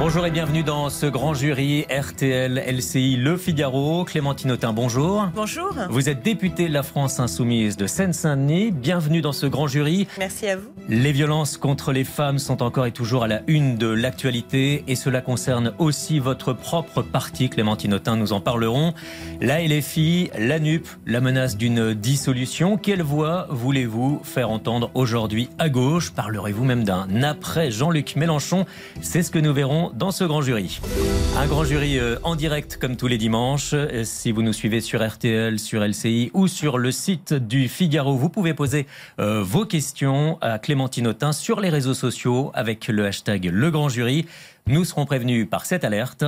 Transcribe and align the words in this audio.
Bonjour 0.00 0.24
et 0.24 0.30
bienvenue 0.30 0.62
dans 0.62 0.88
ce 0.88 1.04
grand 1.04 1.34
jury 1.34 1.84
RTL 1.90 2.64
LCI 2.66 3.16
Le 3.16 3.36
Figaro. 3.36 4.06
Clémentine 4.06 4.52
Autain, 4.52 4.72
bonjour. 4.72 5.28
Bonjour. 5.34 5.74
Vous 5.90 6.08
êtes 6.08 6.22
députée 6.22 6.68
de 6.68 6.72
la 6.72 6.82
France 6.82 7.20
Insoumise 7.20 7.76
de 7.76 7.86
Seine-Saint-Denis. 7.86 8.70
Bienvenue 8.70 9.20
dans 9.20 9.34
ce 9.34 9.44
grand 9.44 9.66
jury. 9.66 10.08
Merci 10.18 10.48
à 10.48 10.56
vous. 10.56 10.70
Les 10.88 11.12
violences 11.12 11.58
contre 11.58 11.92
les 11.92 12.04
femmes 12.04 12.38
sont 12.38 12.62
encore 12.62 12.86
et 12.86 12.92
toujours 12.92 13.24
à 13.24 13.28
la 13.28 13.42
une 13.46 13.76
de 13.76 13.88
l'actualité 13.88 14.84
et 14.88 14.94
cela 14.94 15.20
concerne 15.20 15.74
aussi 15.76 16.18
votre 16.18 16.54
propre 16.54 17.02
parti, 17.02 17.50
Clémentine 17.50 17.92
Autain. 17.92 18.16
Nous 18.16 18.32
en 18.32 18.40
parlerons. 18.40 18.94
La 19.42 19.62
LFI, 19.62 20.30
la 20.38 20.60
NUP, 20.60 20.88
la 21.04 21.20
menace 21.20 21.58
d'une 21.58 21.92
dissolution. 21.92 22.78
Quelle 22.78 23.02
voix 23.02 23.48
voulez-vous 23.50 24.22
faire 24.24 24.48
entendre 24.48 24.90
aujourd'hui 24.94 25.50
à 25.58 25.68
gauche? 25.68 26.10
Parlerez-vous 26.12 26.64
même 26.64 26.84
d'un 26.84 27.22
après 27.22 27.70
Jean-Luc 27.70 28.16
Mélenchon? 28.16 28.64
C'est 29.02 29.22
ce 29.22 29.30
que 29.30 29.38
nous 29.38 29.52
verrons 29.52 29.89
dans 29.94 30.10
ce 30.10 30.24
grand 30.24 30.42
jury. 30.42 30.80
Un 31.36 31.46
grand 31.46 31.64
jury 31.64 31.98
euh, 31.98 32.16
en 32.22 32.36
direct 32.36 32.76
comme 32.76 32.96
tous 32.96 33.06
les 33.06 33.18
dimanches. 33.18 33.74
Si 34.04 34.32
vous 34.32 34.42
nous 34.42 34.52
suivez 34.52 34.80
sur 34.80 35.06
RTL, 35.06 35.58
sur 35.58 35.82
LCI 35.82 36.30
ou 36.34 36.48
sur 36.48 36.78
le 36.78 36.90
site 36.90 37.34
du 37.34 37.68
Figaro, 37.68 38.16
vous 38.16 38.28
pouvez 38.28 38.54
poser 38.54 38.86
euh, 39.18 39.42
vos 39.42 39.64
questions 39.64 40.38
à 40.40 40.58
Clémentine 40.58 41.06
Autain 41.06 41.32
sur 41.32 41.60
les 41.60 41.68
réseaux 41.68 41.94
sociaux 41.94 42.50
avec 42.54 42.88
le 42.88 43.06
hashtag 43.06 43.50
Le 43.52 43.70
Grand 43.70 43.88
Jury. 43.88 44.26
Nous 44.66 44.84
serons 44.84 45.06
prévenus 45.06 45.48
par 45.48 45.66
cette 45.66 45.84
alerte. 45.84 46.24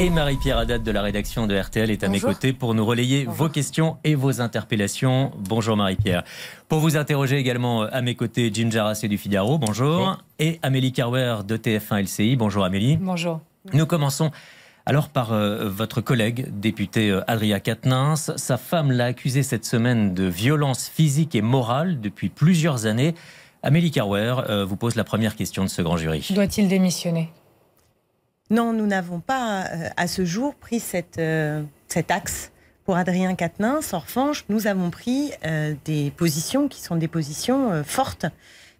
Et 0.00 0.10
Marie-Pierre 0.10 0.58
Haddad 0.58 0.84
de 0.84 0.90
la 0.92 1.02
rédaction 1.02 1.48
de 1.48 1.58
RTL 1.58 1.90
est 1.90 2.04
à 2.04 2.08
mes 2.08 2.20
côtés 2.20 2.52
pour 2.52 2.72
nous 2.72 2.86
relayer 2.86 3.24
vos 3.24 3.48
questions 3.48 3.96
et 4.04 4.14
vos 4.14 4.40
interpellations. 4.40 5.32
Bonjour 5.36 5.76
Marie-Pierre. 5.76 6.22
Pour 6.68 6.78
vous 6.78 6.96
interroger 6.96 7.36
également 7.36 7.82
euh, 7.82 7.88
à 7.90 8.00
mes 8.00 8.14
côtés, 8.14 8.48
Jim 8.54 8.70
Jarassé 8.70 9.08
du 9.08 9.18
Figaro, 9.18 9.58
bonjour. 9.58 10.22
Et 10.38 10.60
Amélie 10.62 10.92
Carwer 10.92 11.38
de 11.44 11.56
TF1 11.56 12.04
LCI, 12.04 12.36
bonjour 12.36 12.64
Amélie. 12.64 12.96
Bonjour. 12.96 13.40
Nous 13.72 13.86
commençons 13.86 14.30
alors 14.86 15.08
par 15.08 15.32
euh, 15.32 15.68
votre 15.68 16.00
collègue, 16.00 16.46
député 16.48 17.10
euh, 17.10 17.24
Adria 17.26 17.58
Quatennens. 17.58 18.30
Sa 18.36 18.56
femme 18.56 18.92
l'a 18.92 19.06
accusé 19.06 19.42
cette 19.42 19.64
semaine 19.64 20.14
de 20.14 20.26
violence 20.26 20.88
physique 20.88 21.34
et 21.34 21.42
morale 21.42 22.00
depuis 22.00 22.28
plusieurs 22.28 22.86
années. 22.86 23.16
Amélie 23.64 23.90
Carwer 23.90 24.64
vous 24.64 24.76
pose 24.76 24.94
la 24.94 25.02
première 25.02 25.34
question 25.34 25.64
de 25.64 25.68
ce 25.68 25.82
grand 25.82 25.96
jury. 25.96 26.24
Doit-il 26.30 26.68
démissionner? 26.68 27.30
Non, 28.50 28.72
nous 28.72 28.86
n'avons 28.86 29.20
pas 29.20 29.66
euh, 29.66 29.88
à 29.98 30.06
ce 30.06 30.24
jour 30.24 30.54
pris 30.54 30.82
euh, 31.18 31.62
cet 31.86 32.10
axe 32.10 32.50
pour 32.86 32.96
Adrien 32.96 33.34
Quatennens. 33.34 33.92
En 33.92 33.98
revanche, 33.98 34.46
nous 34.48 34.66
avons 34.66 34.88
pris 34.88 35.32
euh, 35.44 35.74
des 35.84 36.10
positions 36.16 36.66
qui 36.66 36.80
sont 36.80 36.96
des 36.96 37.08
positions 37.08 37.84
fortes, 37.84 38.24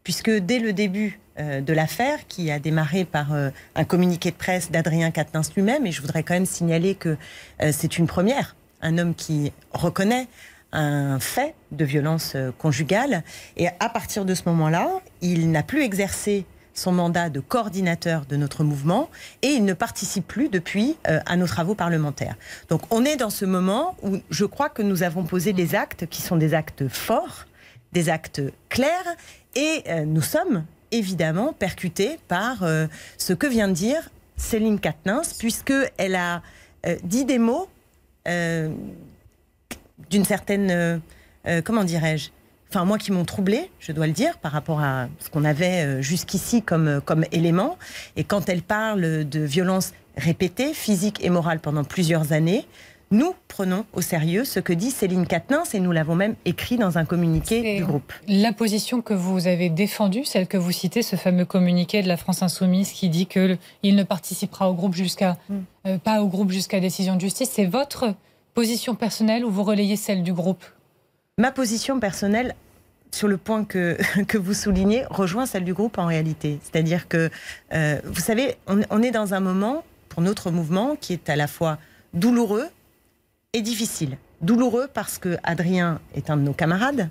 puisque 0.04 0.30
dès 0.30 0.58
le 0.58 0.72
début 0.72 1.20
de 1.38 1.72
l'affaire, 1.72 2.26
qui 2.26 2.50
a 2.50 2.58
démarré 2.58 3.04
par 3.04 3.32
un 3.32 3.84
communiqué 3.84 4.32
de 4.32 4.36
presse 4.36 4.72
d'Adrien 4.72 5.12
Quatennens 5.12 5.52
lui-même, 5.54 5.86
et 5.86 5.92
je 5.92 6.00
voudrais 6.00 6.24
quand 6.24 6.34
même 6.34 6.46
signaler 6.46 6.96
que 6.96 7.16
c'est 7.70 7.96
une 7.96 8.08
première, 8.08 8.56
un 8.82 8.98
homme 8.98 9.14
qui 9.14 9.52
reconnaît 9.72 10.26
un 10.72 11.20
fait 11.20 11.54
de 11.70 11.84
violence 11.84 12.36
conjugale, 12.58 13.22
et 13.56 13.68
à 13.68 13.88
partir 13.88 14.24
de 14.24 14.34
ce 14.34 14.42
moment-là, 14.46 14.88
il 15.20 15.52
n'a 15.52 15.62
plus 15.62 15.82
exercé 15.82 16.44
son 16.78 16.92
mandat 16.92 17.28
de 17.28 17.40
coordinateur 17.40 18.24
de 18.24 18.36
notre 18.36 18.64
mouvement 18.64 19.10
et 19.42 19.48
il 19.48 19.64
ne 19.64 19.74
participe 19.74 20.26
plus 20.26 20.48
depuis 20.48 20.96
euh, 21.08 21.18
à 21.26 21.36
nos 21.36 21.46
travaux 21.46 21.74
parlementaires. 21.74 22.36
Donc 22.68 22.82
on 22.90 23.04
est 23.04 23.16
dans 23.16 23.30
ce 23.30 23.44
moment 23.44 23.96
où 24.02 24.18
je 24.30 24.44
crois 24.44 24.68
que 24.68 24.82
nous 24.82 25.02
avons 25.02 25.24
posé 25.24 25.52
des 25.52 25.74
actes 25.74 26.06
qui 26.06 26.22
sont 26.22 26.36
des 26.36 26.54
actes 26.54 26.88
forts, 26.88 27.46
des 27.92 28.08
actes 28.08 28.42
clairs 28.68 29.16
et 29.56 29.82
euh, 29.88 30.04
nous 30.04 30.22
sommes 30.22 30.64
évidemment 30.92 31.52
percutés 31.52 32.18
par 32.28 32.62
euh, 32.62 32.86
ce 33.18 33.32
que 33.32 33.46
vient 33.46 33.68
de 33.68 33.74
dire 33.74 34.08
Céline 34.36 34.78
Quatennens 34.78 35.34
puisque 35.38 35.74
elle 35.96 36.14
a 36.14 36.42
dit 37.02 37.24
des 37.24 37.38
mots 37.38 37.68
d'une 38.24 40.24
certaine 40.24 41.02
comment 41.64 41.82
dirais-je 41.82 42.30
enfin 42.70 42.84
moi 42.84 42.98
qui 42.98 43.12
m'ont 43.12 43.24
troublé, 43.24 43.70
je 43.80 43.92
dois 43.92 44.06
le 44.06 44.12
dire, 44.12 44.38
par 44.38 44.52
rapport 44.52 44.80
à 44.80 45.08
ce 45.20 45.30
qu'on 45.30 45.44
avait 45.44 45.84
euh, 45.84 46.02
jusqu'ici 46.02 46.62
comme, 46.62 46.88
euh, 46.88 47.00
comme 47.00 47.24
élément. 47.32 47.76
Et 48.16 48.24
quand 48.24 48.48
elle 48.48 48.62
parle 48.62 49.28
de 49.28 49.40
violences 49.40 49.92
répétées, 50.16 50.74
physiques 50.74 51.24
et 51.24 51.30
morales 51.30 51.60
pendant 51.60 51.84
plusieurs 51.84 52.32
années, 52.32 52.66
nous 53.10 53.34
prenons 53.48 53.86
au 53.94 54.02
sérieux 54.02 54.44
ce 54.44 54.60
que 54.60 54.74
dit 54.74 54.90
Céline 54.90 55.26
Quatennens 55.26 55.74
et 55.74 55.80
nous 55.80 55.92
l'avons 55.92 56.14
même 56.14 56.34
écrit 56.44 56.76
dans 56.76 56.98
un 56.98 57.06
communiqué 57.06 57.76
du 57.78 57.84
groupe. 57.86 58.12
La 58.28 58.52
position 58.52 59.00
que 59.00 59.14
vous 59.14 59.46
avez 59.46 59.70
défendue, 59.70 60.26
celle 60.26 60.46
que 60.46 60.58
vous 60.58 60.72
citez, 60.72 61.00
ce 61.02 61.16
fameux 61.16 61.46
communiqué 61.46 62.02
de 62.02 62.08
la 62.08 62.18
France 62.18 62.42
Insoumise 62.42 62.90
qui 62.92 63.08
dit 63.08 63.26
que 63.26 63.40
le- 63.40 63.58
il 63.82 63.96
ne 63.96 64.02
participera 64.02 64.68
au 64.70 64.74
groupe 64.74 64.94
jusqu'à 64.94 65.38
Mm. 65.48 65.54
euh, 65.86 65.96
pas 65.96 66.20
au 66.20 66.26
groupe 66.26 66.50
jusqu'à 66.50 66.80
décision 66.80 67.14
de 67.16 67.20
justice, 67.22 67.48
c'est 67.50 67.64
votre 67.64 68.12
position 68.52 68.94
personnelle 68.94 69.42
ou 69.46 69.50
vous 69.50 69.62
relayez 69.64 69.96
celle 69.96 70.22
du 70.22 70.34
groupe? 70.34 70.62
Ma 71.38 71.52
position 71.52 72.00
personnelle 72.00 72.56
sur 73.12 73.28
le 73.28 73.36
point 73.36 73.64
que, 73.64 73.96
que 74.26 74.36
vous 74.36 74.54
soulignez 74.54 75.04
rejoint 75.08 75.46
celle 75.46 75.64
du 75.64 75.72
groupe 75.72 75.98
en 75.98 76.06
réalité. 76.06 76.58
C'est-à-dire 76.62 77.06
que, 77.06 77.30
euh, 77.72 78.00
vous 78.04 78.20
savez, 78.20 78.56
on, 78.66 79.02
est 79.02 79.12
dans 79.12 79.34
un 79.34 79.40
moment 79.40 79.84
pour 80.08 80.20
notre 80.20 80.50
mouvement 80.50 80.96
qui 80.96 81.12
est 81.12 81.30
à 81.30 81.36
la 81.36 81.46
fois 81.46 81.78
douloureux 82.12 82.66
et 83.52 83.62
difficile. 83.62 84.18
Douloureux 84.40 84.88
parce 84.92 85.18
que 85.18 85.36
Adrien 85.44 86.00
est 86.14 86.28
un 86.28 86.36
de 86.36 86.42
nos 86.42 86.52
camarades 86.52 87.08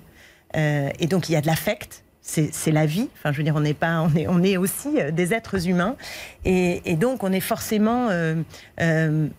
euh, 0.56 0.90
et 0.98 1.06
donc 1.06 1.30
il 1.30 1.32
y 1.32 1.36
a 1.36 1.40
de 1.40 1.46
l'affect. 1.46 2.04
C'est 2.20 2.72
la 2.72 2.84
vie. 2.84 3.08
Enfin, 3.16 3.32
je 3.32 3.38
veux 3.38 3.42
dire, 3.42 3.56
on 3.56 3.60
n'est 3.60 3.72
pas, 3.72 4.02
on 4.02 4.14
est, 4.14 4.26
on 4.28 4.42
est 4.42 4.58
aussi 4.58 5.00
euh, 5.00 5.10
des 5.10 5.32
êtres 5.32 5.66
humains, 5.66 5.96
et, 6.44 6.94
donc 6.96 7.24
on 7.24 7.32
est 7.32 7.40
forcément 7.40 8.10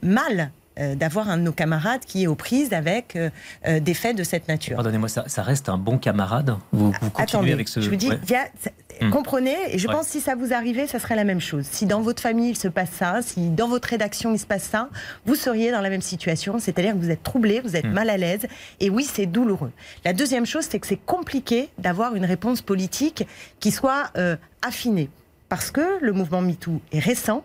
mal 0.02 0.52
d'avoir 0.96 1.30
un 1.30 1.38
de 1.38 1.44
nos 1.44 1.52
camarades 1.52 2.02
qui 2.06 2.24
est 2.24 2.28
aux 2.28 2.36
prises 2.36 2.74
avec 2.74 3.16
euh, 3.16 3.30
euh, 3.68 3.80
des 3.80 3.94
faits 3.94 4.16
de 4.18 4.24
cette 4.24 4.48
nature. 4.48 4.76
Pardonnez-moi, 4.76 5.10
ça, 5.10 5.24
ça 5.28 5.44
reste 5.44 5.70
un 5.70 5.78
bon 5.78 5.98
camarade 5.98 6.56
vous, 6.72 6.92
vous 7.02 7.10
continuez 7.10 7.24
Attendez, 7.24 7.52
avec 7.54 7.68
ce. 7.68 7.82
je 7.82 7.90
vous 7.90 7.96
dis, 7.96 8.10
Ouais. 8.10 8.20
il 8.24 8.32
y 8.32 8.36
a- 8.36 8.48
ça- 8.60 8.72
Hmm. 9.02 9.12
comprenez, 9.12 9.56
et 9.70 9.78
je 9.78 9.88
Ouais. 9.88 9.94
pense 9.94 10.08
que 10.08 10.12
si 10.12 10.20
ça 10.20 10.36
vous 10.36 10.52
arrivait, 10.54 10.86
ça 10.86 11.00
serait 11.00 11.16
la 11.16 11.24
même 11.24 11.40
chose. 11.40 11.64
Si 11.72 11.86
dans 11.86 12.02
votre 12.02 12.22
famille 12.22 12.50
il 12.50 12.58
se 12.58 12.68
passe 12.68 12.90
ça, 12.90 13.22
si 13.22 13.50
dans 13.50 13.70
votre 13.70 13.88
rédaction 13.88 14.34
il 14.34 14.40
se 14.40 14.46
passe 14.46 14.64
ça, 14.64 14.90
vous 15.26 15.36
seriez 15.36 15.72
dans 15.72 15.80
la 15.80 15.90
même 15.90 16.02
situation, 16.02 16.60
c'est-à-dire 16.60 16.92
que 16.94 16.98
vous 16.98 17.10
êtes 17.10 17.24
troublé, 17.24 17.62
vous 17.62 17.78
êtes 17.78 17.86
Hmm. 17.86 17.92
mal 17.94 18.10
à 18.10 18.18
l'aise, 18.18 18.46
et 18.82 18.90
oui, 18.90 19.06
c'est 19.10 19.26
douloureux. 19.26 19.72
La 20.04 20.12
deuxième 20.12 20.46
chose, 20.46 20.66
c'est 20.70 20.80
que 20.80 20.88
c'est 20.88 21.00
compliqué 21.06 21.70
d'avoir 21.78 22.14
une 22.16 22.26
réponse 22.26 22.62
politique 22.62 23.26
qui 23.62 23.72
soit 23.72 24.12
euh, 24.18 24.36
affinée, 24.68 25.10
parce 25.50 25.72
que 25.72 25.98
le 26.02 26.12
mouvement 26.14 26.42
MeToo 26.42 26.80
est 26.92 27.00
récent, 27.00 27.44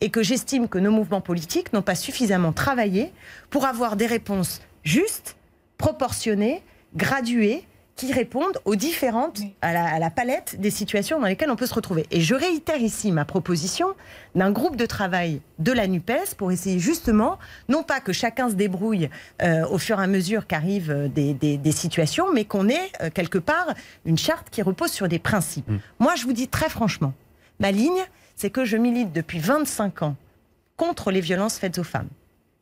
et 0.00 0.10
que 0.10 0.22
j'estime 0.22 0.68
que 0.68 0.78
nos 0.78 0.90
mouvements 0.90 1.20
politiques 1.22 1.72
n'ont 1.72 1.82
pas 1.82 1.94
suffisamment 1.94 2.52
travaillé 2.52 3.12
pour 3.50 3.64
avoir 3.64 3.96
des 3.96 4.06
réponses 4.06 4.60
justes, 4.82 5.36
proportionnées, 5.78 6.62
graduées, 6.96 7.64
qui 7.96 8.12
répondent 8.12 8.58
aux 8.64 8.74
différentes, 8.74 9.38
Oui. 9.38 9.54
à 9.62 9.72
la, 9.72 9.84
à 9.86 9.98
la 10.00 10.10
palette 10.10 10.56
des 10.60 10.70
situations 10.72 11.20
dans 11.20 11.26
lesquelles 11.28 11.50
on 11.50 11.54
peut 11.54 11.66
se 11.66 11.74
retrouver. 11.74 12.06
Et 12.10 12.20
je 12.20 12.34
réitère 12.34 12.78
ici 12.82 13.12
ma 13.12 13.24
proposition 13.24 13.86
d'un 14.34 14.50
groupe 14.50 14.74
de 14.74 14.84
travail 14.84 15.40
de 15.60 15.70
la 15.70 15.86
NUPES 15.86 16.34
pour 16.36 16.50
essayer 16.50 16.80
justement, 16.80 17.38
non 17.68 17.84
pas 17.84 18.00
que 18.00 18.12
chacun 18.12 18.48
se 18.50 18.54
débrouille 18.56 19.08
euh, 19.42 19.64
au 19.68 19.78
fur 19.78 20.00
et 20.00 20.02
à 20.02 20.06
mesure 20.08 20.48
qu'arrivent 20.48 20.90
euh, 20.90 21.06
des, 21.08 21.34
des- 21.34 21.56
des 21.56 21.72
situations, 21.72 22.32
mais 22.32 22.44
qu'on 22.44 22.68
ait 22.68 22.90
euh, 23.00 23.10
quelque 23.14 23.38
part 23.38 23.72
une 24.04 24.18
charte 24.18 24.50
qui 24.50 24.60
repose 24.62 24.90
sur 24.90 25.06
des 25.06 25.20
principes. 25.20 25.70
Moi, 26.00 26.16
je 26.16 26.24
vous 26.24 26.32
dis 26.32 26.48
très 26.48 26.68
franchement, 26.68 27.12
ma 27.60 27.70
ligne, 27.72 28.02
c'est 28.36 28.50
que 28.50 28.64
je 28.64 28.76
milite 28.76 29.12
depuis 29.12 29.38
25 29.38 30.02
ans 30.02 30.16
contre 30.76 31.10
les 31.10 31.20
violences 31.20 31.58
faites 31.58 31.78
aux 31.78 31.84
femmes. 31.84 32.08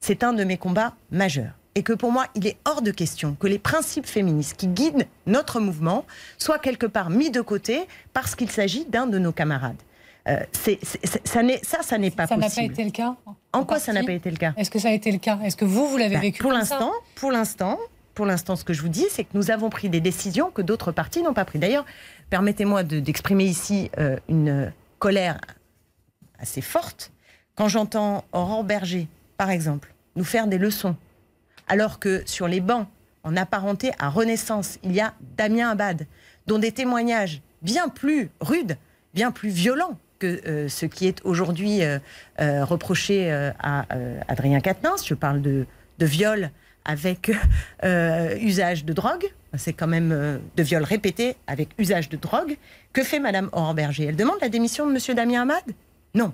C'est 0.00 0.22
un 0.24 0.32
de 0.32 0.44
mes 0.44 0.56
combats 0.58 0.94
majeurs. 1.10 1.52
Et 1.74 1.82
que 1.82 1.94
pour 1.94 2.12
moi, 2.12 2.26
il 2.34 2.46
est 2.46 2.58
hors 2.66 2.82
de 2.82 2.90
question 2.90 3.34
que 3.40 3.46
les 3.46 3.58
principes 3.58 4.04
féministes 4.06 4.56
qui 4.58 4.66
guident 4.66 5.06
notre 5.26 5.58
mouvement 5.60 6.04
soient 6.36 6.58
quelque 6.58 6.84
part 6.84 7.08
mis 7.08 7.30
de 7.30 7.40
côté 7.40 7.86
parce 8.12 8.34
qu'il 8.34 8.50
s'agit 8.50 8.84
d'un 8.84 9.06
de 9.06 9.18
nos 9.18 9.32
camarades. 9.32 9.76
Euh, 10.28 10.38
ça, 11.24 11.42
n'est- 11.42 11.64
ça, 11.64 11.82
ça 11.82 11.98
n'est 11.98 12.10
pas 12.10 12.26
Ça 12.26 12.36
n'a 12.36 12.42
pas 12.42 12.48
possible. 12.48 12.72
été 12.74 12.84
le 12.84 12.90
cas 12.90 13.16
En 13.54 13.64
quoi 13.64 13.78
ça 13.78 13.92
n'a 13.94 14.04
pas 14.04 14.12
été 14.12 14.30
le 14.30 14.36
cas? 14.36 14.52
Est-ce 14.58 14.70
que 14.70 14.78
ça 14.78 14.88
a 14.88 14.92
été 14.92 15.10
le 15.10 15.18
cas? 15.18 15.38
Est-ce 15.42 15.56
que 15.56 15.64
vous, 15.64 15.86
vous 15.88 15.96
l'avez 15.96 16.16
Bah, 16.16 16.20
vécu 16.20 16.42
Pour 16.42 16.52
l'instant, 16.52 16.92
pour 17.14 17.32
l'instant, 17.32 17.78
pour 18.14 18.26
l'instant, 18.26 18.54
ce 18.54 18.64
que 18.64 18.74
je 18.74 18.82
vous 18.82 18.88
dis, 18.90 19.06
c'est 19.10 19.24
que 19.24 19.30
nous 19.32 19.50
avons 19.50 19.70
pris 19.70 19.88
des 19.88 20.00
décisions 20.00 20.50
que 20.50 20.60
d'autres 20.60 20.92
partis 20.92 21.22
n'ont 21.22 21.32
pas 21.32 21.46
prises. 21.46 21.60
D'ailleurs, 21.62 21.86
permettez-moi 22.28 22.82
de- 22.82 23.00
d'exprimer 23.00 23.44
ici 23.44 23.90
euh, 23.98 24.16
une 24.28 24.70
colère 25.02 25.40
assez 26.38 26.60
forte 26.60 27.10
quand 27.56 27.66
j'entends 27.66 28.24
Aurore 28.30 28.62
Berger, 28.62 29.08
par 29.36 29.50
exemple, 29.50 29.92
nous 30.14 30.22
faire 30.22 30.46
des 30.46 30.58
leçons, 30.58 30.94
alors 31.66 31.98
que 31.98 32.22
sur 32.24 32.46
les 32.46 32.60
bancs, 32.60 32.86
en 33.24 33.36
apparenté 33.36 33.90
à 33.98 34.08
Renaissance, 34.08 34.78
il 34.84 34.92
y 34.92 35.00
a 35.00 35.14
Damien 35.36 35.70
Abad, 35.70 36.06
dont 36.46 36.60
des 36.60 36.70
témoignages 36.70 37.42
bien 37.62 37.88
plus 37.88 38.30
rudes 38.40 38.76
bien 39.12 39.32
plus 39.32 39.48
violent 39.48 39.98
que 40.20 40.68
ce 40.68 40.86
qui 40.86 41.08
est 41.08 41.20
aujourd'hui 41.24 41.80
reproché 42.38 43.32
à 43.58 43.86
Adrien 44.28 44.60
Quatennens. 44.60 45.04
Je 45.04 45.14
parle 45.14 45.42
de, 45.42 45.66
de 45.98 46.06
viol 46.06 46.50
avec 46.84 47.30
usage 48.40 48.84
de 48.84 48.92
drogue, 48.92 49.26
c'est 49.56 49.72
quand 49.72 49.86
même 49.86 50.40
de 50.56 50.62
viol 50.62 50.82
répété 50.82 51.36
avec 51.46 51.68
usage 51.78 52.08
de 52.08 52.16
drogue. 52.16 52.56
Que 52.92 53.02
fait 53.02 53.20
Madame 53.20 53.48
Orberger 53.52 54.06
Elle 54.06 54.16
demande 54.16 54.38
la 54.40 54.48
démission 54.48 54.86
de 54.86 54.92
Monsieur 54.92 55.14
Damien 55.14 55.42
Hamad? 55.42 55.62
Non. 56.14 56.32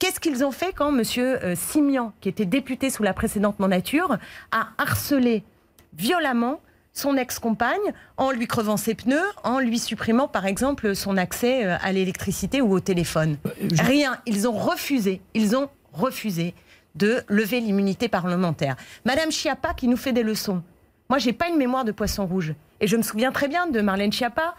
Qu'est-ce 0.00 0.18
qu'ils 0.18 0.42
ont 0.44 0.50
fait 0.50 0.72
quand 0.72 0.96
M. 0.96 1.02
Euh, 1.18 1.54
Simian, 1.54 2.14
qui 2.22 2.30
était 2.30 2.46
député 2.46 2.88
sous 2.88 3.02
la 3.02 3.12
précédente 3.12 3.60
mandature, 3.60 4.16
a 4.50 4.68
harcelé 4.78 5.44
violemment 5.92 6.60
son 6.94 7.16
ex-compagne 7.18 7.78
en 8.16 8.30
lui 8.30 8.46
crevant 8.46 8.78
ses 8.78 8.94
pneus, 8.94 9.20
en 9.44 9.58
lui 9.58 9.78
supprimant 9.78 10.26
par 10.26 10.46
exemple 10.46 10.96
son 10.96 11.18
accès 11.18 11.66
euh, 11.66 11.76
à 11.82 11.92
l'électricité 11.92 12.62
ou 12.62 12.72
au 12.72 12.80
téléphone? 12.80 13.36
Euh, 13.46 13.68
Rien. 13.82 14.16
Ils 14.24 14.48
ont 14.48 14.52
refusé. 14.52 15.20
Ils 15.34 15.54
ont 15.54 15.68
refusé 15.92 16.54
de 16.94 17.22
lever 17.28 17.60
l'immunité 17.60 18.08
parlementaire. 18.08 18.76
Madame 19.04 19.30
Chiappa 19.30 19.74
qui 19.74 19.88
nous 19.88 19.96
fait 19.96 20.12
des 20.12 20.22
leçons. 20.22 20.62
Moi, 21.08 21.18
j'ai 21.18 21.32
pas 21.32 21.48
une 21.48 21.56
mémoire 21.56 21.84
de 21.84 21.92
poisson 21.92 22.26
rouge. 22.26 22.54
Et 22.80 22.86
je 22.86 22.96
me 22.96 23.02
souviens 23.02 23.32
très 23.32 23.48
bien 23.48 23.66
de 23.66 23.80
Marlène 23.80 24.12
Schiappa 24.12 24.54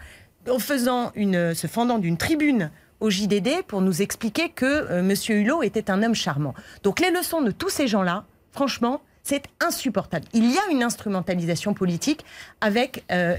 en 0.48 0.58
faisant 0.58 1.10
une, 1.14 1.54
se 1.54 1.66
fendant 1.66 1.98
d'une 1.98 2.16
tribune 2.16 2.70
au 3.00 3.10
JDD 3.10 3.62
pour 3.66 3.80
nous 3.80 4.02
expliquer 4.02 4.48
que 4.50 4.66
euh, 4.66 5.00
M. 5.00 5.14
Hulot 5.28 5.62
était 5.62 5.90
un 5.90 6.02
homme 6.02 6.14
charmant. 6.14 6.54
Donc 6.82 7.00
les 7.00 7.10
leçons 7.10 7.42
de 7.42 7.50
tous 7.50 7.68
ces 7.68 7.88
gens-là, 7.88 8.24
franchement, 8.52 9.00
c'est 9.24 9.44
insupportable. 9.60 10.26
Il 10.34 10.50
y 10.50 10.58
a 10.58 10.70
une 10.70 10.82
instrumentalisation 10.82 11.74
politique 11.74 12.24
avec 12.60 13.04
euh, 13.10 13.36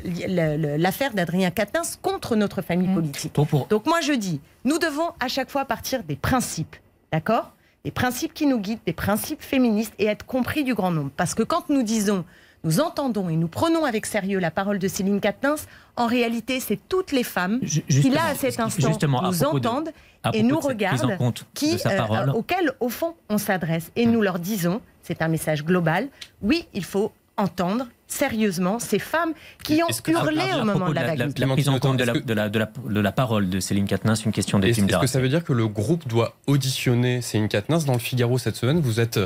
l'affaire 0.77 1.13
d'Adrien 1.13 1.51
Quatennens 1.51 1.97
contre 2.01 2.35
notre 2.35 2.61
famille 2.61 2.87
mmh. 2.87 2.95
politique. 2.95 3.35
Donc 3.69 3.85
moi 3.85 4.01
je 4.01 4.13
dis, 4.13 4.41
nous 4.63 4.79
devons 4.79 5.11
à 5.19 5.27
chaque 5.27 5.49
fois 5.49 5.65
partir 5.65 6.03
des 6.03 6.15
principes, 6.15 6.75
d'accord? 7.11 7.53
Des 7.85 7.91
principes 7.91 8.33
qui 8.33 8.45
nous 8.45 8.59
guident, 8.59 8.79
des 8.85 8.93
principes 8.93 9.41
féministes 9.41 9.93
et 9.99 10.05
être 10.05 10.25
compris 10.25 10.63
du 10.63 10.73
grand 10.73 10.91
nombre. 10.91 11.11
Parce 11.17 11.35
que 11.35 11.43
quand 11.43 11.69
nous 11.69 11.83
disons 11.83 12.23
nous 12.65 12.79
entendons 12.79 13.27
et 13.27 13.35
nous 13.35 13.49
prenons 13.49 13.83
avec 13.83 14.05
sérieux 14.05 14.39
la 14.39 14.49
parole 14.49 14.79
de 14.79 14.87
Céline 14.87 15.19
Quatennens, 15.19 15.67
en 15.97 16.07
réalité, 16.07 16.61
c'est 16.61 16.79
toutes 16.87 17.11
les 17.11 17.25
femmes 17.25 17.59
qui, 17.59 18.09
là, 18.09 18.21
à 18.27 18.35
cet 18.35 18.57
instant, 18.61 18.97
nous 19.01 19.43
entendent 19.43 19.89
et 20.33 20.43
nous 20.43 20.61
regardent, 20.61 21.17
qui, 21.53 21.77
euh, 21.85 22.31
auxquelles, 22.31 22.71
au 22.79 22.87
fond, 22.87 23.15
on 23.27 23.37
s'adresse. 23.37 23.91
Et 23.97 24.05
nous 24.05 24.21
leur 24.21 24.39
disons, 24.39 24.79
c'est 25.01 25.21
un 25.21 25.27
message 25.27 25.65
global, 25.65 26.07
oui, 26.41 26.65
il 26.73 26.85
faut 26.85 27.11
entendre 27.35 27.87
sérieusement 28.13 28.79
ces 28.79 28.99
femmes 28.99 29.33
qui 29.63 29.81
ont 29.83 29.87
hurlé 30.07 30.43
au 30.61 30.65
moment 30.65 30.89
de 30.89 30.95
la 30.95 31.07
vague. 31.15 31.37
La, 31.37 31.47
prise 31.47 31.69
en 31.69 31.79
compte 31.79 31.97
de 31.97 32.03
la, 32.33 32.49
de, 32.49 32.99
la, 32.99 33.11
parole 33.11 33.49
de 33.49 33.59
Céline 33.59 33.87
Quatennens, 33.87 34.23
une 34.25 34.31
question 34.31 34.59
d'estime 34.59 34.87
Est-ce 34.89 34.99
que 34.99 35.07
ça 35.07 35.19
veut 35.19 35.29
dire 35.29 35.43
que 35.43 35.53
le 35.53 35.67
groupe 35.67 36.07
doit 36.07 36.35
auditionner 36.47 37.21
Céline 37.21 37.49
Quatennens 37.49 37.85
Dans 37.85 37.93
le 37.93 37.99
Figaro 37.99 38.37
cette 38.37 38.55
semaine, 38.55 38.79
vous 38.79 38.99
êtes 38.99 39.19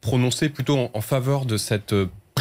prononcé 0.00 0.48
plutôt 0.48 0.90
en 0.92 1.00
faveur 1.00 1.44
de 1.44 1.56
cette 1.56 1.94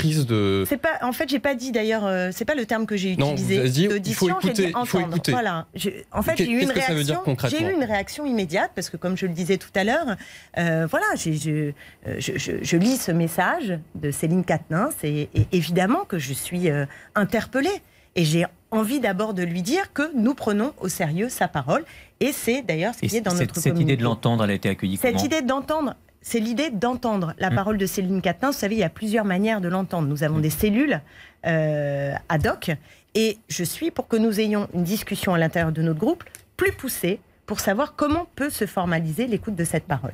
de. 0.04 0.64
C'est 0.68 0.78
pas. 0.78 0.98
En 1.02 1.12
fait, 1.12 1.30
j'ai 1.30 1.40
pas 1.40 1.56
dit 1.56 1.72
d'ailleurs. 1.72 2.06
Euh, 2.06 2.30
c'est 2.32 2.46
pas 2.46 2.56
le 2.56 2.66
terme 2.66 2.86
que 2.86 2.96
j'ai 2.96 3.14
utilisé. 3.14 3.58
Non, 3.58 3.96
il 4.06 4.14
faut 4.14 4.30
écouter. 4.30 4.74
Il 4.80 4.88
faut 4.88 5.00
écouter. 5.00 5.32
Voilà. 5.32 5.68
en 6.12 6.22
fait, 6.22 6.38
j'ai 6.38 6.50
eu 6.50 6.62
une 6.62 6.72
réaction. 6.72 7.38
J'ai 7.50 7.64
eu 7.64 7.74
une 7.74 7.84
réaction 7.84 8.26
immédiate 8.26 8.72
parce 8.76 8.90
que, 8.90 8.98
comme 8.98 9.18
je 9.18 9.26
le 9.26 9.34
disais 9.34 9.58
tout 9.58 9.70
à 9.76 9.84
l'heure, 9.84 10.16
euh, 10.58 10.88
voilà, 10.90 11.06
je, 11.16 11.72
je, 12.20 12.78
lis 12.78 12.98
ce 12.98 13.12
message 13.12 13.80
de 13.96 14.12
Céline 14.12 14.44
Quatennens 14.44 14.96
et, 15.04 15.30
évidemment 15.52 16.06
que 16.06 16.20
je 16.20 16.34
suis 16.34 16.70
euh, 16.70 16.86
interpellée. 17.16 17.82
Et 18.16 18.26
j'ai 18.26 18.46
envie 18.72 19.00
d'abord 19.00 19.36
de 19.36 19.44
lui 19.44 19.62
dire 19.62 19.94
que 19.94 20.12
nous 20.16 20.34
prenons 20.34 20.74
au 20.80 20.88
sérieux 20.88 21.30
sa 21.30 21.48
parole. 21.48 21.86
Et 22.20 22.32
c'est 22.32 22.64
d'ailleurs 22.64 22.96
ce 22.96 23.02
qui 23.02 23.16
est 23.16 23.22
dans 23.22 23.32
notre 23.32 23.54
Cette, 23.56 23.64
cette 23.64 23.80
idée 23.80 23.96
de 23.96 24.04
l'entendre, 24.04 24.44
elle 24.44 24.50
a 24.50 24.54
été 24.56 24.70
accueillie 24.70 24.98
Cette 24.98 25.24
idée 25.24 25.44
d'entendre, 25.44 25.96
c'est 26.28 26.42
l'idée 26.42 26.72
d'entendre 26.72 27.34
la 27.40 27.50
mm. 27.50 27.56
parole 27.56 27.78
de 27.78 27.86
Céline 27.86 28.22
Catin. 28.22 28.48
Vous 28.48 28.58
savez, 28.58 28.76
il 28.76 28.80
y 28.80 28.84
a 28.84 28.90
plusieurs 28.90 29.24
manières 29.24 29.62
de 29.62 29.70
l'entendre. 29.70 30.10
Nous 30.10 30.24
avons 30.24 30.40
mm. 30.40 30.42
des 30.42 30.50
cellules 30.50 31.02
euh, 31.46 32.14
ad 32.28 32.46
hoc 32.46 32.72
et 33.16 33.38
je 33.48 33.64
suis 33.64 33.92
pour 33.92 34.10
que 34.10 34.18
nous 34.18 34.42
ayons 34.42 34.68
une 34.74 34.84
discussion 34.84 35.34
à 35.34 35.38
l'intérieur 35.38 35.72
de 35.72 35.82
notre 35.82 36.00
groupe 36.00 36.26
plus 36.58 36.74
poussée 36.74 37.22
pour 37.46 37.62
savoir 37.62 37.96
comment 37.96 38.28
peut 38.36 38.50
se 38.50 38.66
formaliser 38.66 39.26
l'écoute 39.26 39.56
de 39.56 39.64
cette 39.64 39.86
parole. 39.86 40.12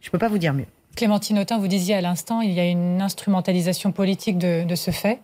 Je 0.00 0.08
ne 0.08 0.10
peux 0.12 0.18
pas 0.18 0.28
vous 0.28 0.38
dire 0.38 0.54
mieux. 0.54 0.64
Clémentine 0.94 1.40
Autain, 1.40 1.58
vous 1.58 1.68
disiez 1.68 1.96
à 1.96 2.00
l'instant, 2.00 2.40
il 2.40 2.52
y 2.52 2.60
a 2.60 2.64
une 2.64 3.02
instrumentalisation 3.02 3.92
politique 3.92 4.38
de 4.38 4.74
ce 4.74 4.90
fait. 4.90 5.20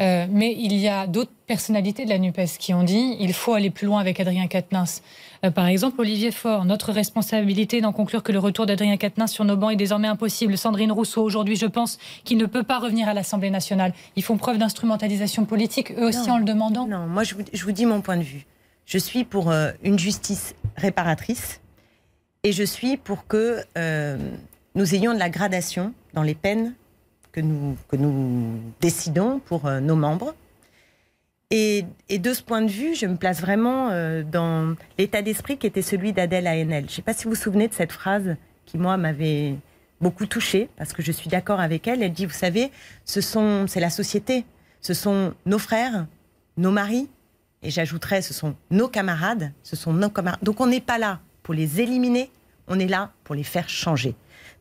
Euh, 0.00 0.26
mais 0.30 0.54
il 0.58 0.74
y 0.74 0.88
a 0.88 1.06
d'autres 1.06 1.32
personnalités 1.46 2.04
de 2.04 2.10
la 2.10 2.18
NUPES 2.18 2.58
qui 2.58 2.74
ont 2.74 2.82
dit 2.82 3.16
il 3.18 3.32
faut 3.32 3.54
aller 3.54 3.70
plus 3.70 3.86
loin 3.86 3.98
avec 3.98 4.20
Adrien 4.20 4.46
Quatennens. 4.46 5.02
Euh, 5.44 5.50
par 5.50 5.66
exemple, 5.66 6.00
Olivier 6.00 6.32
Faure, 6.32 6.66
notre 6.66 6.92
responsabilité 6.92 7.80
d'en 7.80 7.92
conclure 7.92 8.22
que 8.22 8.32
le 8.32 8.38
retour 8.38 8.66
d'Adrien 8.66 8.96
Quatennens 8.98 9.32
sur 9.32 9.44
nos 9.44 9.56
bancs 9.56 9.72
est 9.72 9.76
désormais 9.76 10.08
impossible. 10.08 10.58
Sandrine 10.58 10.92
Rousseau, 10.92 11.22
aujourd'hui, 11.22 11.56
je 11.56 11.66
pense 11.66 11.98
qu'il 12.24 12.36
ne 12.36 12.46
peut 12.46 12.62
pas 12.62 12.78
revenir 12.78 13.08
à 13.08 13.14
l'Assemblée 13.14 13.50
nationale. 13.50 13.94
Ils 14.16 14.22
font 14.22 14.36
preuve 14.36 14.58
d'instrumentalisation 14.58 15.46
politique, 15.46 15.92
eux 15.92 16.08
aussi, 16.08 16.30
en 16.30 16.38
le 16.38 16.44
demandant 16.44 16.86
Non, 16.86 17.06
moi, 17.06 17.22
je 17.22 17.34
vous, 17.34 17.72
dis 17.72 17.86
mon 17.86 18.02
point 18.02 18.18
de 18.18 18.22
vue. 18.22 18.44
Je 18.84 18.98
suis 18.98 19.24
pour 19.24 19.50
euh, 19.50 19.70
une 19.82 19.98
justice 19.98 20.54
réparatrice 20.76 21.60
et 22.42 22.52
je 22.52 22.62
suis 22.62 22.96
pour 22.96 23.26
que 23.26 23.62
nous 24.74 24.94
ayons 24.94 25.14
de 25.14 25.18
la 25.18 25.30
gradation 25.30 25.92
dans 26.12 26.22
les 26.22 26.34
peines 26.34 26.74
que 27.36 27.42
nous, 27.42 27.76
que 27.88 27.96
nous 27.96 28.58
décidons 28.80 29.40
pour 29.40 29.66
euh, 29.66 29.80
nos 29.80 29.94
membres. 29.94 30.34
Et, 31.50 31.84
de 32.10 32.32
ce 32.32 32.42
point 32.42 32.62
de 32.62 32.70
vue, 32.70 32.96
je 32.96 33.06
me 33.06 33.16
place 33.16 33.40
vraiment 33.40 33.90
euh, 33.90 34.24
dans 34.24 34.74
l'état 34.98 35.22
d'esprit 35.22 35.58
qui 35.58 35.66
était 35.66 35.82
celui 35.82 36.12
d'Adèle 36.12 36.46
Haenel. 36.46 36.84
Je 36.84 36.90
ne 36.90 36.90
sais 36.90 37.02
pas 37.02 37.12
si 37.12 37.24
vous 37.24 37.30
vous 37.30 37.36
souvenez 37.36 37.68
de 37.68 37.74
cette 37.74 37.92
phrase 37.92 38.36
qui, 38.64 38.78
moi, 38.78 38.96
m'avait 38.96 39.54
beaucoup 40.00 40.26
touchée, 40.26 40.68
parce 40.76 40.92
que 40.92 41.02
je 41.02 41.12
suis 41.12 41.28
d'accord 41.28 41.60
avec 41.60 41.86
elle. 41.86 42.02
Elle 42.02 42.12
dit, 42.12 42.26
vous 42.26 42.32
savez, 42.32 42.72
ce 43.04 43.20
sont, 43.20 43.66
c'est 43.68 43.80
la 43.80 43.90
société, 43.90 44.44
ce 44.80 44.94
sont 44.94 45.34
nos 45.44 45.58
frères, 45.58 46.06
nos 46.56 46.72
maris, 46.72 47.08
et 47.62 47.70
j'ajouterais, 47.70 48.22
ce 48.22 48.34
sont 48.34 48.56
nos 48.70 48.88
camarades, 48.88 49.52
ce 49.62 49.76
sont 49.76 49.92
nos 49.92 50.10
camarades. 50.10 50.42
Donc 50.42 50.60
on 50.60 50.66
n'est 50.66 50.80
pas 50.80 50.98
là 50.98 51.20
pour 51.42 51.54
les 51.54 51.80
éliminer, 51.80 52.30
on 52.66 52.78
est 52.78 52.88
là 52.88 53.12
pour 53.24 53.34
les 53.34 53.44
faire 53.44 53.68
changer. 53.68 54.14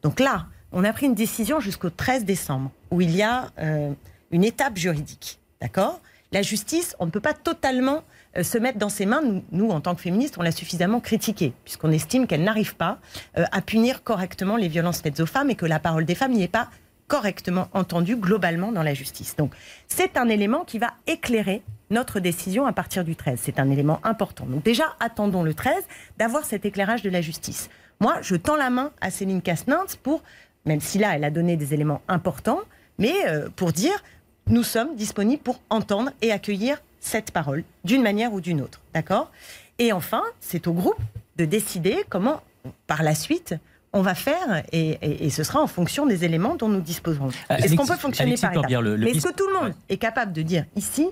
Donc 0.04 0.20
là, 0.20 0.46
on 0.72 0.84
a 0.84 0.94
pris 0.94 1.06
une 1.06 1.16
décision 1.16 1.60
jusqu'au 1.60 1.90
13 1.90 2.26
décembre, 2.26 2.72
où 2.92 3.02
il 3.02 3.16
y 3.16 3.22
a 3.22 3.50
euh, 3.60 3.92
une 4.32 4.44
étape 4.44 4.78
juridique. 4.78 5.40
D'accord? 5.62 6.02
La 6.32 6.42
justice, 6.42 6.96
on 7.00 7.06
ne 7.06 7.12
peut 7.12 7.22
pas 7.22 7.34
totalement 7.34 8.04
euh, 8.38 8.44
se 8.44 8.58
mettre 8.58 8.78
dans 8.78 8.90
ses 8.90 9.06
mains. 9.06 9.22
Nous, 9.52 9.70
en 9.70 9.80
tant 9.80 9.96
que 9.96 10.02
féministes, 10.02 10.38
on 10.38 10.42
l'a 10.42 10.52
suffisamment 10.52 11.00
critiquée, 11.00 11.54
puisqu'on 11.64 11.92
estime 11.92 12.28
qu'elle 12.28 12.44
n'arrive 12.44 12.76
pas 12.76 13.00
euh, 13.38 13.46
à 13.52 13.62
punir 13.62 14.04
correctement 14.04 14.58
les 14.58 14.68
violences 14.68 15.02
faites 15.02 15.20
aux 15.20 15.26
femmes 15.26 15.50
et 15.50 15.56
que 15.56 15.66
la 15.66 15.80
parole 15.80 16.06
des 16.06 16.16
femmes 16.16 16.34
n'y 16.34 16.44
est 16.44 16.48
pas 16.48 16.70
correctement 17.08 17.68
entendue 17.74 18.16
globalement 18.16 18.72
dans 18.72 18.84
la 18.84 18.94
justice. 18.94 19.36
Donc, 19.36 19.54
c'est 19.88 20.18
un 20.18 20.28
élément 20.28 20.64
qui 20.64 20.80
va 20.80 20.94
éclairer 21.08 21.64
notre 21.90 22.20
décision 22.20 22.66
à 22.66 22.74
partir 22.74 23.04
du 23.04 23.16
13. 23.16 23.40
C'est 23.42 23.60
un 23.60 23.70
élément 23.70 24.00
important. 24.04 24.46
Donc 24.46 24.64
déjà, 24.64 24.96
attendons 25.00 25.44
le 25.44 25.54
13 25.54 25.76
d'avoir 26.18 26.44
cet 26.46 26.66
éclairage 26.66 27.04
de 27.04 27.10
la 27.10 27.22
justice. 27.22 27.70
Moi, 28.02 28.18
je 28.22 28.36
tends 28.36 28.56
la 28.56 28.70
main 28.70 28.92
à 29.02 29.12
Céline 29.12 29.42
Casnins 29.42 29.86
pour 30.04 30.24
même 30.66 30.82
si 30.82 30.98
là, 30.98 31.16
elle 31.16 31.24
a 31.24 31.32
donné 31.32 31.58
des 31.58 31.74
éléments 31.74 32.02
importants, 32.08 32.62
mais 32.98 33.14
euh, 33.28 33.50
pour 33.56 33.72
dire, 33.72 34.04
nous 34.48 34.64
sommes 34.64 34.96
disponibles 34.96 35.42
pour 35.42 35.60
entendre 35.70 36.12
et 36.22 36.32
accueillir 36.32 36.82
cette 37.00 37.32
parole, 37.32 37.64
d'une 37.84 38.02
manière 38.02 38.34
ou 38.34 38.42
d'une 38.42 38.62
autre. 38.62 38.82
D'accord? 38.94 39.32
Et 39.78 39.92
enfin, 39.92 40.24
c'est 40.40 40.68
au 40.68 40.74
groupe 40.74 41.00
de 41.38 41.46
décider 41.46 42.04
comment, 42.10 42.42
par 42.88 43.04
la 43.04 43.14
suite, 43.14 43.56
on 43.94 44.02
va 44.02 44.16
faire, 44.16 44.64
et, 44.74 45.30
ce 45.30 45.44
sera 45.44 45.62
en 45.62 45.68
fonction 45.68 46.06
des 46.06 46.26
éléments 46.26 46.56
dont 46.56 46.68
nous 46.68 46.82
disposerons. 46.82 47.30
Euh, 47.50 47.58
est-ce 47.58 47.76
qu'on 47.76 47.86
peut 47.86 47.96
fonctionner 47.96 48.36
par 48.36 48.52
étapes 48.52 48.70
Mais 49.00 49.12
est-ce 49.12 49.28
que 49.28 49.34
tout 49.34 49.48
le 49.48 49.54
monde 49.54 49.74
est 49.88 49.98
capable 49.98 50.34
de 50.34 50.42
dire 50.42 50.66
ici 50.76 51.08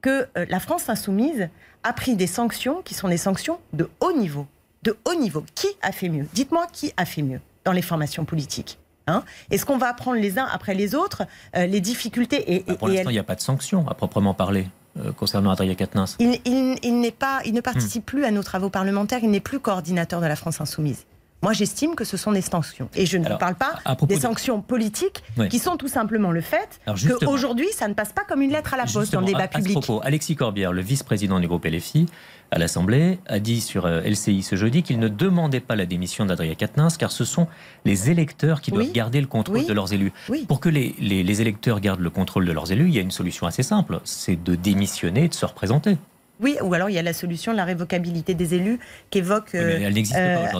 que 0.00 0.26
euh, 0.36 0.46
la 0.48 0.58
France 0.58 0.88
insoumise 0.88 1.48
a 1.82 1.92
pris 1.92 2.16
des 2.16 2.26
sanctions 2.26 2.80
qui 2.82 2.94
sont 2.94 3.08
des 3.08 3.18
sanctions 3.18 3.58
de 3.72 3.88
haut 4.00 4.12
niveau 4.12 4.46
De 4.82 4.96
haut 5.04 5.14
niveau. 5.14 5.44
Qui 5.54 5.68
a 5.82 5.92
fait 5.92 6.08
mieux? 6.08 6.26
Dites-moi 6.32 6.66
qui 6.72 6.92
a 6.96 7.04
fait 7.04 7.22
mieux 7.22 7.40
dans 7.64 7.72
les 7.72 7.82
formations 7.82 8.24
politiques 8.24 8.78
Hein 9.06 9.24
Est-ce 9.50 9.64
qu'on 9.64 9.78
va 9.78 9.88
apprendre 9.88 10.18
les 10.18 10.38
uns 10.38 10.46
après 10.52 10.74
les 10.74 10.94
autres 10.94 11.22
euh, 11.56 11.66
les 11.66 11.80
difficultés 11.80 12.54
et, 12.54 12.64
bah, 12.66 12.74
Pour 12.74 12.88
l'instant, 12.88 13.10
il 13.10 13.14
n'y 13.14 13.18
a 13.18 13.24
pas 13.24 13.34
de 13.34 13.40
sanctions 13.40 13.88
à 13.88 13.94
proprement 13.94 14.34
parler. 14.34 14.66
Euh, 14.98 15.10
concernant 15.10 15.50
Adrien 15.50 15.74
Quatennens 15.74 16.16
il, 16.18 16.38
il, 16.44 17.00
n'est 17.00 17.12
pas, 17.12 17.40
il 17.46 17.54
ne 17.54 17.62
participe 17.62 18.02
hmm. 18.02 18.04
plus 18.04 18.24
à 18.26 18.30
nos 18.30 18.42
travaux 18.42 18.68
parlementaires, 18.68 19.20
il 19.22 19.30
n'est 19.30 19.40
plus 19.40 19.58
coordinateur 19.58 20.20
de 20.20 20.26
la 20.26 20.36
France 20.36 20.60
Insoumise. 20.60 21.06
Moi, 21.42 21.52
j'estime 21.52 21.96
que 21.96 22.04
ce 22.04 22.16
sont 22.16 22.32
des 22.32 22.40
sanctions. 22.40 22.88
Et 22.94 23.04
je 23.04 23.18
ne 23.18 23.28
parle 23.36 23.56
pas 23.56 23.74
des 24.02 24.20
sanctions 24.20 24.62
politiques 24.62 25.22
qui 25.50 25.58
sont 25.58 25.76
tout 25.76 25.88
simplement 25.88 26.30
le 26.30 26.40
fait 26.40 26.80
qu'aujourd'hui, 27.20 27.68
ça 27.72 27.88
ne 27.88 27.94
passe 27.94 28.12
pas 28.12 28.22
comme 28.24 28.42
une 28.42 28.52
lettre 28.52 28.74
à 28.74 28.76
la 28.76 28.84
poste 28.84 29.12
dans 29.12 29.20
le 29.20 29.26
débat 29.26 29.48
public. 29.48 29.76
À 29.76 29.80
ce 29.80 29.86
propos, 29.86 30.00
Alexis 30.04 30.36
Corbière, 30.36 30.72
le 30.72 30.82
vice-président 30.82 31.40
du 31.40 31.48
groupe 31.48 31.64
LFI, 31.64 32.06
à 32.52 32.58
l'Assemblée, 32.58 33.18
a 33.26 33.38
dit 33.38 33.62
sur 33.62 33.86
euh, 33.86 34.02
LCI 34.02 34.42
ce 34.42 34.56
jeudi 34.56 34.82
qu'il 34.82 34.98
ne 34.98 35.08
demandait 35.08 35.60
pas 35.60 35.74
la 35.74 35.86
démission 35.86 36.26
d'Adrien 36.26 36.54
Quatennens 36.54 36.98
car 36.98 37.10
ce 37.10 37.24
sont 37.24 37.48
les 37.86 38.10
électeurs 38.10 38.60
qui 38.60 38.70
doivent 38.70 38.92
garder 38.92 39.22
le 39.22 39.26
contrôle 39.26 39.64
de 39.64 39.72
leurs 39.72 39.94
élus. 39.94 40.12
Pour 40.48 40.60
que 40.60 40.68
les, 40.68 40.94
les, 41.00 41.40
électeurs 41.40 41.80
gardent 41.80 42.00
le 42.00 42.10
contrôle 42.10 42.44
de 42.44 42.52
leurs 42.52 42.70
élus, 42.70 42.88
il 42.88 42.94
y 42.94 42.98
a 42.98 43.02
une 43.02 43.10
solution 43.10 43.46
assez 43.46 43.62
simple, 43.62 44.00
c'est 44.04 44.40
de 44.40 44.54
démissionner 44.54 45.24
et 45.24 45.28
de 45.28 45.34
se 45.34 45.46
représenter. 45.46 45.96
Oui, 46.42 46.56
ou 46.60 46.74
alors 46.74 46.90
il 46.90 46.94
y 46.94 46.98
a 46.98 47.02
la 47.02 47.12
solution 47.12 47.52
de 47.52 47.56
la 47.56 47.64
révocabilité 47.64 48.34
des 48.34 48.54
élus 48.54 48.78
qu'évoque 49.10 49.54
aujourd'hui. 49.54 50.10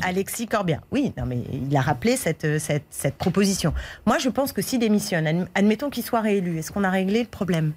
Alexis 0.02 0.46
Corbien. 0.46 0.80
Oui, 0.90 1.12
non, 1.18 1.26
mais 1.26 1.38
il 1.52 1.76
a 1.76 1.80
rappelé 1.80 2.16
cette, 2.16 2.58
cette, 2.58 2.84
cette 2.90 3.16
proposition. 3.16 3.74
Moi, 4.06 4.18
je 4.18 4.28
pense 4.28 4.52
que 4.52 4.62
s'il 4.62 4.78
démissionne, 4.78 5.48
admettons 5.54 5.90
qu'il 5.90 6.04
soit 6.04 6.20
réélu, 6.20 6.58
est-ce 6.58 6.70
qu'on 6.70 6.84
a 6.84 6.90
réglé 6.90 7.20
le 7.20 7.28
problème? 7.28 7.72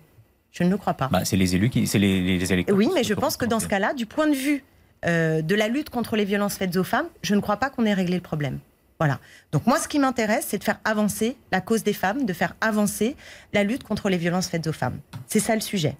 Je 0.51 0.63
ne 0.63 0.69
le 0.69 0.77
crois 0.77 0.93
pas. 0.93 1.09
Bah, 1.11 1.25
c'est 1.25 1.35
les 1.35 1.55
élus 1.55 1.69
qui, 1.69 1.85
c'est 1.87 1.99
les, 1.99 2.37
les 2.37 2.53
électeurs. 2.53 2.77
Oui, 2.77 2.89
mais 2.93 3.03
je 3.03 3.13
pense 3.13 3.35
que 3.35 3.45
dans 3.45 3.59
ce 3.59 3.67
cas-là, 3.67 3.93
du 3.93 4.05
point 4.05 4.27
de 4.27 4.35
vue 4.35 4.63
euh, 5.05 5.41
de 5.41 5.55
la 5.55 5.67
lutte 5.67 5.89
contre 5.89 6.15
les 6.15 6.25
violences 6.25 6.55
faites 6.55 6.77
aux 6.77 6.83
femmes, 6.83 7.07
je 7.23 7.35
ne 7.35 7.41
crois 7.41 7.57
pas 7.57 7.69
qu'on 7.69 7.85
ait 7.85 7.93
réglé 7.93 8.15
le 8.15 8.21
problème. 8.21 8.59
Voilà. 8.97 9.19
Donc 9.51 9.67
moi, 9.67 9.77
ce 9.79 9.89
qui 9.89 9.99
m'intéresse, 9.99 10.45
c'est 10.47 10.57
de 10.57 10.63
faire 10.63 10.79
avancer 10.85 11.35
la 11.51 11.59
cause 11.59 11.83
des 11.83 11.91
femmes, 11.91 12.25
de 12.25 12.31
faire 12.31 12.55
avancer 12.61 13.17
la 13.51 13.65
lutte 13.65 13.83
contre 13.83 14.07
les 14.07 14.15
violences 14.15 14.47
faites 14.47 14.67
aux 14.67 14.71
femmes. 14.71 14.99
C'est 15.27 15.41
ça 15.41 15.55
le 15.55 15.61
sujet. 15.61 15.97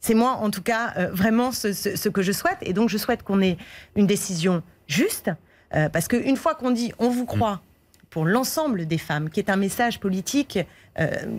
C'est 0.00 0.14
moi, 0.14 0.32
en 0.32 0.50
tout 0.50 0.62
cas, 0.62 0.94
euh, 0.96 1.10
vraiment 1.10 1.52
ce, 1.52 2.08
que 2.08 2.22
je 2.22 2.32
souhaite. 2.32 2.58
Et 2.62 2.72
donc, 2.72 2.88
je 2.88 2.98
souhaite 2.98 3.22
qu'on 3.22 3.40
ait 3.40 3.56
une 3.96 4.06
décision 4.06 4.62
juste, 4.86 5.30
euh, 5.74 5.88
parce 5.88 6.08
qu'une 6.08 6.36
fois 6.36 6.54
qu'on 6.54 6.70
dit 6.70 6.92
on 6.98 7.10
vous 7.10 7.26
croit 7.26 7.60
pour 8.10 8.24
l'ensemble 8.24 8.86
des 8.86 8.98
femmes, 8.98 9.28
qui 9.28 9.40
est 9.40 9.50
un 9.50 9.56
message 9.56 10.00
politique 10.00 10.58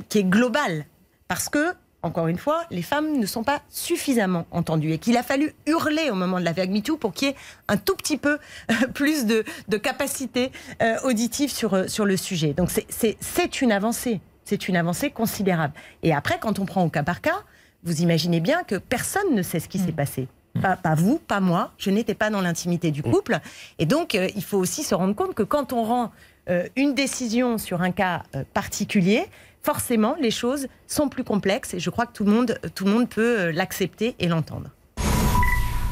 qui 0.07 0.19
est 0.19 0.23
global, 0.23 0.85
parce 1.27 1.49
que 1.49 1.73
encore 2.01 2.27
une 2.27 2.37
fois, 2.37 2.63
les 2.71 2.81
femmes 2.81 3.17
ne 3.17 3.25
sont 3.25 3.43
pas 3.43 3.61
suffisamment 3.69 4.45
entendues 4.51 4.93
et 4.93 4.97
qu'il 4.99 5.17
a 5.17 5.23
fallu 5.23 5.53
hurler 5.65 6.09
au 6.09 6.15
moment 6.15 6.39
de 6.39 6.45
la 6.45 6.53
vague 6.53 6.71
MeToo 6.71 6.97
pour 6.97 7.13
qu'il 7.13 7.29
y 7.29 7.31
ait 7.31 7.35
un 7.67 7.77
tout 7.77 7.95
petit 7.95 8.17
peu 8.17 8.37
euh, 8.71 8.87
plus 8.93 9.25
de, 9.25 9.43
capacité 9.77 10.51
euh, 10.81 10.97
auditive 11.03 11.51
sur, 11.51 11.73
euh, 11.73 11.87
sur 11.87 12.05
le 12.05 12.15
sujet. 12.15 12.53
Donc 12.53 12.69
c'est 12.89 13.61
une 13.61 13.71
avancée, 13.71 14.21
c'est 14.45 14.69
une 14.69 14.77
avancée 14.77 15.09
considérable. 15.11 15.73
Et 16.03 16.13
après, 16.13 16.39
quand 16.39 16.59
on 16.59 16.65
prend 16.65 16.83
au 16.83 16.89
cas 16.89 17.03
par 17.03 17.21
cas, 17.21 17.43
vous 17.83 18.01
imaginez 18.01 18.39
bien 18.39 18.63
que 18.63 18.75
personne 18.75 19.33
ne 19.33 19.41
sait 19.41 19.59
ce 19.59 19.69
qui 19.69 19.79
s'est 19.79 19.91
mm. 19.91 19.95
passé. 19.95 20.27
Pas, 20.61 20.75
pas, 20.75 20.95
vous, 20.95 21.19
pas 21.19 21.39
moi, 21.39 21.71
je 21.77 21.89
n'étais 21.89 22.15
pas 22.15 22.29
dans 22.29 22.41
l'intimité 22.41 22.91
du 22.91 23.01
mm. 23.01 23.11
couple. 23.11 23.39
Et 23.77 23.85
donc, 23.85 24.13
il 24.13 24.43
faut 24.43 24.57
aussi 24.57 24.83
se 24.83 24.95
rendre 24.95 25.15
compte 25.15 25.35
que 25.35 25.43
quand 25.43 25.73
on 25.73 25.83
rend 25.83 26.11
une 26.75 26.95
décision 26.95 27.59
sur 27.59 27.83
un 27.83 27.91
cas 27.91 28.23
particulier, 28.55 29.27
forcément, 29.61 30.15
les 30.19 30.31
choses 30.31 30.67
sont 30.87 31.09
plus 31.09 31.23
complexes 31.23 31.73
et 31.73 31.79
je 31.79 31.89
crois 31.89 32.05
que 32.05 32.13
tout 32.13 32.23
le 32.23 32.31
monde, 32.31 32.59
tout 32.75 32.85
le 32.85 32.91
monde 32.91 33.09
peut 33.09 33.39
euh, 33.39 33.51
l'accepter 33.51 34.15
et 34.19 34.27
l'entendre. 34.27 34.69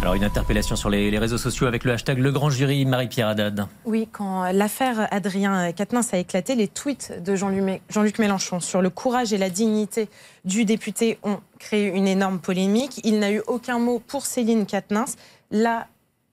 Alors 0.08 0.16
une 0.16 0.24
interpellation 0.24 0.78
sur 0.78 0.90
les, 0.90 1.18
réseaux 1.20 1.38
sociaux 1.38 1.68
avec 1.68 1.84
le 1.84 1.92
hashtag 1.92 2.20
Le 2.20 2.32
Grand 2.32 2.50
Jury, 2.50 2.86
Marie-Pierre 2.86 3.28
Haddad. 3.28 3.68
Oui, 3.84 4.08
quand 4.10 4.50
l'affaire 4.54 5.06
Adrien 5.12 5.74
Quatennens 5.74 6.14
a 6.14 6.18
éclaté, 6.18 6.56
les 6.56 6.70
tweets 6.70 7.22
de 7.22 7.36
Jean-Luc 7.36 8.18
Mélenchon 8.18 8.62
sur 8.62 8.82
le 8.82 8.90
courage 8.90 9.34
et 9.34 9.38
la 9.38 9.50
dignité 9.50 10.08
du 10.46 10.64
député 10.64 11.20
ont 11.24 11.42
créé 11.60 11.88
une 11.88 12.08
énorme 12.08 12.40
polémique. 12.40 13.02
Il 13.04 13.20
n'a 13.20 13.34
eu 13.34 13.42
aucun 13.48 13.80
mot 13.80 14.00
pour 14.00 14.26
Céline 14.26 14.66
Quatennens. 14.66 15.18
Là, 15.52 15.88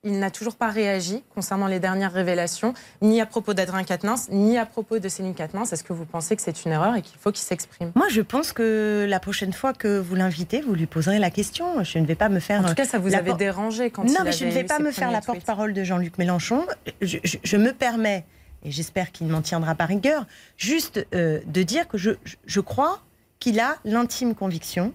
il 0.04 0.18
n'a 0.18 0.30
toujours 0.30 0.56
pas 0.56 0.68
réagi 0.68 1.22
concernant 1.34 1.66
les 1.66 1.80
dernières 1.80 2.12
révélations, 2.12 2.74
ni 3.02 3.20
à 3.20 3.26
propos 3.26 3.54
d'Adrien 3.54 3.84
Quatennens, 3.84 4.28
ni 4.30 4.58
à 4.58 4.66
propos 4.66 4.98
de 4.98 5.08
Céline 5.08 5.34
Quatennens. 5.34 5.72
Est-ce 5.72 5.82
que 5.82 5.92
vous 5.92 6.04
pensez 6.04 6.36
que 6.36 6.42
c'est 6.42 6.64
une 6.64 6.72
erreur 6.72 6.94
et 6.94 7.02
qu'il 7.02 7.18
faut 7.18 7.32
qu'il 7.32 7.44
s'exprime? 7.44 7.92
Moi, 7.94 8.08
je 8.10 8.20
pense 8.20 8.52
que 8.52 9.06
la 9.08 9.20
prochaine 9.20 9.52
fois 9.52 9.72
que 9.72 9.98
vous 9.98 10.14
l'invitez, 10.14 10.60
vous 10.60 10.74
lui 10.74 10.86
poserez 10.86 11.18
la 11.18 11.30
question. 11.30 11.82
Je 11.82 11.98
ne 11.98 12.06
vais 12.06 12.14
pas 12.14 12.28
me 12.28 12.40
faire. 12.40 12.64
En 12.64 12.68
tout 12.68 12.74
cas, 12.74 12.84
ça 12.84 12.98
vous 12.98 13.14
avait 13.14 13.34
dérangé 13.34 13.90
quand 13.90 14.04
non, 14.04 14.20
mais 14.24 14.32
je 14.32 14.44
ne 14.44 14.50
vais 14.50 14.64
pas 14.64 14.78
me 14.78 14.90
faire 14.90 15.10
la 15.10 15.20
porte-parole 15.20 15.72
de 15.72 15.82
Jean-Luc 15.82 16.18
Mélenchon. 16.18 16.66
Je, 17.00 17.56
me 17.56 17.72
permets, 17.72 18.24
et 18.62 18.70
j'espère 18.70 19.10
qu'il 19.10 19.26
m'en 19.28 19.42
tiendra 19.42 19.74
par 19.74 19.88
rigueur, 19.88 20.26
juste 20.56 21.06
euh, 21.14 21.40
de 21.46 21.62
dire 21.62 21.88
que 21.88 21.98
je, 21.98 22.10
je 22.44 22.60
crois 22.60 23.00
qu'il 23.38 23.60
a 23.60 23.76
l'intime 23.84 24.34
conviction 24.34 24.92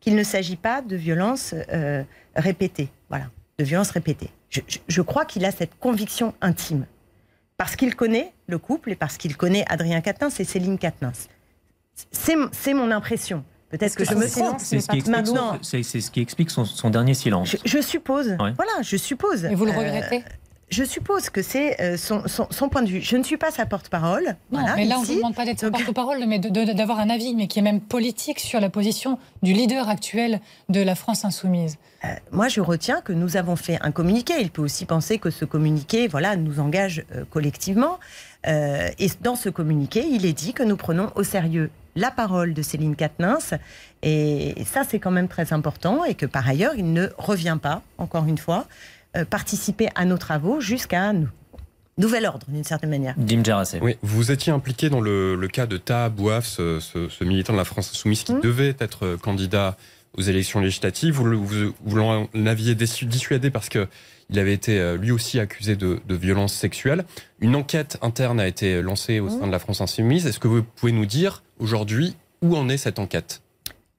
qu'il 0.00 0.16
ne 0.16 0.22
s'agit 0.22 0.56
pas 0.56 0.82
de 0.82 0.96
violences 0.96 1.54
euh, 1.72 2.02
répétées. 2.34 2.88
Voilà, 3.08 3.26
de 3.58 3.64
violences 3.64 3.90
répétées 3.90 4.30
je, 4.88 5.02
crois 5.02 5.24
qu'il 5.24 5.44
a 5.44 5.50
cette 5.50 5.78
conviction 5.78 6.34
intime. 6.40 6.86
Parce 7.56 7.76
qu'il 7.76 7.94
connaît 7.94 8.32
le 8.48 8.58
couple 8.58 8.90
et 8.90 8.96
parce 8.96 9.16
qu'il 9.16 9.36
connaît 9.36 9.64
Adrien 9.68 10.00
Quatennens 10.00 10.40
et 10.40 10.44
Céline 10.44 10.78
Quatennens. 10.78 11.28
C'est 12.10 12.74
mon 12.74 12.90
impression. 12.90 13.44
Peut-être 13.70 13.94
que, 13.94 14.04
je 14.04 14.14
me 14.14 14.28
trompe. 14.28 14.60
C'est 14.60 14.80
ce, 15.82 16.00
ce, 16.00 16.10
qui 16.10 16.20
explique 16.20 16.50
son, 16.50 16.90
dernier 16.90 17.14
silence. 17.14 17.56
Je, 17.64 17.80
suppose. 17.80 18.36
Voilà, 18.36 18.82
je 18.82 18.96
suppose. 18.96 19.44
Et 19.44 19.54
vous 19.54 19.64
le 19.64 19.70
regrettez 19.70 20.18
euh, 20.18 20.32
je 20.72 20.84
suppose 20.84 21.28
que 21.28 21.42
c'est 21.42 21.80
euh, 21.80 21.96
son, 21.98 22.68
point 22.70 22.82
de 22.82 22.88
vue. 22.88 23.00
Je 23.02 23.16
ne 23.16 23.22
suis 23.22 23.36
pas 23.36 23.50
sa 23.50 23.66
porte-parole. 23.66 24.36
Non, 24.50 24.64
mais 24.74 24.86
là, 24.86 24.96
on 24.98 25.02
ne 25.02 25.06
vous 25.06 25.16
demande 25.16 25.34
pas 25.34 25.44
d'être 25.44 25.60
sa 25.60 25.70
porte-parole, 25.70 26.24
mais 26.26 26.38
d'avoir 26.38 26.98
un 26.98 27.10
avis, 27.10 27.34
mais 27.34 27.46
qui 27.46 27.58
est 27.58 27.62
même 27.62 27.80
politique 27.80 28.40
sur 28.40 28.58
la 28.58 28.70
position 28.70 29.18
du 29.42 29.52
leader 29.52 29.88
actuel 29.90 30.40
de 30.70 30.80
la 30.80 30.94
France 30.94 31.26
insoumise. 31.26 31.76
Euh, 32.04 32.08
moi, 32.30 32.48
je 32.48 32.60
retiens 32.62 33.02
que 33.02 33.12
nous 33.12 33.36
avons 33.36 33.54
fait 33.54 33.78
un 33.82 33.90
communiqué. 33.90 34.34
Il 34.40 34.50
peut 34.50 34.62
aussi 34.62 34.86
penser 34.86 35.18
que 35.18 35.30
ce 35.30 35.44
communiqué, 35.44 36.08
voilà, 36.08 36.36
nous 36.36 36.58
engage 36.58 37.04
euh, 37.14 37.24
collectivement. 37.30 37.98
et 38.46 39.08
dans 39.20 39.36
ce 39.36 39.50
communiqué, 39.50 40.04
il 40.10 40.24
est 40.24 40.32
dit 40.32 40.54
que 40.54 40.62
nous 40.62 40.76
prenons 40.76 41.12
au 41.14 41.22
sérieux 41.22 41.70
la 41.94 42.10
parole 42.10 42.54
de 42.54 42.62
Céline 42.62 42.96
Quatennens. 42.96 43.54
Et 44.02 44.54
ça, 44.64 44.82
c'est 44.88 44.98
quand 44.98 45.10
même 45.10 45.28
très 45.28 45.52
important. 45.52 46.04
Et 46.04 46.14
que 46.14 46.26
par 46.26 46.48
ailleurs, 46.48 46.72
il 46.76 46.92
ne 46.94 47.08
revient 47.18 47.58
pas, 47.60 47.82
encore 47.98 48.26
une 48.26 48.38
fois, 48.38 48.66
participer 49.30 49.88
à 49.94 50.04
nos 50.04 50.18
travaux 50.18 50.60
jusqu'à 50.60 51.12
nous 51.12 51.28
nouvel 51.98 52.26
ordre, 52.26 52.46
d'une 52.48 52.64
certaine 52.64 52.90
manière. 52.90 53.14
Dim 53.16 53.42
Oui, 53.80 53.96
vous 54.02 54.30
étiez 54.30 54.52
impliqué 54.52 54.88
dans 54.88 55.00
le, 55.00 55.48
cas 55.52 55.66
de 55.66 55.76
Ta 55.76 56.08
Bouaf, 56.08 56.46
ce, 56.46 57.24
militant 57.24 57.52
de 57.52 57.58
la 57.58 57.64
France 57.64 57.90
Insoumise 57.90 58.24
qui 58.24 58.34
mmh. 58.34 58.40
devait 58.40 58.76
être 58.78 59.16
candidat 59.16 59.76
aux 60.16 60.22
élections 60.22 60.60
législatives. 60.60 61.14
Vous, 61.14 61.46
vous, 61.84 62.28
l'aviez 62.34 62.74
dissuadé 62.74 63.50
parce 63.50 63.68
qu'il 63.68 64.38
avait 64.38 64.52
été 64.52 64.78
euh, 64.78 64.96
lui 64.96 65.10
aussi 65.10 65.40
accusé 65.40 65.74
de, 65.74 66.00
de 66.06 66.14
violence 66.14 66.52
sexuelle. 66.52 67.04
Une 67.40 67.56
enquête 67.56 67.98
interne 68.02 68.38
a 68.38 68.46
été 68.46 68.82
lancée 68.82 69.20
au 69.20 69.26
mmh. 69.26 69.40
sein 69.40 69.46
de 69.46 69.52
la 69.52 69.58
France 69.58 69.80
Insoumise. 69.80 70.26
Est-ce 70.26 70.38
que 70.38 70.48
vous 70.48 70.62
pouvez 70.62 70.92
nous 70.92 71.06
dire 71.06 71.42
aujourd'hui 71.58 72.16
où 72.42 72.56
en 72.56 72.68
est 72.68 72.76
cette 72.76 72.98
enquête? 72.98 73.42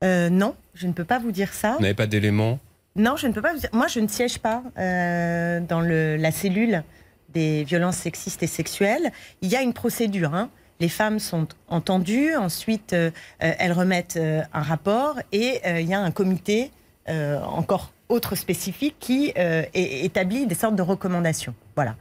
Euh, 0.03 0.29
Non, 0.29 0.55
je 0.75 0.87
ne 0.87 0.93
peux 0.93 1.05
pas 1.05 1.19
vous 1.19 1.31
dire 1.31 1.53
ça. 1.53 1.75
Vous 1.75 1.81
n'avez 1.81 1.93
pas 1.93 2.07
d'éléments 2.07 2.59
non, 2.95 3.15
je 3.15 3.27
ne 3.27 3.33
peux 3.33 3.41
pas. 3.41 3.53
Moi, 3.71 3.87
je 3.87 3.99
ne 3.99 4.07
siège 4.07 4.37
pas 4.37 4.61
euh, 4.77 5.59
dans 5.61 5.81
la 5.81 6.31
cellule 6.31 6.83
des 7.29 7.63
violences 7.63 7.97
sexistes 7.97 8.43
et 8.43 8.47
sexuelles. 8.47 9.11
Il 9.41 9.49
y 9.49 9.55
a 9.55 9.61
une 9.61 9.73
procédure. 9.73 10.35
Hein. 10.35 10.49
Les 10.79 10.89
femmes 10.89 11.19
sont 11.19 11.47
entendues, 11.67 12.35
ensuite 12.35 12.93
euh, 12.93 13.09
euh, 13.41 13.53
elles 13.57 13.71
remettent 13.71 14.19
un 14.19 14.61
rapport 14.61 15.19
et 15.31 15.61
il 15.65 15.87
y 15.87 15.93
a 15.93 15.99
un 15.99 16.11
comité 16.11 16.71
encore 17.07 17.91
autre 18.09 18.35
spécifique 18.35 18.95
qui 18.99 19.33
établit 19.73 20.45
des 20.45 20.55
sortes 20.55 20.75
de 20.75 20.81
recommandations. 20.81 21.53
Voilà. 21.75 21.95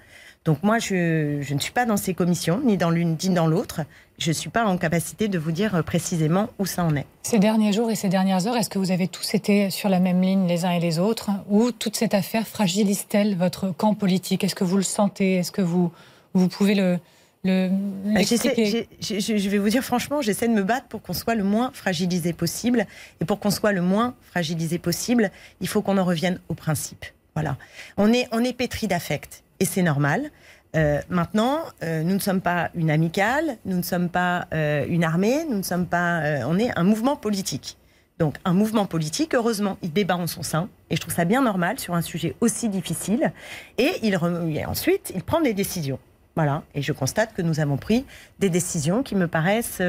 Donc 0.45 0.63
moi, 0.65 0.79
je, 0.79 1.53
ne 1.53 1.61
suis 1.61 1.73
pas 1.73 1.87
dans 1.87 1.97
ces 1.97 2.15
commissions, 2.15 2.61
ni 2.65 2.77
dans 2.77 2.91
l'une, 2.91 3.17
ni 3.23 3.31
dans 3.31 3.47
l'autre. 3.47 3.83
Je 4.19 4.29
ne 4.29 4.33
suis 4.35 4.51
pas 4.51 4.65
en 4.65 4.77
capacité 4.77 5.29
de 5.29 5.39
vous 5.39 5.53
dire 5.53 5.85
précisément 5.85 6.49
où 6.59 6.67
ça 6.67 6.85
en 6.85 6.97
est. 6.97 7.07
Ces 7.23 7.39
derniers 7.39 7.73
jours 7.73 7.91
et 7.91 7.95
ces 7.95 8.09
dernières 8.09 8.47
heures, 8.47 8.57
est-ce 8.57 8.69
que 8.69 8.79
vous 8.79 8.91
avez 8.91 9.07
tous 9.07 9.35
été 9.35 9.71
sur 9.71 9.89
la 9.89 10.01
même 10.01 10.21
ligne 10.21 10.49
les 10.49 10.65
uns 10.65 10.71
et 10.71 10.81
les 10.81 10.99
autres 10.99 11.31
Ou 11.49 11.71
toute 11.71 11.97
cette 11.97 12.15
affaire 12.15 12.47
fragilise-t-elle 12.47 13.37
votre 13.37 13.71
camp 13.71 13.95
politique? 13.95 14.43
Est-ce 14.43 14.57
que 14.57 14.65
vous 14.65 14.77
le 14.77 14.83
sentez? 14.83 15.37
Est-ce 15.37 15.53
que 15.53 15.63
vous, 15.63 15.93
vous 16.35 16.49
pouvez 16.49 16.75
le... 16.75 16.99
le 17.45 17.69
bah, 18.07 18.21
je 18.23 19.49
vais 19.49 19.59
vous 19.59 19.69
dire 19.69 19.85
franchement, 19.85 20.23
j'essaie 20.23 20.49
de 20.49 20.55
me 20.55 20.65
battre 20.65 20.89
pour 20.89 21.03
qu'on 21.03 21.15
soit 21.15 21.37
le 21.37 21.45
moins 21.45 21.71
fragilisé 21.73 22.33
possible. 22.33 22.87
Et 23.21 23.25
pour 23.25 23.39
qu'on 23.39 23.51
soit 23.51 23.73
le 23.73 23.83
moins 23.83 24.15
fragilisé 24.23 24.79
possible, 24.79 25.31
il 25.61 25.69
faut 25.69 25.83
qu'on 25.83 25.99
en 25.99 26.05
revienne 26.05 26.41
au 26.49 26.55
principe. 26.55 27.07
Voilà. 27.35 27.57
On 27.97 28.13
est, 28.13 28.29
on 28.33 28.43
est 28.43 28.53
pétri 28.53 28.89
d'affect 28.89 29.43
et 29.63 29.65
c'est 29.65 29.83
normal. 29.83 30.31
Euh, 30.75 31.01
maintenant, 31.09 31.61
euh, 31.85 32.03
nous 32.03 32.15
ne 32.15 32.19
sommes 32.19 32.41
pas 32.41 32.71
une 32.75 32.91
amicale, 32.91 33.59
nous 33.65 33.77
ne 33.77 33.83
sommes 33.83 34.09
pas 34.09 34.49
euh, 34.53 34.85
une 34.89 35.05
armée, 35.05 35.45
nous 35.49 35.59
ne 35.59 35.63
sommes 35.63 35.87
pas. 35.87 36.21
on 36.47 36.59
est 36.59 36.77
un 36.77 36.83
mouvement 36.83 37.15
politique. 37.15 37.79
Donc, 38.19 38.37
un 38.45 38.55
mouvement 38.55 38.87
politique, 38.87 39.35
heureusement, 39.35 39.79
il 39.83 39.93
débat 39.93 40.17
en 40.17 40.27
son 40.27 40.43
sein, 40.43 40.69
et 40.91 40.97
je 40.97 41.01
trouve 41.01 41.15
ça 41.15 41.25
bien 41.25 41.43
normal 41.43 41.79
sur 41.79 41.95
un 41.95 42.03
sujet 42.03 42.35
aussi 42.41 42.69
difficile. 42.69 43.33
Et, 43.79 43.93
et 44.03 44.67
ensuite, 44.67 45.13
il 45.15 45.23
prend 45.23 45.41
des 45.41 45.55
décisions. 45.55 46.01
Voilà. 46.35 46.65
Et 46.75 46.83
je 46.83 46.93
constate 46.93 47.35
que 47.35 47.43
nous 47.43 47.61
avons 47.61 47.77
pris 47.77 48.05
des 48.41 48.51
décisions 48.51 49.05
qui 49.05 49.15
me 49.15 49.29
paraissent 49.29 49.83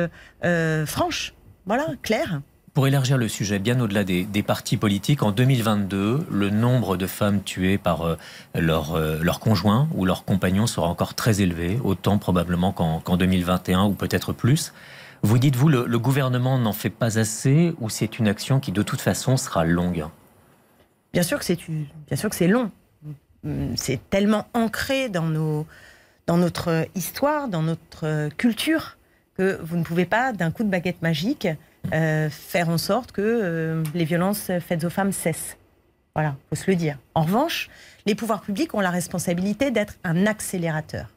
franches, 0.85 1.33
voilà, 1.65 1.87
claires. 2.03 2.41
Pour 2.73 2.87
élargir 2.87 3.19
le 3.19 3.27
sujet 3.27 3.59
bien 3.59 3.79
au-delà 3.79 4.03
des, 4.03 4.43
partis 4.43 4.77
politiques, 4.77 5.21
en 5.21 5.31
2022, 5.31 6.25
le 6.31 6.49
nombre 6.49 6.97
de 6.97 7.05
femmes 7.05 7.43
tuées 7.43 7.77
par 7.77 8.01
euh, 8.01 8.15
leur, 8.55 8.95
euh, 8.95 9.19
leur 9.21 9.39
conjoint 9.39 9.87
ou 9.93 10.05
leur 10.05 10.25
compagnon 10.25 10.65
sera 10.65 10.87
encore 10.87 11.13
très 11.13 11.41
élevé, 11.41 11.79
autant 11.83 12.17
probablement 12.17 12.71
qu'en 12.71 13.15
2021 13.15 13.83
ou 13.85 13.93
peut-être 13.93 14.33
plus. 14.33 14.73
Vous 15.21 15.37
dites-vous, 15.37 15.69
le, 15.69 15.85
le 15.85 15.99
gouvernement 15.99 16.57
n'en 16.57 16.73
fait 16.73 16.89
pas 16.89 17.19
assez 17.19 17.75
ou 17.79 17.91
c'est 17.91 18.17
une 18.17 18.27
action 18.27 18.59
qui 18.59 18.71
de 18.71 18.81
toute 18.81 19.01
façon 19.01 19.37
sera 19.37 19.65
longue? 19.65 20.07
Bien 21.13 21.21
sûr 21.21 21.37
que 21.37 21.45
c'est 21.45 22.47
long. 22.47 22.71
C'est 23.75 24.09
tellement 24.09 24.47
ancré 24.55 25.09
dans, 25.09 25.27
nos, 25.27 25.67
dans 26.25 26.37
notre 26.37 26.87
histoire, 26.95 27.49
dans 27.49 27.61
notre 27.61 28.29
culture, 28.29 28.97
que 29.37 29.59
vous 29.61 29.77
ne 29.77 29.83
pouvez 29.83 30.05
pas, 30.05 30.33
d'un 30.33 30.49
coup 30.49 30.63
de 30.63 30.69
baguette 30.69 31.03
magique, 31.03 31.47
euh, 31.91 32.29
faire 32.29 32.69
en 32.69 32.77
sorte 32.77 33.11
que 33.11 33.21
euh, 33.21 33.83
les 33.93 34.05
violences 34.05 34.51
faites 34.59 34.83
aux 34.83 34.89
femmes 34.89 35.11
cessent. 35.11 35.57
Voilà, 36.15 36.35
faut 36.49 36.55
se 36.55 36.69
le 36.69 36.75
dire. 36.75 36.97
En 37.15 37.23
revanche, 37.23 37.69
les 38.05 38.15
pouvoirs 38.15 38.41
publics 38.41 38.73
ont 38.73 38.79
la 38.79 38.91
responsabilité 38.91 39.71
d'être 39.71 39.95
un 40.03 40.25
accélérateur. 40.25 41.07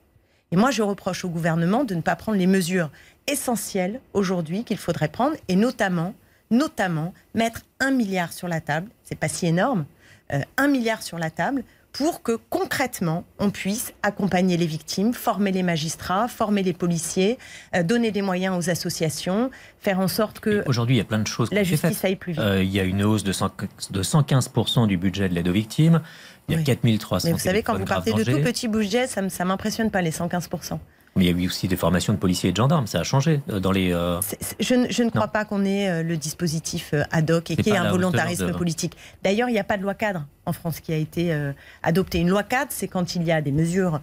Et 0.53 0.57
moi, 0.57 0.71
je 0.71 0.83
reproche 0.83 1.25
au 1.25 1.29
gouvernement 1.29 1.85
de 1.85 1.95
ne 1.95 2.01
pas 2.01 2.17
prendre 2.17 2.39
les 2.39 2.47
mesures 2.47 2.91
essentielles 3.27 4.01
aujourd'hui 4.13 4.65
qu'il 4.65 4.79
faudrait 4.79 5.09
prendre, 5.09 5.37
et 5.49 5.57
notamment, 5.57 6.15
notamment 6.51 7.13
mettre 7.35 7.63
un 7.81 7.91
milliard 7.91 8.33
sur 8.33 8.49
la 8.49 8.61
table. 8.61 8.91
C'est 9.03 9.19
pas 9.19 9.29
si 9.29 9.47
énorme, 9.47 9.85
euh, 10.33 10.41
un 10.57 10.69
milliard 10.69 11.03
sur 11.03 11.19
la 11.19 11.31
table 11.31 11.63
pour 11.97 12.23
que 12.23 12.39
concrètement 12.51 13.25
on 13.39 13.51
puisse 13.51 13.95
accompagner 14.03 14.57
les 14.57 14.67
victimes, 14.67 15.15
former 15.15 15.51
les 15.51 15.63
magistrats, 15.63 16.29
former 16.29 16.63
les 16.63 16.73
policiers, 16.73 17.39
euh, 17.75 17.83
donner 17.83 18.11
des 18.11 18.23
moyens 18.23 18.57
aux 18.57 18.71
associations, 18.71 19.51
faire 19.81 19.99
en 20.01 20.09
sorte 20.09 20.41
que 20.41 20.63
aujourd'hui 20.67 20.97
il 20.97 20.99
y 20.99 21.03
a 21.03 21.05
plein 21.05 21.19
de 21.19 21.27
choses. 21.27 21.51
La 21.53 21.63
justice 21.63 22.05
aille 22.05 22.17
plus 22.17 22.33
vite. 22.33 22.41
Euh, 22.41 22.63
il 22.63 22.71
y 22.71 22.81
a 22.81 22.85
une 22.85 23.03
hausse 23.03 23.25
de, 23.25 23.33
115% 23.33 24.87
du 24.87 24.97
budget 24.97 25.29
de 25.29 25.35
l'aide 25.35 25.49
aux 25.49 25.53
victimes. 25.53 26.03
Il 26.49 26.57
y 26.57 26.61
a 26.61 26.63
4300. 26.63 27.29
Mais 27.29 27.33
vous 27.33 27.39
savez, 27.41 27.63
quand 27.63 27.77
vous 27.77 27.85
partez 27.85 28.13
de 28.13 28.23
tout 28.23 28.41
petits 28.41 28.69
budgets, 28.69 29.07
ça 29.07 29.23
ne 29.23 29.45
m'impressionne 29.45 29.91
pas 29.91 30.03
les 30.03 30.13
115%. 30.13 30.79
Mais 31.17 31.25
il 31.25 31.31
y 31.31 31.35
a 31.35 31.43
eu 31.45 31.47
aussi 31.47 31.67
des 31.67 31.77
formations 31.77 32.13
de 32.13 32.19
policiers 32.19 32.51
et 32.51 32.53
de 32.53 32.57
gendarmes, 32.57 32.87
ça 32.87 33.01
a 33.01 33.03
changé 33.03 33.41
euh, 33.51 33.59
dans 33.59 33.73
les. 33.73 33.93
Euh, 33.93 34.21
je, 34.61 34.75
ne 34.75 35.11
crois 35.11 35.29
pas 35.29 35.47
qu'on 35.47 35.65
ait 35.65 35.89
euh, 35.89 36.03
le 36.03 36.17
dispositif 36.19 36.93
ad 37.11 37.31
hoc 37.31 37.51
et 37.51 37.57
qu'il 37.57 37.69
y 37.69 37.71
ait 37.71 37.79
un 37.79 37.91
volontarisme 37.91 38.53
politique. 38.53 38.97
D'ailleurs, 39.25 39.49
il 39.49 39.53
n'y 39.53 39.59
a 39.59 39.65
pas 39.65 39.79
de 39.79 39.83
loi 39.83 39.95
cadre 39.95 40.27
en 40.45 40.53
France 40.53 40.81
qui 40.81 40.93
a 40.93 40.97
été 40.97 41.35
adoptée. 41.83 42.19
Une 42.19 42.29
loi 42.29 42.43
cadre, 42.43 42.71
c'est 42.71 42.87
quand 42.87 43.17
il 43.17 43.25
y 43.25 43.33
a 43.33 43.41
des 43.41 43.51
mesures 43.51 44.01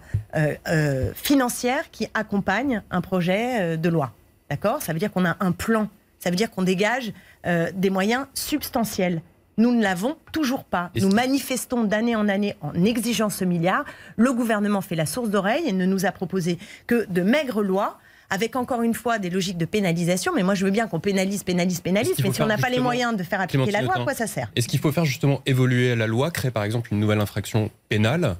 financières 1.14 1.90
qui 1.90 2.08
accompagnent 2.12 2.82
un 2.90 3.00
projet 3.00 3.78
de 3.78 3.88
loi. 3.88 4.12
D'accord? 4.50 4.82
Ça 4.82 4.92
veut 4.92 4.98
dire 4.98 5.10
qu'on 5.10 5.24
a 5.24 5.36
un 5.40 5.52
plan. 5.52 5.88
Ça 6.18 6.28
veut 6.28 6.36
dire 6.36 6.50
qu'on 6.50 6.62
dégage 6.62 7.12
des 7.44 7.90
moyens 7.90 8.26
substantiels. 8.34 9.22
Nous 9.56 9.74
ne 9.74 9.82
l'avons 9.82 10.16
toujours 10.32 10.64
pas. 10.64 10.90
Nous 10.96 11.10
manifestons 11.10 11.84
d'année 11.84 12.16
en 12.16 12.28
année 12.28 12.56
en 12.60 12.74
exigeant 12.84 13.30
ce 13.30 13.44
milliard. 13.44 13.84
Le 14.16 14.32
gouvernement 14.32 14.80
fait 14.80 14.96
la 14.96 15.06
source 15.06 15.30
d'oreille 15.30 15.64
et 15.66 15.72
ne 15.72 15.86
nous 15.86 16.06
a 16.06 16.12
proposé 16.12 16.58
que 16.86 17.06
de 17.08 17.22
maigres 17.22 17.62
lois 17.62 17.98
avec 18.30 18.56
encore 18.56 18.82
une 18.82 18.94
fois 18.94 19.18
des 19.18 19.30
logiques 19.30 19.58
de 19.58 19.64
pénalisation. 19.64 20.32
Mais 20.34 20.42
moi, 20.42 20.54
je 20.54 20.64
veux 20.64 20.70
bien 20.70 20.88
qu'on 20.88 20.98
pénalise, 20.98 21.44
pénalise, 21.44 21.80
pénalise. 21.80 22.14
Mais 22.22 22.32
si 22.32 22.42
on 22.42 22.46
n'a 22.46 22.58
pas 22.58 22.70
les 22.70 22.80
moyens 22.80 23.16
de 23.16 23.22
faire 23.22 23.40
appliquer 23.40 23.70
la 23.70 23.82
loi, 23.82 23.96
à 23.96 24.00
quoi 24.02 24.14
ça 24.14 24.26
sert? 24.26 24.50
Est-ce 24.56 24.66
qu'il 24.66 24.80
faut 24.80 24.92
faire 24.92 25.04
justement 25.04 25.40
évoluer 25.46 25.94
la 25.94 26.06
loi, 26.06 26.30
créer 26.30 26.50
par 26.50 26.64
exemple 26.64 26.88
une 26.92 27.00
nouvelle 27.00 27.20
infraction 27.20 27.70
pénale 27.88 28.36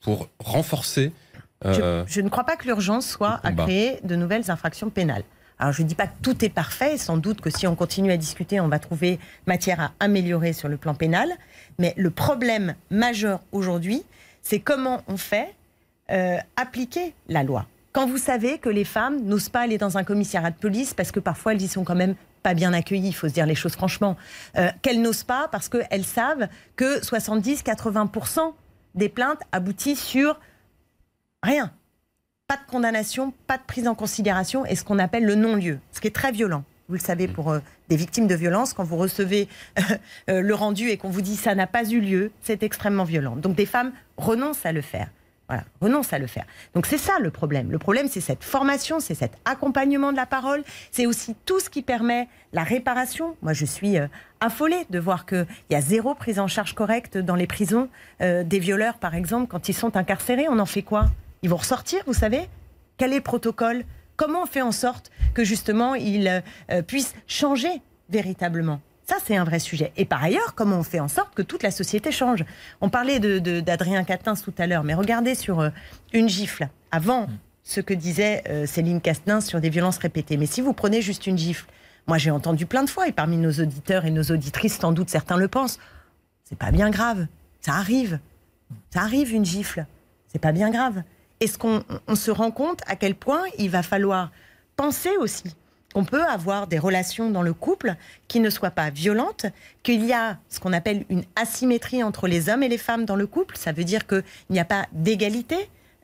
pour 0.00 0.28
renforcer 0.38 1.12
euh, 1.64 2.04
je, 2.06 2.20
ne 2.20 2.28
crois 2.28 2.44
pas 2.44 2.54
que 2.54 2.66
l'urgence 2.66 3.08
soit 3.08 3.40
à 3.42 3.50
créer 3.50 3.98
de 4.04 4.14
nouvelles 4.14 4.48
infractions 4.48 4.90
pénales. 4.90 5.24
Alors 5.58 5.72
je 5.72 5.82
ne 5.82 5.88
dis 5.88 5.94
pas 5.94 6.06
que 6.06 6.22
tout 6.22 6.44
est 6.44 6.50
parfait, 6.50 6.98
sans 6.98 7.16
doute 7.16 7.40
que 7.40 7.50
si 7.50 7.66
on 7.66 7.74
continue 7.74 8.12
à 8.12 8.16
discuter, 8.16 8.60
on 8.60 8.68
va 8.68 8.78
trouver 8.78 9.18
matière 9.46 9.80
à 9.80 9.92
améliorer 9.98 10.52
sur 10.52 10.68
le 10.68 10.76
plan 10.76 10.94
pénal, 10.94 11.30
mais 11.78 11.94
le 11.96 12.10
problème 12.10 12.74
majeur 12.90 13.40
aujourd'hui, 13.50 14.04
c'est 14.42 14.60
comment 14.60 15.02
on 15.08 15.16
fait 15.16 15.54
euh, 16.10 16.38
appliquer 16.56 17.12
la 17.28 17.42
loi. 17.42 17.66
Quand 17.92 18.06
vous 18.06 18.18
savez 18.18 18.58
que 18.58 18.68
les 18.68 18.84
femmes 18.84 19.24
n'osent 19.24 19.48
pas 19.48 19.60
aller 19.60 19.78
dans 19.78 19.98
un 19.98 20.04
commissariat 20.04 20.50
de 20.50 20.56
police 20.56 20.94
parce 20.94 21.10
que 21.10 21.20
parfois 21.20 21.52
elles 21.52 21.62
y 21.62 21.68
sont 21.68 21.84
quand 21.84 21.96
même 21.96 22.14
pas 22.44 22.54
bien 22.54 22.72
accueillies, 22.72 23.08
il 23.08 23.12
faut 23.14 23.28
se 23.28 23.34
dire 23.34 23.46
les 23.46 23.56
choses 23.56 23.72
franchement, 23.72 24.16
euh, 24.56 24.70
qu'elles 24.82 25.02
n'osent 25.02 25.24
pas 25.24 25.48
parce 25.50 25.68
qu'elles 25.68 26.04
savent 26.04 26.48
que 26.76 27.00
70-80% 27.00 28.52
des 28.94 29.08
plaintes 29.08 29.40
aboutissent 29.50 30.04
sur 30.04 30.38
rien 31.42 31.72
pas 32.48 32.56
de 32.56 32.70
condamnation, 32.70 33.34
pas 33.46 33.58
de 33.58 33.62
prise 33.62 33.86
en 33.86 33.94
considération 33.94 34.64
et 34.64 34.74
ce 34.74 34.82
qu'on 34.82 34.98
appelle 34.98 35.26
le 35.26 35.34
non-lieu, 35.34 35.78
ce 35.92 36.00
qui 36.00 36.08
est 36.08 36.14
très 36.14 36.32
violent. 36.32 36.64
Vous 36.88 36.94
le 36.94 37.00
savez, 37.00 37.28
pour 37.28 37.50
euh, 37.50 37.58
des 37.90 37.96
victimes 37.96 38.26
de 38.26 38.34
violence, 38.34 38.72
quand 38.72 38.84
vous 38.84 38.96
recevez 38.96 39.48
euh, 39.78 39.82
euh, 40.30 40.40
le 40.40 40.54
rendu 40.54 40.88
et 40.88 40.96
qu'on 40.96 41.10
vous 41.10 41.20
dit 41.20 41.36
ça 41.36 41.54
n'a 41.54 41.66
pas 41.66 41.84
eu 41.84 42.00
lieu, 42.00 42.32
c'est 42.40 42.62
extrêmement 42.62 43.04
violent. 43.04 43.36
Donc 43.36 43.54
des 43.54 43.66
femmes 43.66 43.92
renoncent 44.16 44.64
à 44.64 44.72
le 44.72 44.80
faire. 44.80 45.08
Voilà, 45.48 45.64
renoncent 45.82 46.14
à 46.14 46.18
le 46.18 46.26
faire. 46.26 46.46
Donc 46.74 46.86
c'est 46.86 46.96
ça 46.96 47.18
le 47.20 47.30
problème. 47.30 47.70
Le 47.70 47.78
problème, 47.78 48.08
c'est 48.08 48.22
cette 48.22 48.42
formation, 48.42 48.98
c'est 48.98 49.14
cet 49.14 49.32
accompagnement 49.44 50.12
de 50.12 50.16
la 50.16 50.26
parole, 50.26 50.64
c'est 50.90 51.04
aussi 51.04 51.36
tout 51.44 51.60
ce 51.60 51.68
qui 51.68 51.82
permet 51.82 52.28
la 52.54 52.64
réparation. 52.64 53.36
Moi, 53.42 53.52
je 53.52 53.66
suis 53.66 53.96
affolée 54.40 54.86
de 54.88 54.98
voir 54.98 55.24
qu'il 55.24 55.46
y 55.70 55.74
a 55.74 55.80
zéro 55.80 56.14
prise 56.14 56.38
en 56.38 56.48
charge 56.48 56.74
correcte 56.74 57.16
dans 57.16 57.34
les 57.34 57.46
prisons 57.46 57.88
des 58.20 58.58
violeurs, 58.58 58.98
par 58.98 59.14
exemple, 59.14 59.46
quand 59.46 59.70
ils 59.70 59.74
sont 59.74 59.96
incarcérés. 59.96 60.48
On 60.50 60.58
en 60.58 60.66
fait 60.66 60.82
quoi? 60.82 61.06
Ils 61.42 61.50
vont 61.50 61.56
ressortir, 61.56 62.02
vous 62.06 62.14
savez? 62.14 62.48
Quel 62.96 63.12
est 63.12 63.16
le 63.16 63.22
protocole? 63.22 63.84
Comment 64.16 64.42
on 64.42 64.46
fait 64.46 64.62
en 64.62 64.72
sorte 64.72 65.10
que 65.34 65.44
justement 65.44 65.94
ils 65.94 66.42
euh, 66.70 66.82
puissent 66.82 67.14
changer 67.26 67.80
véritablement? 68.08 68.80
Ça, 69.08 69.16
c'est 69.24 69.36
un 69.36 69.44
vrai 69.44 69.58
sujet. 69.58 69.92
Et 69.96 70.04
par 70.04 70.22
ailleurs, 70.22 70.54
comment 70.54 70.76
on 70.76 70.82
fait 70.82 71.00
en 71.00 71.08
sorte 71.08 71.34
que 71.34 71.40
toute 71.40 71.62
la 71.62 71.70
société 71.70 72.12
change? 72.12 72.44
On 72.82 72.90
parlait 72.90 73.20
d'Adrien 73.20 74.02
de, 74.02 74.06
Quatennens 74.06 74.42
tout 74.42 74.52
à 74.58 74.66
l'heure, 74.66 74.84
mais 74.84 74.92
regardez 74.92 75.34
sur 75.34 75.60
euh, 75.60 75.70
une 76.12 76.28
gifle. 76.28 76.68
Avant, 76.90 77.26
ce 77.62 77.80
que 77.80 77.94
disait 77.94 78.42
euh, 78.48 78.66
Céline 78.66 79.00
Quatennens 79.00 79.46
sur 79.46 79.60
des 79.60 79.70
violences 79.70 79.98
répétées. 79.98 80.36
Mais 80.36 80.46
si 80.46 80.60
vous 80.60 80.74
prenez 80.74 81.00
juste 81.00 81.26
une 81.26 81.38
gifle, 81.38 81.66
moi 82.06 82.18
j'ai 82.18 82.30
entendu 82.30 82.66
plein 82.66 82.82
de 82.82 82.90
fois, 82.90 83.08
et 83.08 83.12
parmi 83.12 83.38
nos 83.38 83.52
auditeurs 83.52 84.04
et 84.04 84.10
nos 84.10 84.24
auditrices, 84.24 84.78
sans 84.78 84.92
doute 84.92 85.08
certains 85.08 85.36
le 85.38 85.48
pensent, 85.48 85.78
c'est 86.44 86.58
pas 86.58 86.70
bien 86.70 86.90
grave. 86.90 87.28
Ça 87.60 87.74
arrive. 87.74 88.18
Ça 88.90 89.00
arrive 89.00 89.32
une 89.32 89.44
gifle. 89.44 89.86
C'est 90.26 90.38
pas 90.38 90.52
bien 90.52 90.70
grave 90.70 91.02
est-ce 91.40 91.58
qu'on 91.58 91.82
se 92.14 92.30
rend 92.30 92.50
compte 92.50 92.80
à 92.86 92.96
quel 92.96 93.14
point 93.14 93.42
il 93.58 93.70
va 93.70 93.82
falloir 93.82 94.30
penser 94.76 95.10
aussi 95.18 95.54
qu'on 95.94 96.04
peut 96.04 96.24
avoir 96.24 96.66
des 96.66 96.78
relations 96.78 97.30
dans 97.30 97.42
le 97.42 97.54
couple 97.54 97.94
qui 98.28 98.40
ne 98.40 98.50
soient 98.50 98.70
pas 98.70 98.90
violentes, 98.90 99.46
qu'il 99.82 100.04
y 100.04 100.12
a 100.12 100.38
ce 100.48 100.60
qu'on 100.60 100.72
appelle 100.72 101.04
une 101.08 101.24
asymétrie 101.34 102.02
entre 102.02 102.28
les 102.28 102.50
hommes 102.50 102.62
et 102.62 102.68
les 102.68 102.78
femmes 102.78 103.04
dans 103.04 103.16
le 103.16 103.26
couple? 103.26 103.56
Ça 103.56 103.72
veut 103.72 103.84
dire 103.84 104.06
qu'il 104.06 104.22
n'y 104.50 104.60
a 104.60 104.64
pas 104.64 104.86
d'égalité. 104.92 105.56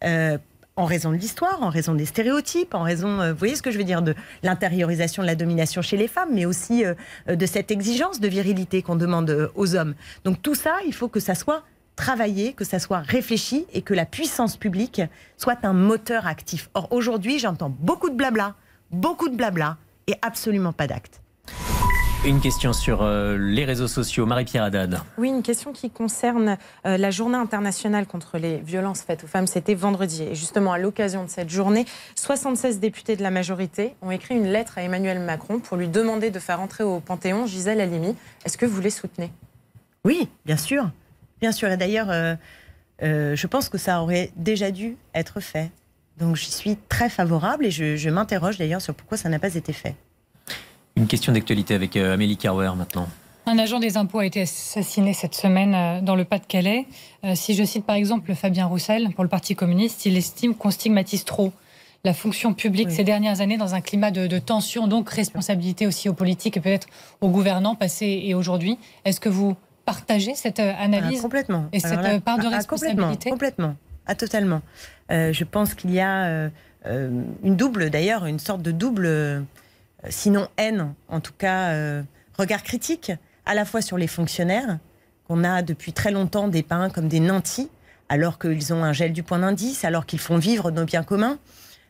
Euh, 0.04 0.38
en 0.76 0.86
raison 0.86 1.12
de 1.12 1.16
l'histoire, 1.16 1.62
en 1.62 1.68
raison 1.68 1.94
des 1.94 2.04
stéréotypes, 2.04 2.74
en 2.74 2.82
raison, 2.82 3.20
euh, 3.20 3.32
vous 3.32 3.38
voyez 3.38 3.54
ce 3.54 3.62
que 3.62 3.70
je 3.70 3.78
veux 3.78 3.84
dire, 3.84 4.02
de 4.02 4.14
l'intériorisation 4.42 5.22
de 5.22 5.28
la 5.28 5.36
domination 5.36 5.82
chez 5.82 5.96
les 5.96 6.08
femmes, 6.08 6.30
mais 6.32 6.46
aussi 6.46 6.84
euh, 6.84 6.94
de 7.36 7.46
cette 7.46 7.70
exigence 7.70 8.18
de 8.18 8.26
virilité 8.26 8.82
qu'on 8.82 8.96
demande 8.96 9.52
aux 9.54 9.76
hommes. 9.76 9.94
Donc 10.24 10.42
tout 10.42 10.56
ça, 10.56 10.78
il 10.86 10.92
faut 10.92 11.08
que 11.08 11.20
ça 11.20 11.36
soit 11.36 11.62
travailler, 11.96 12.52
que 12.52 12.64
ça 12.64 12.78
soit 12.78 12.98
réfléchi 12.98 13.66
et 13.72 13.82
que 13.82 13.94
la 13.94 14.06
puissance 14.06 14.56
publique 14.56 15.02
soit 15.36 15.64
un 15.64 15.72
moteur 15.72 16.26
actif. 16.26 16.70
Or, 16.74 16.88
aujourd'hui, 16.90 17.38
j'entends 17.38 17.74
beaucoup 17.78 18.10
de 18.10 18.16
blabla, 18.16 18.54
beaucoup 18.90 19.28
de 19.28 19.36
blabla 19.36 19.76
et 20.06 20.14
absolument 20.22 20.72
pas 20.72 20.86
d'actes. 20.86 21.20
Une 22.26 22.40
question 22.40 22.72
sur 22.72 23.02
euh, 23.02 23.36
les 23.36 23.66
réseaux 23.66 23.86
sociaux. 23.86 24.24
Marie-Pierre 24.24 24.64
Haddad. 24.64 24.98
Oui, 25.18 25.28
une 25.28 25.42
question 25.42 25.74
qui 25.74 25.90
concerne 25.90 26.56
euh, 26.86 26.96
la 26.96 27.10
journée 27.10 27.36
internationale 27.36 28.06
contre 28.06 28.38
les 28.38 28.56
violences 28.56 29.02
faites 29.02 29.24
aux 29.24 29.26
femmes. 29.26 29.46
C'était 29.46 29.74
vendredi. 29.74 30.22
Et 30.22 30.34
justement, 30.34 30.72
à 30.72 30.78
l'occasion 30.78 31.24
de 31.24 31.28
cette 31.28 31.50
journée, 31.50 31.84
76 32.14 32.80
députés 32.80 33.16
de 33.16 33.22
la 33.22 33.30
majorité 33.30 33.94
ont 34.00 34.10
écrit 34.10 34.36
une 34.36 34.46
lettre 34.46 34.78
à 34.78 34.82
Emmanuel 34.82 35.20
Macron 35.20 35.58
pour 35.58 35.76
lui 35.76 35.86
demander 35.86 36.30
de 36.30 36.38
faire 36.38 36.62
entrer 36.62 36.82
au 36.82 36.98
Panthéon 36.98 37.46
Gisèle 37.46 37.82
Halimi. 37.82 38.16
Est-ce 38.46 38.56
que 38.56 38.64
vous 38.64 38.80
les 38.80 38.88
soutenez? 38.88 39.30
Oui, 40.06 40.30
bien 40.46 40.56
sûr. 40.56 40.88
Bien 41.40 41.52
sûr, 41.52 41.70
et 41.70 41.76
d'ailleurs, 41.76 42.10
euh, 42.10 42.34
euh, 43.02 43.36
je 43.36 43.46
pense 43.46 43.68
que 43.68 43.78
ça 43.78 44.02
aurait 44.02 44.30
déjà 44.36 44.70
dû 44.70 44.96
être 45.14 45.40
fait. 45.40 45.70
Donc 46.18 46.36
j'y 46.36 46.50
suis 46.50 46.76
très 46.88 47.08
favorable 47.08 47.66
et 47.66 47.70
je, 47.70 48.08
m'interroge 48.08 48.56
d'ailleurs 48.56 48.80
sur 48.80 48.94
pourquoi 48.94 49.18
ça 49.18 49.28
n'a 49.28 49.38
pas 49.38 49.54
été 49.54 49.72
fait. 49.72 49.96
Une 50.96 51.08
question 51.08 51.32
d'actualité 51.32 51.74
avec 51.74 51.96
euh, 51.96 52.14
Amélie 52.14 52.36
Carwer 52.36 52.70
maintenant. 52.76 53.08
Un 53.46 53.58
agent 53.58 53.80
des 53.80 53.96
impôts 53.96 54.20
a 54.20 54.26
été 54.26 54.42
assassiné 54.42 55.12
cette 55.12 55.34
semaine 55.34 56.02
dans 56.02 56.16
le 56.16 56.24
Pas-de-Calais. 56.24 56.86
si 57.34 57.54
je 57.54 57.62
cite 57.62 57.84
par 57.84 57.96
exemple 57.96 58.34
Fabien 58.34 58.64
Roussel 58.64 59.10
pour 59.14 59.22
le 59.22 59.28
Parti 59.28 59.54
communiste, 59.54 60.06
il 60.06 60.16
estime 60.16 60.54
qu'on 60.54 60.70
stigmatise 60.70 61.26
trop 61.26 61.52
la 62.04 62.14
fonction 62.14 62.54
publique 62.54 62.90
ces 62.90 63.04
dernières 63.04 63.42
années 63.42 63.58
dans 63.58 63.74
un 63.74 63.82
climat 63.82 64.10
de, 64.10 64.26
de, 64.26 64.38
tension, 64.38 64.86
donc 64.86 65.10
responsabilité 65.10 65.86
aussi 65.86 66.08
aux 66.08 66.14
politiques 66.14 66.56
et 66.56 66.60
peut-être 66.60 66.86
aux 67.20 67.28
gouvernants 67.28 67.74
passés 67.74 68.22
et 68.24 68.34
aujourd'hui. 68.34 68.78
Est-ce 69.04 69.20
que 69.20 69.28
vous 69.28 69.56
partager 69.84 70.34
cette 70.34 70.60
euh, 70.60 70.72
analyse 70.78 71.18
ah, 71.18 71.22
complètement. 71.22 71.68
et 71.72 71.80
cette 71.80 71.98
euh, 71.98 72.20
part 72.20 72.38
de 72.38 72.46
ah, 72.46 72.56
responsabilité 72.56 73.30
Complètement, 73.30 73.76
ah, 74.06 74.14
totalement. 74.14 74.62
Euh, 75.10 75.32
je 75.32 75.44
pense 75.44 75.74
qu'il 75.74 75.92
y 75.92 76.00
a 76.00 76.50
une 76.86 77.56
double, 77.56 77.88
d'ailleurs, 77.88 78.26
une 78.26 78.38
sorte 78.38 78.60
de 78.60 78.70
double, 78.70 79.44
sinon 80.10 80.48
haine, 80.58 80.92
en 81.08 81.20
tout 81.20 81.32
cas, 81.32 82.02
regard 82.36 82.62
critique, 82.62 83.10
à 83.46 83.54
la 83.54 83.64
fois 83.64 83.80
sur 83.80 83.96
les 83.96 84.06
fonctionnaires, 84.06 84.78
qu'on 85.26 85.44
a 85.44 85.62
depuis 85.62 85.94
très 85.94 86.10
longtemps 86.10 86.46
dépeints 86.46 86.90
comme 86.90 87.08
des 87.08 87.20
nantis, 87.20 87.70
alors 88.10 88.38
qu'ils 88.38 88.74
ont 88.74 88.84
un 88.84 88.92
gel 88.92 89.14
du 89.14 89.22
point 89.22 89.38
d'indice, 89.38 89.86
alors 89.86 90.04
qu'ils 90.04 90.18
font 90.18 90.36
vivre 90.36 90.70
nos 90.70 90.84
biens 90.84 91.02
communs. 91.02 91.38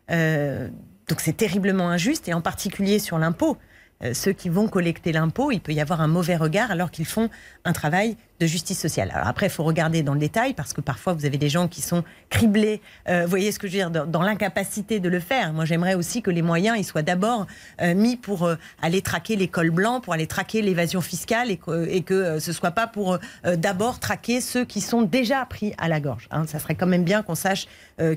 donc 0.09 1.21
c'est 1.21 1.37
terriblement 1.37 1.91
injuste, 1.91 2.29
et 2.29 2.35
en 2.35 2.41
particulier 2.41 3.01
sur 3.01 3.19
l'impôt. 3.19 3.59
Euh, 4.03 4.15
ceux 4.15 4.33
qui 4.33 4.49
vont 4.49 4.69
collecter 4.69 5.13
l'impôt, 5.13 5.51
il 5.51 5.61
peut 5.61 5.73
y 5.73 5.81
avoir 5.81 6.01
un 6.01 6.09
mauvais 6.09 6.37
regard 6.37 6.71
alors 6.71 6.91
qu'ils 6.91 7.07
font 7.07 7.31
un 7.65 7.73
travail 7.73 8.17
de 8.41 8.47
justice 8.47 8.81
sociale. 8.81 9.13
Alors 9.15 9.29
après, 9.29 9.47
il 9.47 9.51
faut 9.51 9.63
regarder 9.63 10.03
dans 10.03 10.15
le 10.15 10.19
détail 10.19 10.55
parce 10.55 10.73
que 10.73 10.81
parfois 10.81 11.13
vous 11.13 11.25
avez 11.25 11.39
des 11.39 11.49
gens 11.49 11.69
qui 11.69 11.83
sont 11.83 12.03
criblés, 12.31 12.81
euh, 13.09 13.23
vous 13.23 13.31
voyez 13.31 13.53
ce 13.53 13.61
que 13.61 13.69
je 13.69 13.73
veux 13.73 13.79
dire, 13.79 14.07
dans, 14.07 14.23
l'incapacité 14.23 14.99
de 14.99 15.09
le 15.09 15.21
faire. 15.21 15.53
Moi, 15.53 15.65
j'aimerais 15.65 15.95
aussi 15.95 16.21
que 16.21 16.31
les 16.31 16.43
moyens 16.43 16.77
ils 16.79 16.85
soient 16.85 17.03
d'abord 17.03 17.47
euh, 17.81 17.95
mis 17.95 18.17
pour 18.17 18.45
euh, 18.45 18.57
aller 18.83 19.03
traquer 19.03 19.37
les 19.37 19.47
cols 19.47 19.71
blancs, 19.71 20.03
pour 20.03 20.15
aller 20.15 20.27
traquer 20.27 20.63
l'évasion 20.63 21.01
fiscale 21.01 21.51
et 21.51 21.59
que, 21.59 21.89
et 21.89 22.03
que 22.03 22.41
ce 22.41 22.53
soit 22.53 22.73
pas 22.73 22.87
pour 22.87 23.19
d'abord 23.45 24.01
traquer 24.01 24.41
ceux 24.41 24.65
qui 24.65 24.81
sont 24.81 25.03
déjà 25.03 25.45
pris 25.45 25.75
à 25.79 25.89
la 25.89 26.01
gorge. 26.01 26.27
Hein. 26.31 26.45
Ça 26.47 26.59
serait 26.59 26.75
quand 26.75 26.87
même 26.87 27.05
bien 27.05 27.23
qu'on 27.23 27.35
sache 27.35 27.67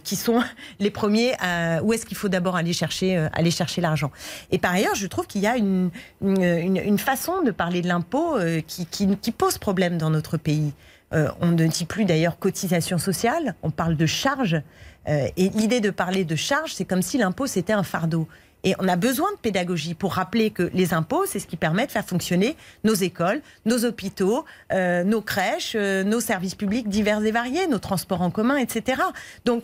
qui 0.04 0.16
sont 0.16 0.42
les 0.80 0.90
premiers, 0.90 1.34
où 1.84 1.94
est-ce 1.94 2.06
qu'il 2.06 2.18
faut 2.18 2.30
d'abord 2.30 2.56
aller 2.56 2.74
chercher, 2.74 3.28
aller 3.34 3.52
chercher 3.52 3.82
l'argent. 3.82 4.12
Et 4.52 4.58
par 4.58 4.72
ailleurs, 4.72 4.96
je 4.96 5.06
trouve 5.08 5.28
qu'il 5.28 5.42
y 5.42 5.48
a 5.48 5.58
une, 5.58 5.92
une, 6.22 6.98
façon 6.98 7.42
de 7.44 7.52
parler 7.52 7.82
de 7.82 7.88
l'impôt 7.88 8.38
qui, 8.66 8.86
qui, 8.86 9.18
qui 9.18 9.32
pose 9.32 9.58
problème 9.58 9.98
dans 9.98 10.07
notre 10.10 10.38
pays. 10.38 10.74
Euh, 11.14 11.30
on 11.40 11.48
ne 11.48 11.68
dit 11.68 11.86
plus 11.86 12.06
d'ailleurs 12.06 12.38
cotisation 12.38 12.98
sociale, 12.98 13.56
on 13.64 13.72
parle 13.72 13.96
de 13.96 14.06
charge. 14.06 14.62
Euh, 15.08 15.28
et 15.38 15.50
l'idée 15.50 15.80
de 15.80 15.90
parler 15.90 16.26
de 16.26 16.36
charge, 16.36 16.74
c'est 16.74 16.86
comme 16.86 17.02
si 17.02 17.18
l'impôt 17.18 17.48
c'était 17.48 17.74
un 17.74 17.84
fardeau. 17.84 18.28
Et 18.64 18.74
on 18.80 18.88
a 18.88 18.96
besoin 18.96 19.32
de 19.32 19.38
pédagogie 19.38 19.94
pour 19.94 20.14
rappeler 20.14 20.50
que 20.50 20.70
les 20.74 20.94
impôts, 20.94 21.26
c'est 21.26 21.40
ce 21.40 21.48
qui 21.48 21.56
permet 21.56 21.86
de 21.86 21.92
faire 21.92 22.04
fonctionner 22.04 22.58
nos 22.84 22.96
écoles, 22.96 23.42
nos 23.66 23.86
hôpitaux, 23.86 24.44
euh, 24.74 25.04
nos 25.04 25.22
crèches, 25.22 25.76
nos 25.76 26.20
services 26.20 26.56
publics 26.56 26.90
divers 26.90 27.24
et 27.24 27.32
variés, 27.32 27.68
nos 27.68 27.80
transports 27.80 28.22
en 28.22 28.32
commun, 28.32 28.58
etc. 28.58 29.02
Donc 29.46 29.64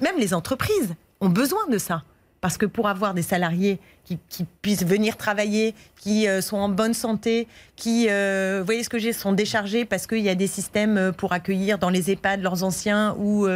même 0.00 0.18
les 0.18 0.34
entreprises 0.34 0.94
ont 1.20 1.30
besoin 1.30 1.66
de 1.68 1.78
ça. 1.78 2.04
Parce 2.44 2.58
que 2.58 2.66
pour 2.66 2.88
avoir 2.88 3.14
des 3.14 3.22
salariés 3.22 3.80
qui, 4.04 4.18
puissent 4.60 4.84
venir 4.84 5.16
travailler, 5.16 5.74
qui 5.96 6.28
euh, 6.28 6.42
sont 6.42 6.58
en 6.58 6.68
bonne 6.68 6.92
santé, 6.92 7.48
qui, 7.74 8.06
euh, 8.10 8.58
vous 8.60 8.66
voyez 8.66 8.84
ce 8.84 8.90
que 8.90 8.98
j'ai, 8.98 9.14
sont 9.14 9.32
déchargés 9.32 9.86
parce 9.86 10.06
qu'il 10.06 10.18
y 10.18 10.28
a 10.28 10.34
des 10.34 10.46
systèmes 10.46 10.98
euh, 10.98 11.10
pour 11.10 11.32
accueillir 11.32 11.78
dans 11.78 11.88
les 11.88 12.10
EHPAD 12.10 12.42
leurs 12.42 12.62
anciens 12.62 13.16
ou 13.18 13.46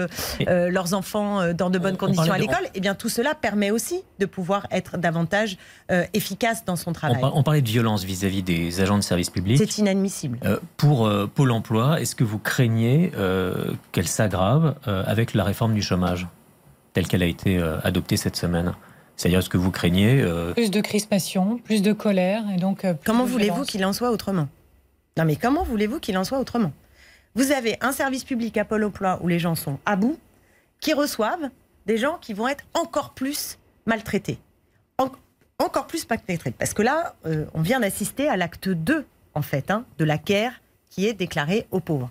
leurs 0.47 0.95
enfants 0.95 1.53
dans 1.53 1.69
de 1.69 1.79
bonnes 1.79 1.99
conditions 1.99 2.33
à 2.33 2.39
l'école, 2.39 2.67
eh 2.75 2.81
bien 2.81 2.95
tout 2.95 3.11
cela 3.11 3.35
permet 3.35 3.71
aussi 3.71 4.01
de 4.21 4.25
pouvoir 4.25 4.67
être 4.71 4.97
davantage 4.97 5.59
efficace 6.15 6.65
dans 6.65 6.77
son 6.77 6.95
travail. 6.95 7.21
On, 7.23 7.43
parlait 7.43 7.61
de 7.61 7.69
violence 7.69 8.05
vis-à-vis 8.05 8.43
des 8.43 8.81
agents 8.81 8.97
de 8.97 9.03
service 9.03 9.29
public. 9.29 9.59
C'est 9.59 9.77
inadmissible. 9.77 10.39
pour 10.79 11.11
Pôle 11.35 11.51
emploi, 11.51 12.01
est-ce 12.01 12.17
que 12.17 12.25
vous 12.25 12.39
craignez 12.39 13.13
qu'elle 13.93 14.09
s'aggrave 14.09 14.77
avec 14.87 15.35
la 15.35 15.45
réforme 15.45 15.75
du 15.75 15.83
chômage? 15.83 16.27
Telle 16.93 17.07
qu'elle 17.07 17.23
a 17.23 17.27
été 17.27 17.59
euh, 17.59 17.79
adoptée 17.83 18.17
cette 18.17 18.37
semaine. 18.37 18.75
C'est-à-dire 19.17 19.43
ce 19.43 19.49
que 19.49 19.57
vous 19.57 19.71
craignez 19.71 20.21
euh, 20.21 20.53
Plus 20.53 20.71
de 20.71 20.81
crispation, 20.81 21.59
plus 21.59 21.83
de 21.83 21.93
colère 21.93 22.45
et 22.55 22.57
donc. 22.57 22.85
Euh, 22.85 22.95
comment 23.05 23.25
voulez-vous 23.25 23.65
qu'il 23.65 23.85
en 23.85 23.93
soit 23.93 24.11
autrement? 24.11 24.49
Non, 25.17 25.25
mais 25.25 25.37
comment 25.37 25.65
voulez-vous 25.65 25.99
qu'il 25.99 26.17
en 26.17 26.25
soit 26.25 26.39
autrement? 26.39 26.73
Vous 27.35 27.51
avez 27.53 27.77
un 27.81 27.93
service 27.93 28.25
public 28.25 28.57
à 28.57 28.65
Pôle 28.65 28.85
Emploi 28.85 29.19
où 29.23 29.29
les 29.29 29.39
gens 29.39 29.55
sont 29.55 29.79
à 29.87 29.97
bout, 29.97 30.19
qui 30.81 30.93
reçoivent 30.93 31.51
des 31.87 31.97
gens 31.97 32.19
qui 32.19 32.33
vont 32.33 32.47
être 32.47 32.65
encore 32.75 33.15
plus 33.15 33.59
maltraités, 33.87 34.39
encore 35.59 35.87
plus 35.87 36.09
maltraités, 36.09 36.53
parce 36.53 36.75
que 36.75 36.83
là, 36.83 37.17
on 37.55 37.63
vient 37.63 37.81
d'assister 37.81 38.29
à 38.29 38.37
l'acte 38.37 38.69
2 38.69 39.05
en 39.35 39.43
fait 39.43 39.71
hein, 39.71 39.85
de 39.99 40.05
la 40.05 40.19
CARE 40.19 40.53
qui 40.91 41.07
est 41.07 41.15
déclarée 41.15 41.67
aux 41.71 41.81
pauvres 41.81 42.11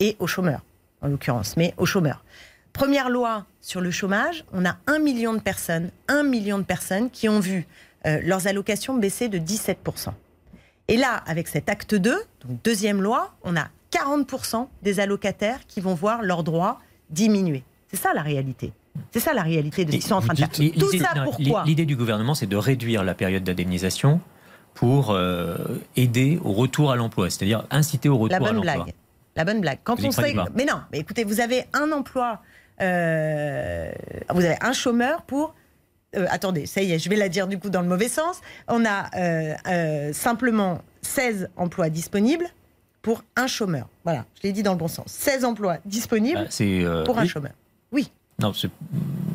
et 0.00 0.16
aux 0.18 0.26
chômeurs 0.26 0.62
en 1.02 1.08
l'occurrence, 1.08 1.56
mais 1.56 1.74
aux 1.76 1.86
chômeurs. 1.86 2.24
Première 2.72 3.10
loi 3.10 3.46
sur 3.68 3.82
le 3.82 3.90
chômage, 3.90 4.44
on 4.54 4.64
a 4.64 4.78
un 4.86 4.98
million 4.98 5.34
de 5.34 5.40
personnes, 5.40 5.90
un 6.08 6.22
million 6.22 6.56
de 6.56 6.62
personnes 6.62 7.10
qui 7.10 7.28
ont 7.28 7.38
vu 7.38 7.66
euh, 8.06 8.18
leurs 8.24 8.46
allocations 8.46 8.96
baisser 8.96 9.28
de 9.28 9.38
17%. 9.38 10.08
Et 10.88 10.96
là, 10.96 11.22
avec 11.26 11.48
cet 11.48 11.68
acte 11.68 11.94
2, 11.94 12.10
donc 12.10 12.62
deuxième 12.64 13.02
loi, 13.02 13.34
on 13.42 13.56
a 13.58 13.68
40% 13.92 14.68
des 14.82 15.00
allocataires 15.00 15.60
qui 15.68 15.82
vont 15.82 15.92
voir 15.92 16.22
leurs 16.22 16.44
droits 16.44 16.80
diminuer. 17.10 17.62
C'est 17.90 17.98
ça 17.98 18.14
la 18.14 18.22
réalité. 18.22 18.72
C'est 19.10 19.20
ça 19.20 19.34
la 19.34 19.42
réalité 19.42 19.84
de 19.84 19.90
ce 19.92 19.96
qu'ils 19.98 20.06
sont 20.06 20.14
en 20.14 20.22
train 20.22 20.32
de 20.32 20.38
faire. 20.38 20.48
Tout 20.48 20.98
ça 20.98 21.22
pourquoi 21.22 21.64
L'idée 21.66 21.84
du 21.84 21.94
gouvernement, 21.94 22.34
c'est 22.34 22.46
de 22.46 22.56
réduire 22.56 23.04
la 23.04 23.14
période 23.14 23.44
d'indemnisation 23.44 24.22
pour 24.72 25.10
euh, 25.10 25.58
aider 25.94 26.40
au 26.42 26.54
retour 26.54 26.90
à 26.90 26.96
l'emploi, 26.96 27.28
c'est-à-dire 27.28 27.66
inciter 27.70 28.08
au 28.08 28.16
retour 28.16 28.46
à 28.46 28.52
l'emploi. 28.52 28.62
Blague. 28.62 28.94
La 29.36 29.44
bonne 29.44 29.60
blague. 29.60 29.78
Quand 29.84 30.02
on 30.02 30.10
sait, 30.10 30.34
mais 30.54 30.64
non, 30.64 30.80
mais 30.90 31.00
écoutez, 31.00 31.24
vous 31.24 31.40
avez 31.40 31.64
un 31.74 31.92
emploi 31.92 32.40
euh, 32.80 33.90
vous 34.30 34.44
avez 34.44 34.56
un 34.60 34.72
chômeur 34.72 35.22
pour 35.22 35.54
euh, 36.16 36.26
attendez, 36.30 36.64
ça 36.66 36.80
y 36.80 36.92
est, 36.92 36.98
je 36.98 37.10
vais 37.10 37.16
la 37.16 37.28
dire 37.28 37.46
du 37.46 37.58
coup 37.58 37.68
dans 37.68 37.82
le 37.82 37.88
mauvais 37.88 38.08
sens. 38.08 38.40
On 38.66 38.84
a 38.86 39.10
euh, 39.16 40.12
simplement 40.12 40.80
16 41.02 41.50
emplois 41.56 41.90
disponibles 41.90 42.46
pour 43.02 43.22
un 43.36 43.46
chômeur. 43.46 43.88
Voilà, 44.04 44.24
je 44.36 44.46
l'ai 44.46 44.52
dit 44.52 44.62
dans 44.62 44.72
le 44.72 44.78
bon 44.78 44.88
sens. 44.88 45.06
16 45.08 45.44
emplois 45.44 45.78
disponibles 45.84 46.48
bah, 46.58 47.02
pour 47.04 47.18
un 47.18 47.26
chômeur. 47.26 47.52
Oui. 47.92 48.10
Non, 48.38 48.52
c'est 48.54 48.70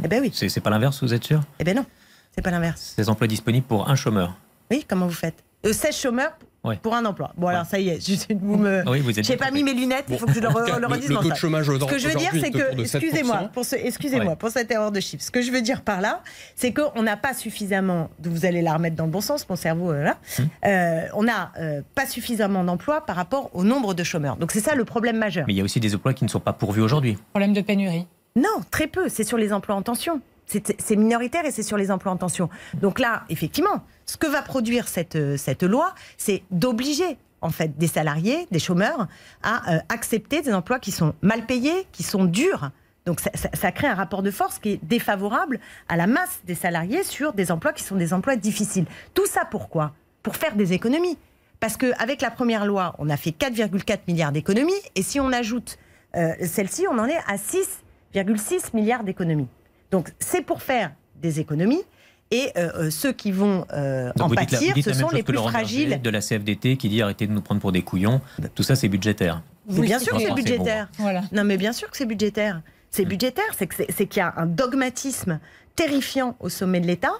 eh 0.03 0.07
ben 0.07 0.21
oui. 0.21 0.31
c'est 0.33 0.61
pas 0.61 0.69
l'inverse, 0.69 1.03
vous 1.03 1.13
êtes 1.13 1.23
sûr? 1.23 1.41
Eh 1.59 1.63
ben 1.63 1.75
non, 1.75 1.85
c'est 2.33 2.41
pas 2.41 2.51
l'inverse. 2.51 2.93
16 2.95 3.09
emplois 3.09 3.27
disponibles 3.27 3.67
pour 3.67 3.89
un 3.89 3.95
chômeur. 3.95 4.35
Oui, 4.71 4.85
comment 4.87 5.07
vous 5.07 5.13
faites? 5.13 5.43
16 5.63 5.95
chômeurs 5.95 6.33
pour 6.81 6.95
un 6.95 7.05
emploi. 7.05 7.31
Bon, 7.37 7.47
alors 7.47 7.65
ça 7.65 7.79
y 7.79 7.89
est, 7.89 7.99
je 8.05 8.33
vous 8.35 8.57
me. 8.57 8.83
J'ai 9.21 9.37
pas 9.37 9.51
mis 9.51 9.63
mes 9.63 9.73
lunettes, 9.73 10.05
il 10.09 10.17
faut 10.17 10.25
que 10.25 10.33
je 10.33 10.39
le, 10.39 10.47
redise 10.47 11.09
le, 11.09 11.29
le 11.29 11.35
chômage 11.35 11.65
Ce 11.65 11.85
que 11.85 11.97
je 11.97 12.07
veux 12.07 12.15
dire, 12.15 12.31
c'est 12.31 12.51
que, 12.51 12.79
excusez-moi, 12.79 13.49
pour, 13.53 13.65
ce, 13.65 13.75
excusez-moi 13.75 14.35
pour 14.35 14.49
cette 14.49 14.71
erreur 14.71 14.91
de 14.91 14.99
chiffres. 14.99 15.23
Ce 15.23 15.31
que 15.31 15.41
je 15.41 15.51
veux 15.51 15.61
dire 15.61 15.81
par 15.81 16.01
là, 16.01 16.21
c'est 16.55 16.73
qu'on 16.73 17.03
n'a 17.03 17.17
pas 17.17 17.33
suffisamment, 17.33 18.09
vous 18.23 18.45
allez 18.45 18.61
la 18.61 18.73
remettre 18.73 18.95
dans 18.95 19.05
le 19.05 19.11
bon 19.11 19.21
sens, 19.21 19.47
mon 19.49 19.55
cerveau, 19.55 19.91
euh, 19.91 20.03
là, 20.03 20.17
hum. 20.39 20.47
euh, 20.65 21.07
on 21.13 21.23
n'a 21.23 21.51
euh, 21.59 21.81
pas 21.95 22.05
suffisamment 22.05 22.63
d'emplois 22.63 23.05
par 23.05 23.15
rapport 23.15 23.49
au 23.53 23.63
nombre 23.63 23.93
de 23.93 24.03
chômeurs. 24.03 24.37
Donc 24.37 24.51
c'est 24.51 24.61
ça 24.61 24.75
le 24.75 24.85
problème 24.85 25.17
majeur. 25.17 25.45
Mais 25.47 25.53
il 25.53 25.57
y 25.57 25.61
a 25.61 25.63
aussi 25.63 25.79
des 25.79 25.95
emplois 25.95 26.13
qui 26.13 26.23
ne 26.23 26.29
sont 26.29 26.39
pas 26.39 26.53
pourvus 26.53 26.81
aujourd'hui. 26.81 27.17
Problème 27.31 27.53
de 27.53 27.61
pénurie. 27.61 28.07
Non, 28.35 28.61
très 28.71 28.87
peu. 28.87 29.09
C'est 29.09 29.23
sur 29.23 29.37
les 29.37 29.53
emplois 29.53 29.75
en 29.75 29.81
tension. 29.81 30.21
C'est 30.45 30.95
minoritaire 30.95 31.45
et 31.45 31.51
c'est 31.51 31.63
sur 31.63 31.77
les 31.77 31.89
emplois 31.89 32.11
en 32.11 32.17
tension. 32.17 32.49
Donc 32.75 32.99
là, 32.99 33.23
effectivement, 33.29 33.83
ce 34.05 34.17
que 34.17 34.27
va 34.27 34.41
produire 34.41 34.87
cette, 34.87 35.37
cette 35.37 35.63
loi, 35.63 35.95
c'est 36.17 36.43
d'obliger 36.51 37.17
en 37.43 37.49
fait 37.49 37.77
des 37.77 37.87
salariés, 37.87 38.47
des 38.51 38.59
chômeurs, 38.59 39.07
à 39.43 39.73
euh, 39.73 39.79
accepter 39.89 40.41
des 40.41 40.53
emplois 40.53 40.79
qui 40.79 40.91
sont 40.91 41.13
mal 41.21 41.45
payés, 41.45 41.85
qui 41.91 42.03
sont 42.03 42.25
durs. 42.25 42.71
Donc 43.05 43.19
ça, 43.19 43.71
crée 43.73 43.87
un 43.87 43.95
rapport 43.95 44.23
de 44.23 44.31
force 44.31 44.59
qui 44.59 44.71
est 44.71 44.79
défavorable 44.81 45.59
à 45.89 45.97
la 45.97 46.07
masse 46.07 46.39
des 46.45 46.55
salariés 46.55 47.03
sur 47.03 47.33
des 47.33 47.51
emplois 47.51 47.73
qui 47.73 47.83
sont 47.83 47.97
des 47.97 48.13
emplois 48.13 48.37
difficiles. 48.37 48.85
Tout 49.13 49.25
ça 49.25 49.43
pourquoi? 49.43 49.93
Pour 50.23 50.37
faire 50.37 50.55
des 50.55 50.71
économies. 50.71 51.17
Parce 51.59 51.75
qu'avec 51.75 52.21
la 52.21 52.31
première 52.31 52.65
loi, 52.65 52.95
on 52.99 53.09
a 53.09 53.17
fait 53.17 53.31
4,4 53.31 53.99
milliards 54.07 54.31
d'économies, 54.31 54.71
et 54.95 55.03
si 55.03 55.19
on 55.19 55.31
ajoute 55.33 55.77
euh, 56.15 56.33
celle-ci, 56.41 56.85
on 56.89 56.97
en 56.97 57.05
est 57.05 57.19
à 57.27 57.35
6,6 57.35 58.73
milliards 58.73 59.03
d'économies. 59.03 59.47
Donc 59.93 60.11
c'est 60.17 60.41
pour 60.41 60.63
faire 60.63 60.91
des 61.21 61.39
économies, 61.39 61.83
et 62.31 62.49
euh, 62.57 62.71
euh, 62.75 62.89
ceux 62.89 63.13
qui 63.13 63.31
vont 63.31 63.63
euh, 63.73 64.11
en 64.19 64.27
pâtir, 64.27 64.73
ce 64.83 64.91
sont 64.91 65.09
les 65.09 65.21
plus 65.21 65.37
fragiles. 65.37 66.01
De 66.01 66.09
la 66.09 66.19
CFDT 66.19 66.77
qui 66.77 66.89
dit 66.89 66.99
arrêtez 67.03 67.27
de 67.27 67.31
nous 67.31 67.41
prendre 67.41 67.61
pour 67.61 67.71
des 67.71 67.83
couillons. 67.83 68.19
Tout 68.55 68.63
ça, 68.63 68.75
c'est 68.75 68.89
budgétaire. 68.89 69.43
bien 69.67 69.99
sûr 69.99 70.17
que 70.17 70.23
c'est 70.23 70.33
budgétaire. 70.33 70.89
Non, 71.31 71.43
mais 71.43 71.57
bien 71.57 71.73
sûr 71.73 71.91
que 71.91 71.95
c'est 71.95 72.07
budgétaire. 72.07 72.63
C'est 72.89 73.05
budgétaire, 73.05 73.45
c'est 73.55 74.07
qu'il 74.07 74.17
y 74.17 74.21
a 74.21 74.33
un 74.35 74.47
dogmatisme 74.47 75.39
terrifiant 75.75 76.35
au 76.39 76.49
sommet 76.49 76.79
de 76.79 76.87
l'État 76.87 77.13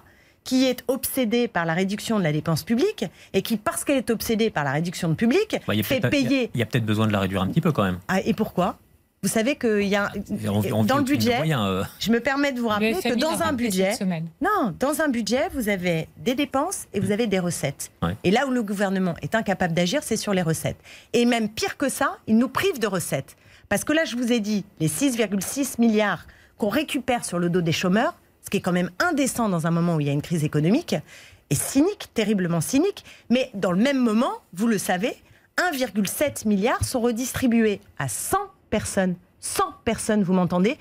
qui 0.44 0.66
est 0.66 0.84
obsédé 0.88 1.48
par 1.48 1.66
la 1.66 1.76
réduction 1.76 2.18
de 2.18 2.24
la 2.24 2.32
dépense 2.32 2.64
publique 2.64 3.06
et 3.34 3.44
qui, 3.44 3.58
parce 3.58 3.84
qu'elle 3.84 3.98
est 3.98 4.10
obsédée 4.10 4.50
par 4.50 4.64
la 4.64 4.72
réduction 4.72 5.10
de 5.10 5.14
public, 5.14 5.58
bah, 5.68 5.74
fait 5.84 6.02
payer. 6.02 6.50
Il 6.56 6.60
y 6.60 6.64
a, 6.64 6.66
peut-être 6.66 6.86
besoin 6.86 7.06
de 7.06 7.14
la 7.14 7.20
réduire 7.20 7.44
un 7.44 7.48
petit 7.48 7.62
peu 7.62 7.72
quand 7.72 7.84
même. 7.84 8.00
Ah, 8.08 8.20
et 8.22 8.34
pourquoi? 8.34 8.78
Vous 9.24 9.30
savez 9.30 9.56
qu'il 9.56 9.88
y 9.88 9.96
a 9.96 10.12
dans 10.86 10.98
le 10.98 11.04
budget, 11.04 11.40
euh. 11.50 11.84
je 11.98 12.12
me 12.12 12.20
permets 12.20 12.52
de 12.52 12.60
vous 12.60 12.68
rappeler 12.68 12.94
que 12.94 13.16
dans 13.16 13.42
un 13.42 13.54
budget, 13.54 13.94
non, 14.42 14.76
dans 14.78 15.02
un 15.02 15.08
budget, 15.08 15.48
vous 15.54 15.70
avez 15.70 16.10
des 16.18 16.36
dépenses 16.36 16.88
et 16.94 17.00
vous 17.00 17.12
avez 17.12 17.26
des 17.26 17.40
recettes. 17.40 17.90
Et 18.26 18.32
là 18.32 18.46
où 18.46 18.52
le 18.52 18.62
gouvernement 18.62 19.16
est 19.22 19.34
incapable 19.34 19.74
d'agir, 19.74 20.02
c'est 20.04 20.18
sur 20.18 20.34
les 20.34 20.42
recettes. 20.42 20.78
Et 21.14 21.26
même 21.26 21.48
pire 21.48 21.78
que 21.78 21.88
ça, 21.88 22.18
il 22.28 22.38
nous 22.38 22.50
prive 22.50 22.80
de 22.80 22.88
recettes. 22.88 23.38
Parce 23.70 23.86
que 23.86 23.94
là, 23.94 24.04
je 24.04 24.18
vous 24.18 24.34
ai 24.34 24.42
dit, 24.42 24.66
les 24.82 24.90
6,6 24.90 25.80
milliards 25.80 26.28
qu'on 26.58 26.70
récupère 26.70 27.24
sur 27.24 27.40
le 27.40 27.50
dos 27.50 27.62
des 27.62 27.72
chômeurs, 27.72 28.16
ce 28.44 28.50
qui 28.50 28.58
est 28.58 28.62
quand 28.62 28.74
même 28.74 28.92
indécent 29.00 29.48
dans 29.48 29.68
un 29.68 29.72
moment 29.72 29.96
où 29.96 30.02
il 30.02 30.08
y 30.08 30.10
a 30.10 30.14
une 30.14 30.22
crise 30.22 30.44
économique, 30.44 30.96
est 31.50 31.56
cynique, 31.56 32.10
terriblement 32.14 32.60
cynique. 32.60 33.06
Mais 33.30 33.50
dans 33.54 33.72
le 33.72 33.82
même 33.82 34.00
moment, 34.00 34.34
vous 34.54 34.68
le 34.68 34.78
savez, 34.78 35.16
1,7 35.58 36.46
milliard 36.46 36.84
sont 36.84 37.00
redistribués 37.00 37.80
à 37.98 38.10
100 38.10 38.38
personnes, 38.74 39.14
100 39.40 39.66
personnes, 39.86 40.24
vous 40.24 40.34
m'entendez, 40.34 40.80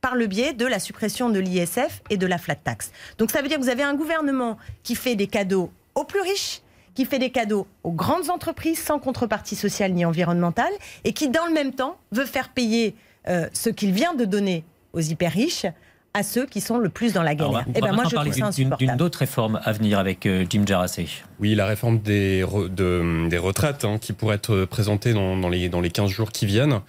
par 0.00 0.14
le 0.14 0.26
biais 0.26 0.54
de 0.54 0.64
la 0.64 0.78
suppression 0.78 1.28
de 1.28 1.38
l'ISF 1.38 2.00
et 2.08 2.16
de 2.16 2.26
la 2.26 2.38
flat 2.38 2.54
tax. 2.54 2.92
Donc 3.18 3.30
ça 3.30 3.42
veut 3.42 3.48
dire 3.48 3.58
que 3.58 3.62
vous 3.62 3.68
avez 3.68 3.82
un 3.82 3.94
gouvernement 3.94 4.56
qui 4.82 4.94
fait 4.94 5.16
des 5.16 5.26
cadeaux 5.26 5.70
aux 5.94 6.04
plus 6.04 6.22
riches, 6.22 6.62
qui 6.94 7.04
fait 7.04 7.18
des 7.18 7.28
cadeaux 7.28 7.66
aux 7.84 7.92
grandes 7.92 8.30
entreprises 8.30 8.78
sans 8.78 8.98
contrepartie 8.98 9.54
sociale 9.54 9.92
ni 9.92 10.06
environnementale, 10.06 10.72
et 11.04 11.12
qui, 11.12 11.28
dans 11.28 11.44
le 11.44 11.52
même 11.52 11.74
temps, 11.74 11.98
veut 12.10 12.24
faire 12.24 12.48
payer 12.48 12.94
euh, 13.28 13.50
ce 13.52 13.68
qu'il 13.68 13.92
vient 13.92 14.14
de 14.14 14.24
donner 14.24 14.64
aux 14.94 15.00
hyper 15.00 15.30
riches 15.30 15.66
à 16.14 16.22
ceux 16.22 16.46
qui 16.46 16.62
sont 16.62 16.78
le 16.78 16.88
plus 16.88 17.12
dans 17.12 17.22
la 17.22 17.34
galère. 17.34 17.66
Et 17.68 17.72
eh 17.74 17.80
ben 17.82 17.92
moi, 17.92 18.04
je 18.04 18.16
ça 18.32 18.76
D'une 18.78 19.02
autre 19.02 19.18
réforme 19.18 19.60
à 19.62 19.72
venir 19.72 19.98
avec 19.98 20.24
euh, 20.24 20.46
Jim 20.48 20.62
Jarassé. 20.64 21.06
Oui, 21.38 21.54
la 21.54 21.66
réforme 21.66 21.98
des, 21.98 22.42
des 22.70 23.38
retraites 23.38 23.84
hein, 23.84 23.98
qui 24.00 24.14
pourrait 24.14 24.36
être 24.36 24.64
présentée 24.64 25.12
dans, 25.12 25.36
dans, 25.36 25.50
les, 25.50 25.68
dans 25.68 25.82
les 25.82 25.90
15 25.90 26.08
jours 26.08 26.32
qui 26.32 26.46
viennent. 26.46 26.80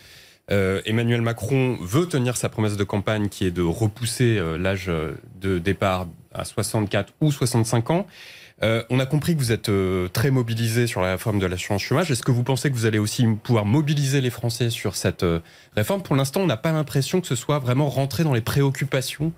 Euh, 0.49 0.81
Emmanuel 0.85 1.21
Macron 1.21 1.77
veut 1.81 2.07
tenir 2.07 2.37
sa 2.37 2.49
promesse 2.49 2.77
de 2.77 2.83
campagne 2.83 3.27
qui 3.27 3.45
est 3.45 3.51
de 3.51 3.61
repousser 3.61 4.37
euh, 4.37 4.57
l'âge 4.57 4.89
de 5.41 5.59
départ 5.59 6.07
à 6.33 6.45
64 6.45 7.13
ou 7.21 7.31
65 7.31 7.89
ans. 7.91 8.07
Euh, 8.63 8.83
on 8.89 8.99
a 8.99 9.05
compris 9.05 9.35
que 9.35 9.39
vous 9.39 9.51
êtes 9.51 9.69
euh, 9.69 10.07
très 10.07 10.31
mobilisé 10.31 10.87
sur 10.87 11.01
la 11.01 11.11
réforme 11.11 11.37
de 11.37 11.45
l'assurance 11.45 11.83
chômage. 11.83 12.09
Est-ce 12.09 12.23
que 12.23 12.31
vous 12.31 12.43
pensez 12.43 12.71
que 12.71 12.75
vous 12.75 12.87
allez 12.87 12.97
aussi 12.97 13.27
pouvoir 13.43 13.65
mobiliser 13.65 14.19
les 14.19 14.31
Français 14.31 14.71
sur 14.71 14.95
cette 14.95 15.21
euh, 15.21 15.39
réforme? 15.75 16.01
Pour 16.01 16.15
l'instant, 16.15 16.41
on 16.41 16.47
n'a 16.47 16.57
pas 16.57 16.71
l'impression 16.71 17.21
que 17.21 17.27
ce 17.27 17.35
soit 17.35 17.59
vraiment 17.59 17.87
rentré 17.87 18.23
dans 18.23 18.33
les 18.33 18.41
préoccupations 18.41 19.31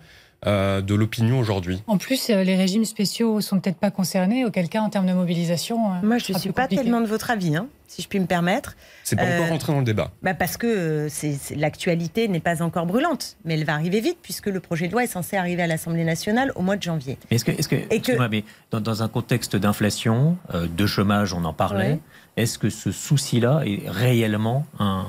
euh, 0.47 0.79
de 0.81 0.95
l'opinion 0.95 1.37
aujourd'hui. 1.37 1.83
En 1.85 1.97
plus, 1.97 2.29
euh, 2.29 2.43
les 2.43 2.55
régimes 2.55 2.85
spéciaux 2.85 3.41
sont 3.41 3.59
peut-être 3.59 3.77
pas 3.77 3.91
concernés, 3.91 4.45
auquel 4.45 4.69
cas, 4.69 4.79
en 4.79 4.89
termes 4.89 5.05
de 5.05 5.11
mobilisation. 5.11 5.91
Euh, 5.91 5.95
Moi, 6.01 6.17
je 6.17 6.31
ne 6.31 6.37
suis 6.37 6.53
pas 6.53 6.65
tellement 6.69 7.01
de 7.01 7.07
votre 7.07 7.29
avis, 7.29 7.57
hein, 7.57 7.67
si 7.87 8.01
je 8.01 8.07
puis 8.07 8.21
me 8.21 8.25
permettre. 8.25 8.77
C'est 9.03 9.17
pas 9.17 9.25
encore 9.35 9.49
rentré 9.49 9.73
dans 9.73 9.79
le 9.79 9.85
débat. 9.85 10.11
Bah 10.23 10.33
parce 10.33 10.55
que 10.55 11.09
l'actualité 11.57 12.29
n'est 12.29 12.39
pas 12.39 12.63
encore 12.63 12.85
brûlante, 12.85 13.35
mais 13.43 13.55
elle 13.55 13.65
va 13.65 13.73
arriver 13.73 13.99
vite, 13.99 14.19
puisque 14.21 14.47
le 14.47 14.61
projet 14.61 14.87
de 14.87 14.93
loi 14.93 15.03
est 15.03 15.07
censé 15.07 15.35
arriver 15.35 15.63
à 15.63 15.67
l'Assemblée 15.67 16.05
nationale 16.05 16.53
au 16.55 16.61
mois 16.61 16.77
de 16.77 16.83
janvier. 16.83 17.17
Est-ce 17.31 17.43
que, 17.43 17.51
est 17.51 17.67
que, 17.67 17.93
Et 17.93 17.99
que... 17.99 18.29
Mais 18.29 18.45
dans, 18.71 19.03
un 19.03 19.09
contexte 19.09 19.57
d'inflation, 19.57 20.37
de 20.53 20.85
chômage, 20.85 21.33
on 21.33 21.43
en 21.43 21.53
parlait, 21.53 21.99
est-ce 22.39 22.57
que 22.57 22.69
ce 22.69 22.91
souci-là 22.91 23.61
est 23.65 23.89
réellement 23.89 24.65
un, 24.79 25.05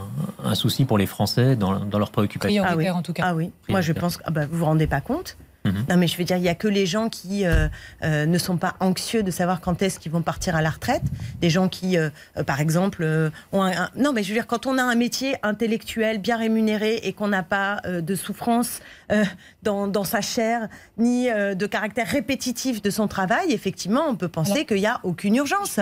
souci 0.55 0.85
pour 0.85 0.99
les 0.99 1.07
Français 1.07 1.57
dans, 1.57 1.79
dans 1.79 1.99
leurs 1.99 2.11
préoccupations? 2.11 2.65
Ah 2.67 2.77
oui. 2.77 2.91
en 2.91 3.03
tout 3.03 3.13
cas. 3.13 3.23
Ah 3.27 3.35
oui, 3.35 3.53
moi 3.69 3.81
je 3.81 3.93
pense 3.93 4.17
que 4.17 4.23
ah 4.27 4.31
bah, 4.31 4.47
vous 4.47 4.59
vous 4.59 4.65
rendez 4.65 4.87
pas 4.87 5.01
compte 5.01 5.37
Mhm. 5.65 5.87
Non, 5.91 5.97
mais 5.97 6.07
je 6.07 6.17
veux 6.17 6.25
dire, 6.25 6.37
il 6.37 6.43
n'y 6.43 6.49
a 6.49 6.55
que 6.55 6.69
les 6.69 6.87
gens 6.87 7.09
qui 7.09 7.45
euh, 7.45 7.69
euh, 8.03 8.25
ne 8.25 8.39
sont 8.39 8.57
pas 8.57 8.77
anxieux 8.81 9.23
de 9.23 9.31
savoir 9.31 9.61
quand 9.61 9.83
est-ce 9.83 9.99
qu'ils 9.99 10.13
vont 10.13 10.23
partir 10.23 10.57
à 10.57 10.63
la 10.63 10.71
retraite. 10.71 11.03
Des 11.41 11.51
gens 11.51 11.69
qui, 11.69 11.99
euh, 11.99 12.09
par 12.47 12.61
exemple, 12.61 13.07
ont 13.53 13.63
un, 13.63 13.91
Non, 13.97 14.13
mais 14.13 14.23
je 14.23 14.29
veux 14.29 14.35
dire, 14.35 14.47
quand 14.47 14.67
on 14.67 14.79
a 14.79 14.83
un 14.83 14.95
métier 14.95 15.37
intellectuel 15.43 16.19
bien 16.19 16.39
rémunéré 16.39 17.01
et 17.03 17.13
qu'on 17.13 17.29
n'a 17.29 17.43
pas 17.43 17.83
de 17.87 18.15
souffrance 18.15 18.81
dans, 19.63 19.87
dans, 19.87 20.05
sa 20.05 20.21
chair, 20.21 20.69
ni 20.99 21.29
de 21.29 21.67
caractère 21.67 22.07
répétitif 22.07 22.83
de 22.83 22.91
son 22.91 23.09
travail, 23.09 23.53
effectivement, 23.53 24.05
on 24.09 24.17
peut 24.17 24.29
penser 24.29 24.65
qu'il 24.65 24.79
n'y 24.79 24.87
a 24.87 25.01
aucune 25.03 25.37
urgence. 25.37 25.79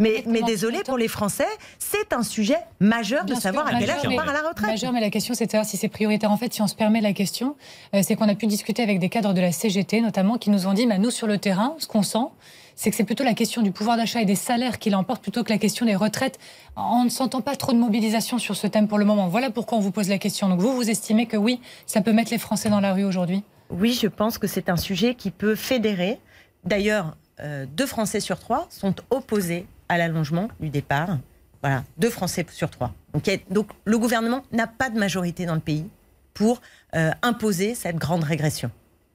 mais, 0.00 0.24
mais 0.26 0.42
désolé 0.42 0.82
pour 0.84 0.98
les 0.98 1.08
Français, 1.08 1.46
c'est 1.78 2.12
un 2.12 2.22
sujet 2.22 2.58
majeur 2.80 3.24
de 3.24 3.34
savoir 3.34 3.66
à 3.66 3.78
quel 3.78 3.90
âge 3.90 4.00
on 4.06 4.16
part 4.16 4.28
à 4.28 4.32
la 4.32 4.48
retraite. 4.48 4.70
Majeur, 4.70 4.92
mais 4.92 5.00
la 5.00 5.10
question, 5.10 5.34
c'est 5.34 5.46
de 5.46 5.50
savoir 5.50 5.68
si 5.68 5.76
c'est 5.76 5.88
prioritaire. 5.88 6.30
En 6.30 6.36
fait, 6.36 6.52
si 6.52 6.62
on 6.62 6.66
se 6.66 6.74
permet 6.74 7.00
la 7.00 7.12
question, 7.12 7.56
c'est 8.02 8.16
qu'on 8.16 8.28
a 8.28 8.34
pu 8.34 8.46
discuter 8.46 8.82
avec 8.82 8.98
des 8.98 9.08
cadre 9.18 9.34
de 9.34 9.40
la 9.40 9.50
CGT 9.50 10.00
notamment, 10.00 10.38
qui 10.38 10.48
nous 10.48 10.68
ont 10.68 10.72
dit, 10.72 10.86
bah, 10.86 10.98
nous 10.98 11.10
sur 11.10 11.26
le 11.26 11.38
terrain, 11.38 11.74
ce 11.78 11.88
qu'on 11.88 12.04
sent, 12.04 12.28
c'est 12.76 12.90
que 12.90 12.96
c'est 12.96 13.02
plutôt 13.02 13.24
la 13.24 13.34
question 13.34 13.62
du 13.62 13.72
pouvoir 13.72 13.96
d'achat 13.96 14.22
et 14.22 14.24
des 14.24 14.36
salaires 14.36 14.78
qui 14.78 14.90
l'emporte 14.90 15.20
plutôt 15.22 15.42
que 15.42 15.50
la 15.52 15.58
question 15.58 15.84
des 15.84 15.96
retraites. 15.96 16.38
On 16.76 17.02
ne 17.02 17.08
s'entend 17.08 17.40
pas 17.40 17.56
trop 17.56 17.72
de 17.72 17.78
mobilisation 17.78 18.38
sur 18.38 18.54
ce 18.54 18.68
thème 18.68 18.86
pour 18.86 18.98
le 18.98 19.04
moment. 19.04 19.26
Voilà 19.26 19.50
pourquoi 19.50 19.76
on 19.76 19.80
vous 19.80 19.90
pose 19.90 20.08
la 20.08 20.18
question. 20.18 20.48
Donc 20.48 20.60
vous, 20.60 20.72
vous 20.72 20.88
estimez 20.88 21.26
que 21.26 21.36
oui, 21.36 21.60
ça 21.86 22.00
peut 22.00 22.12
mettre 22.12 22.30
les 22.30 22.38
Français 22.38 22.70
dans 22.70 22.78
la 22.78 22.92
rue 22.92 23.02
aujourd'hui? 23.02 23.42
Oui, 23.70 23.98
je 24.00 24.06
pense 24.06 24.38
que 24.38 24.46
c'est 24.46 24.68
un 24.68 24.76
sujet 24.76 25.16
qui 25.16 25.32
peut 25.32 25.56
fédérer. 25.56 26.20
D'ailleurs, 26.64 27.16
euh, 27.40 27.66
deux 27.66 27.86
Français 27.86 28.20
sur 28.20 28.38
trois 28.38 28.68
sont 28.70 28.94
opposés 29.10 29.66
à 29.88 29.98
l'allongement 29.98 30.46
du 30.60 30.68
départ. 30.68 31.18
Voilà, 31.62 31.82
deux 31.96 32.10
Français 32.10 32.46
sur 32.52 32.70
trois. 32.70 32.92
Donc, 33.12 33.28
donc 33.50 33.70
le 33.84 33.98
gouvernement 33.98 34.42
n'a 34.52 34.68
pas 34.68 34.88
de 34.88 34.98
majorité 35.00 35.44
dans 35.44 35.56
le 35.56 35.60
pays 35.60 35.88
pour 36.32 36.60
euh, 36.94 37.10
imposer 37.22 37.74
cette 37.74 37.96
grande 37.96 38.22
régression. 38.22 38.70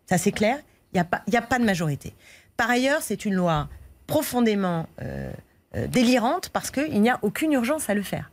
Ça, 0.08 0.18
c'est 0.18 0.32
clair. 0.32 0.58
Il 0.94 0.98
n'y 0.98 1.02
a, 1.02 1.06
pas, 1.06 1.24
a 1.34 1.42
pas 1.42 1.60
de 1.60 1.66
majorité. 1.66 2.13
Par 2.58 2.70
ailleurs, 2.70 3.02
c'est 3.02 3.26
une 3.26 3.34
loi 3.34 3.68
profondément 4.08 4.88
euh, 5.02 5.32
euh, 5.76 5.88
délirante 5.88 6.50
parce 6.50 6.72
qu'il 6.72 7.02
n'y 7.02 7.10
a 7.10 7.20
aucune 7.22 7.54
urgence 7.54 7.89
à 7.89 7.94
le 7.94 8.04
faire. 8.04 8.32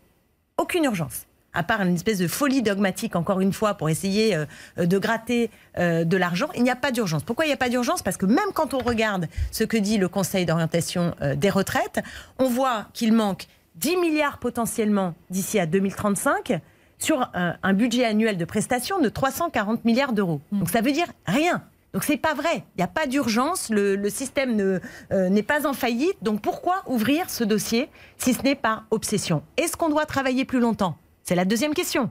Aucune 0.59 0.85
urgence. 0.85 1.27
À 1.53 1.65
part 1.65 1.81
une 1.83 1.95
espèce 1.95 2.19
de 2.19 2.29
folie 2.29 2.63
dogmatique, 2.63 3.17
encore 3.17 3.41
une 3.41 3.53
fois, 3.53 3.75
pour 3.75 3.89
essayer 3.89 4.37
euh, 4.37 4.47
de 4.77 4.99
gratter 4.99 5.51
de 5.79 6.17
l'argent, 6.17 6.49
il 6.55 6.63
n'y 6.63 6.71
a 6.71 6.77
pas 6.77 6.93
d'urgence. 6.93 7.23
Pourquoi 7.23 7.45
il 7.45 7.49
n'y 7.49 7.55
a 7.55 7.57
pas 7.57 7.69
d'urgence? 7.69 8.03
Parce 8.03 8.17
que 8.17 8.27
même 8.27 8.53
quand 8.55 8.75
on 8.75 8.79
regarde 8.79 9.27
ce 9.51 9.65
que 9.65 9.77
dit 9.77 9.99
le 9.99 10.09
Conseil 10.09 10.45
d'orientation 10.45 11.15
des 11.37 11.51
retraites, 11.51 12.01
on 12.39 12.49
voit 12.49 12.87
qu'il 12.93 13.13
manque 13.13 13.47
10 13.77 13.97
milliards 13.97 14.39
potentiellement 14.39 15.15
d'ici 15.31 15.59
à 15.59 15.67
2035 15.67 16.61
sur 17.01 17.31
un, 17.35 17.73
budget 17.73 18.05
annuel 18.05 18.37
de 18.37 18.45
prestations 18.45 19.01
de 19.01 19.09
340 19.09 19.85
milliards 19.85 20.13
d'euros. 20.13 20.41
Hmm. 20.53 20.61
Donc 20.61 20.69
ça 20.71 20.81
veut 20.81 20.93
dire 20.93 21.07
rien. 21.27 21.63
Donc 21.93 22.05
c'est 22.05 22.17
pas 22.17 22.35
vrai. 22.35 22.65
Il 22.77 22.79
n'y 22.79 22.85
a 22.85 22.89
pas 22.89 23.07
d'urgence. 23.07 23.71
Le, 23.71 24.09
système 24.11 24.61
euh, 24.61 25.29
n'est 25.29 25.43
pas 25.43 25.67
en 25.67 25.73
faillite. 25.73 26.17
Donc 26.23 26.41
pourquoi 26.41 26.83
ouvrir 26.87 27.29
ce 27.29 27.43
dossier 27.43 27.89
si 28.19 28.35
ce 28.35 28.43
n'est 28.43 28.55
par 28.55 28.85
obsession? 28.91 29.43
Est-ce 29.57 29.77
qu'on 29.77 29.89
doit 29.89 30.07
travailler 30.07 30.45
plus 30.45 30.61
longtemps? 30.61 30.97
C'est 31.25 31.35
la 31.35 31.45
deuxième 31.45 31.75
question. 31.75 32.11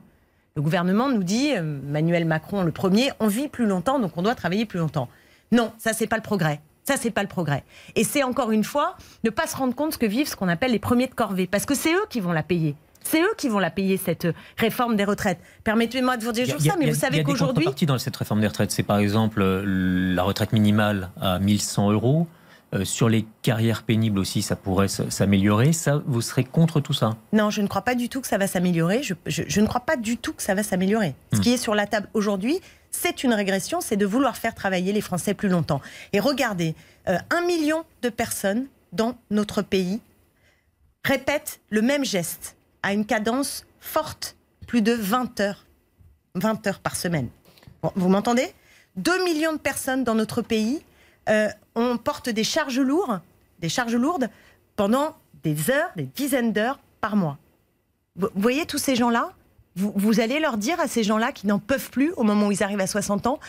Le 0.55 0.61
gouvernement 0.61 1.09
nous 1.09 1.23
dit, 1.23 1.53
euh, 1.53 1.79
Emmanuel 1.87 2.25
Macron 2.25 2.63
le 2.63 2.71
premier, 2.71 3.11
on 3.19 3.27
vit 3.27 3.47
plus 3.47 3.65
longtemps, 3.65 3.99
donc 3.99 4.13
on 4.17 4.21
doit 4.23 4.35
travailler 4.35 4.65
plus 4.65 4.79
longtemps. 4.79 5.07
Non, 5.51 5.71
ça 5.77 5.93
c'est 5.93 6.07
pas 6.07 6.17
le 6.17 6.23
progrès. 6.23 6.59
Ça, 6.89 6.97
c'est 6.97 7.11
pas 7.11 7.21
le 7.21 7.27
progrès. 7.27 7.63
Et 7.95 8.03
c'est 8.03 8.23
encore 8.23 8.49
une 8.49 8.63
fois 8.63 8.97
ne 9.23 9.29
pas 9.29 9.45
se 9.45 9.55
rendre 9.55 9.75
compte 9.75 9.93
ce 9.93 9.99
que 9.99 10.07
vivent 10.07 10.27
ce 10.27 10.35
qu'on 10.35 10.47
appelle 10.47 10.71
les 10.71 10.79
premiers 10.79 11.05
de 11.05 11.13
corvée, 11.13 11.45
parce 11.45 11.67
que 11.67 11.75
c'est 11.75 11.93
eux 11.93 12.05
qui 12.09 12.19
vont 12.19 12.31
la 12.31 12.41
payer. 12.41 12.75
C'est 13.03 13.21
eux 13.21 13.33
qui 13.37 13.49
vont 13.49 13.59
la 13.59 13.71
payer, 13.71 13.97
cette 13.97 14.27
réforme 14.57 14.95
des 14.95 15.05
retraites. 15.05 15.39
Permettez-moi 15.63 16.17
de 16.17 16.23
vous 16.23 16.31
dire 16.31 16.47
ça, 16.59 16.75
mais 16.77 16.89
vous 16.89 16.99
savez 16.99 17.23
qu'aujourd'hui. 17.23 17.65
Il 17.65 17.69
y 17.69 17.71
a 17.71 17.73
des 17.73 17.85
dans 17.85 17.97
cette 17.97 18.15
réforme 18.15 18.41
des 18.41 18.47
retraites. 18.47 18.71
C'est 18.71 18.83
par 18.83 18.99
exemple 18.99 19.41
euh, 19.41 19.63
la 20.13 20.23
retraite 20.23 20.53
minimale 20.53 21.09
à 21.19 21.39
1100 21.39 21.91
euros. 21.91 22.27
Euh, 22.75 22.85
sur 22.85 23.09
les 23.09 23.25
carrières 23.41 23.81
pénibles 23.81 24.19
aussi, 24.19 24.43
ça 24.43 24.55
pourrait 24.55 24.87
s'améliorer. 24.87 25.73
Ça, 25.73 26.03
vous 26.05 26.21
serez 26.21 26.43
contre 26.43 26.79
tout 26.79 26.93
ça? 26.93 27.17
Non, 27.33 27.49
je 27.49 27.61
ne 27.61 27.67
crois 27.67 27.81
pas 27.81 27.95
du 27.95 28.09
tout 28.09 28.21
que 28.21 28.27
ça 28.27 28.37
va 28.37 28.45
s'améliorer. 28.45 29.01
Je, 29.01 29.59
ne 29.59 29.65
crois 29.65 29.81
pas 29.81 29.97
du 29.97 30.17
tout 30.17 30.33
que 30.33 30.43
ça 30.43 30.53
va 30.53 30.61
s'améliorer. 30.61 31.15
Ce 31.33 31.37
hmm. 31.37 31.41
qui 31.41 31.53
est 31.53 31.57
sur 31.57 31.73
la 31.73 31.87
table 31.87 32.07
aujourd'hui, 32.13 32.61
c'est 32.91 33.23
une 33.23 33.33
régression, 33.33 33.81
c'est 33.81 33.97
de 33.97 34.05
vouloir 34.05 34.37
faire 34.37 34.53
travailler 34.53 34.93
les 34.93 35.01
Français 35.01 35.33
plus 35.33 35.49
longtemps. 35.49 35.81
Et 36.13 36.19
regardez, 36.19 36.75
euh, 37.07 37.17
un 37.31 37.41
million 37.41 37.85
de 38.03 38.09
personnes 38.09 38.67
dans 38.93 39.15
notre 39.31 39.63
pays 39.63 39.99
répètent 41.03 41.61
le 41.69 41.81
même 41.81 42.05
geste 42.05 42.55
à 42.83 42.93
une 42.93 43.05
cadence 43.05 43.65
forte, 43.79 44.35
plus 44.67 44.81
de 44.81 44.93
20 44.93 45.39
heures, 45.39 45.65
20 46.35 46.67
heures 46.67 46.79
par 46.79 46.95
semaine. 46.95 47.29
vous 47.95 48.09
m'entendez? 48.09 48.53
2 48.97 49.23
millions 49.23 49.53
de 49.53 49.57
personnes 49.57 50.03
dans 50.03 50.15
notre 50.15 50.41
pays, 50.41 50.81
euh, 51.29 51.47
on 51.75 51.97
porte 51.97 52.29
des 52.29 52.43
charges 52.43 52.79
lourdes, 52.79 53.21
des 53.59 53.69
charges 53.69 53.95
lourdes 53.95 54.29
pendant 54.75 55.15
des 55.43 55.69
heures, 55.69 55.89
des 55.95 56.03
dizaines 56.03 56.53
d'heures 56.53 56.79
par 57.01 57.15
mois. 57.15 57.37
Vous 58.15 58.29
voyez 58.35 58.65
tous 58.65 58.77
ces 58.77 58.95
gens-là? 58.95 59.33
Vous, 59.75 60.19
allez 60.19 60.41
leur 60.41 60.57
dire 60.57 60.77
à 60.81 60.89
ces 60.89 61.03
gens-là 61.03 61.31
qui 61.31 61.47
n'en 61.47 61.59
peuvent 61.59 61.89
plus 61.89 62.11
au 62.17 62.23
moment 62.23 62.47
où 62.47 62.51
ils 62.51 62.63
arrivent 62.63 62.81
à 62.81 62.87
60 62.87 63.27
ans 63.27 63.39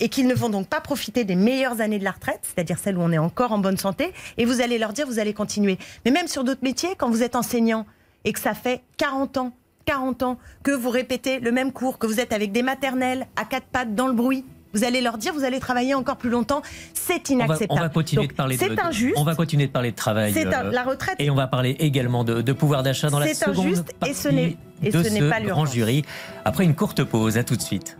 et 0.00 0.10
qu'ils 0.10 0.26
ne 0.26 0.34
vont 0.34 0.50
donc 0.50 0.68
pas 0.68 0.82
profiter 0.82 1.24
des 1.24 1.36
meilleures 1.36 1.80
années 1.80 1.98
de 1.98 2.04
la 2.04 2.10
retraite, 2.10 2.40
c'est-à-dire 2.42 2.78
celles 2.78 2.98
où 2.98 3.00
on 3.00 3.10
est 3.10 3.16
encore 3.16 3.52
en 3.52 3.58
bonne 3.58 3.78
santé, 3.78 4.12
et 4.36 4.44
vous 4.44 4.60
allez 4.60 4.76
leur 4.76 4.92
dire 4.92 5.06
vous 5.06 5.18
allez 5.18 5.32
continuer. 5.32 5.78
Mais 6.04 6.10
même 6.10 6.28
sur 6.28 6.44
d'autres 6.44 6.62
métiers, 6.62 6.90
quand 6.98 7.08
vous 7.08 7.22
êtes 7.22 7.36
enseignant, 7.36 7.86
et 8.26 8.32
que 8.32 8.40
ça 8.40 8.52
fait 8.52 8.82
40 8.98 9.38
ans, 9.38 9.52
40 9.86 10.22
ans 10.24 10.38
que 10.62 10.72
vous 10.72 10.90
répétez 10.90 11.40
le 11.40 11.52
même 11.52 11.72
cours, 11.72 11.98
que 11.98 12.06
vous 12.06 12.20
êtes 12.20 12.34
avec 12.34 12.52
des 12.52 12.62
maternelles 12.62 13.26
à 13.36 13.46
quatre 13.46 13.66
pattes 13.66 13.94
dans 13.94 14.08
le 14.08 14.12
bruit, 14.12 14.44
vous 14.74 14.84
allez 14.84 15.00
leur 15.00 15.16
dire, 15.16 15.32
vous 15.32 15.44
allez 15.44 15.58
travailler 15.58 15.94
encore 15.94 16.16
plus 16.16 16.28
longtemps. 16.28 16.60
C'est 16.92 17.30
inacceptable. 17.30 17.72
On 17.80 17.82
va, 17.82 17.88
continuer 17.88 18.26
de 18.26 18.32
parler. 18.34 18.58
C'est 18.58 18.78
injuste. 18.78 19.16
On 19.16 19.24
va 19.24 19.34
continuer 19.34 19.68
de 19.68 19.72
parler 19.72 19.92
de 19.92 19.96
travail. 19.96 20.34
C'est 20.34 20.46
euh, 20.46 20.70
la 20.70 20.82
retraite. 20.82 21.16
Et 21.18 21.30
on 21.30 21.34
va 21.34 21.46
parler 21.46 21.76
également 21.78 22.24
de, 22.24 22.52
pouvoir 22.52 22.82
d'achat 22.82 23.08
dans 23.08 23.18
la 23.18 23.32
seconde 23.32 23.58
injuste 23.58 23.92
partie 23.94 24.10
et 24.10 24.14
ce 24.14 24.28
n'est 24.28 24.56
et 24.82 24.90
de 24.90 25.02
ce, 25.02 25.30
pas 25.30 25.40
grand 25.40 25.64
jury. 25.64 26.04
Après 26.44 26.64
une 26.64 26.74
courte 26.74 27.02
pause, 27.04 27.38
à 27.38 27.44
tout 27.44 27.56
de 27.56 27.62
suite. 27.62 27.96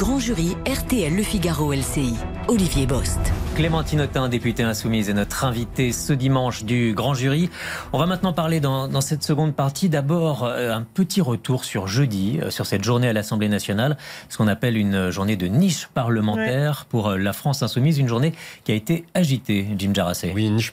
Grand 0.00 0.18
jury 0.18 0.56
RTL 0.66 1.14
Le 1.14 1.22
Figaro 1.22 1.74
LCI, 1.74 2.14
Olivier 2.48 2.86
Bost. 2.86 3.20
Clémentine 3.54 4.00
Autain, 4.00 4.30
députée 4.30 4.62
insoumise, 4.62 5.10
est 5.10 5.12
notre 5.12 5.44
invitée 5.44 5.92
ce 5.92 6.14
dimanche 6.14 6.64
du 6.64 6.94
grand 6.94 7.12
jury. 7.12 7.50
On 7.92 7.98
va 7.98 8.06
maintenant 8.06 8.32
parler 8.32 8.60
dans, 8.60 8.98
cette 9.02 9.22
seconde 9.22 9.54
partie 9.54 9.90
d'abord 9.90 10.44
euh, 10.44 10.72
un 10.72 10.80
petit 10.80 11.20
retour 11.20 11.66
sur 11.66 11.86
jeudi, 11.86 12.38
euh, 12.40 12.50
sur 12.50 12.64
cette 12.64 12.82
journée 12.82 13.08
à 13.08 13.12
l'Assemblée 13.12 13.50
nationale, 13.50 13.98
ce 14.30 14.38
qu'on 14.38 14.48
appelle 14.48 14.78
une 14.78 15.10
journée 15.10 15.36
de 15.36 15.48
niche 15.48 15.88
parlementaire 15.88 16.86
pour 16.88 17.10
euh, 17.10 17.18
la 17.18 17.34
France 17.34 17.62
insoumise, 17.62 17.98
une 17.98 18.08
journée 18.08 18.32
qui 18.64 18.72
a 18.72 18.76
été 18.76 19.04
agitée, 19.12 19.66
Jim 19.76 19.90
Jarassé. 19.92 20.32
Oui, 20.34 20.48
niche 20.48 20.72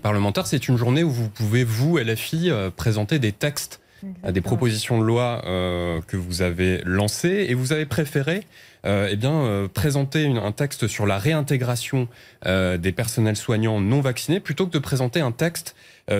parlementaire, 0.00 0.46
c'est 0.46 0.68
une 0.68 0.76
journée 0.76 1.02
où 1.02 1.10
vous 1.10 1.28
pouvez, 1.28 1.64
vous, 1.64 1.98
LFI, 1.98 2.52
présenter 2.76 3.18
des 3.18 3.32
textes 3.32 3.80
à 4.22 4.32
des 4.32 4.40
propositions 4.40 4.98
de 4.98 5.04
loi 5.04 5.42
euh, 5.46 6.00
que 6.06 6.16
vous 6.16 6.42
avez 6.42 6.82
lancées 6.84 7.46
et 7.48 7.54
vous 7.54 7.72
avez 7.72 7.86
préféré 7.86 8.44
euh, 8.86 9.08
eh 9.10 9.16
bien, 9.16 9.32
euh, 9.32 9.68
présenter 9.68 10.22
une, 10.22 10.38
un 10.38 10.52
texte 10.52 10.88
sur 10.88 11.06
la 11.06 11.18
réintégration 11.18 12.08
euh, 12.46 12.78
des 12.78 12.92
personnels 12.92 13.36
soignants 13.36 13.78
non 13.78 14.00
vaccinés 14.00 14.40
plutôt 14.40 14.66
que 14.66 14.72
de 14.72 14.78
présenter 14.78 15.20
un 15.20 15.32
texte 15.32 15.74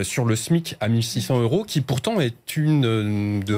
sur 0.04 0.24
le 0.24 0.36
SMIC 0.36 0.76
à 0.78 0.86
1600 0.86 1.40
euros 1.40 1.64
qui 1.64 1.80
pourtant 1.80 2.20
est 2.20 2.56
une, 2.56 3.40
de, 3.40 3.56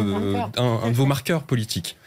un, 0.57 0.81
un 0.83 0.89
de 0.89 0.95
vos 0.95 1.05
marqueurs 1.05 1.43
politiques. 1.43 1.99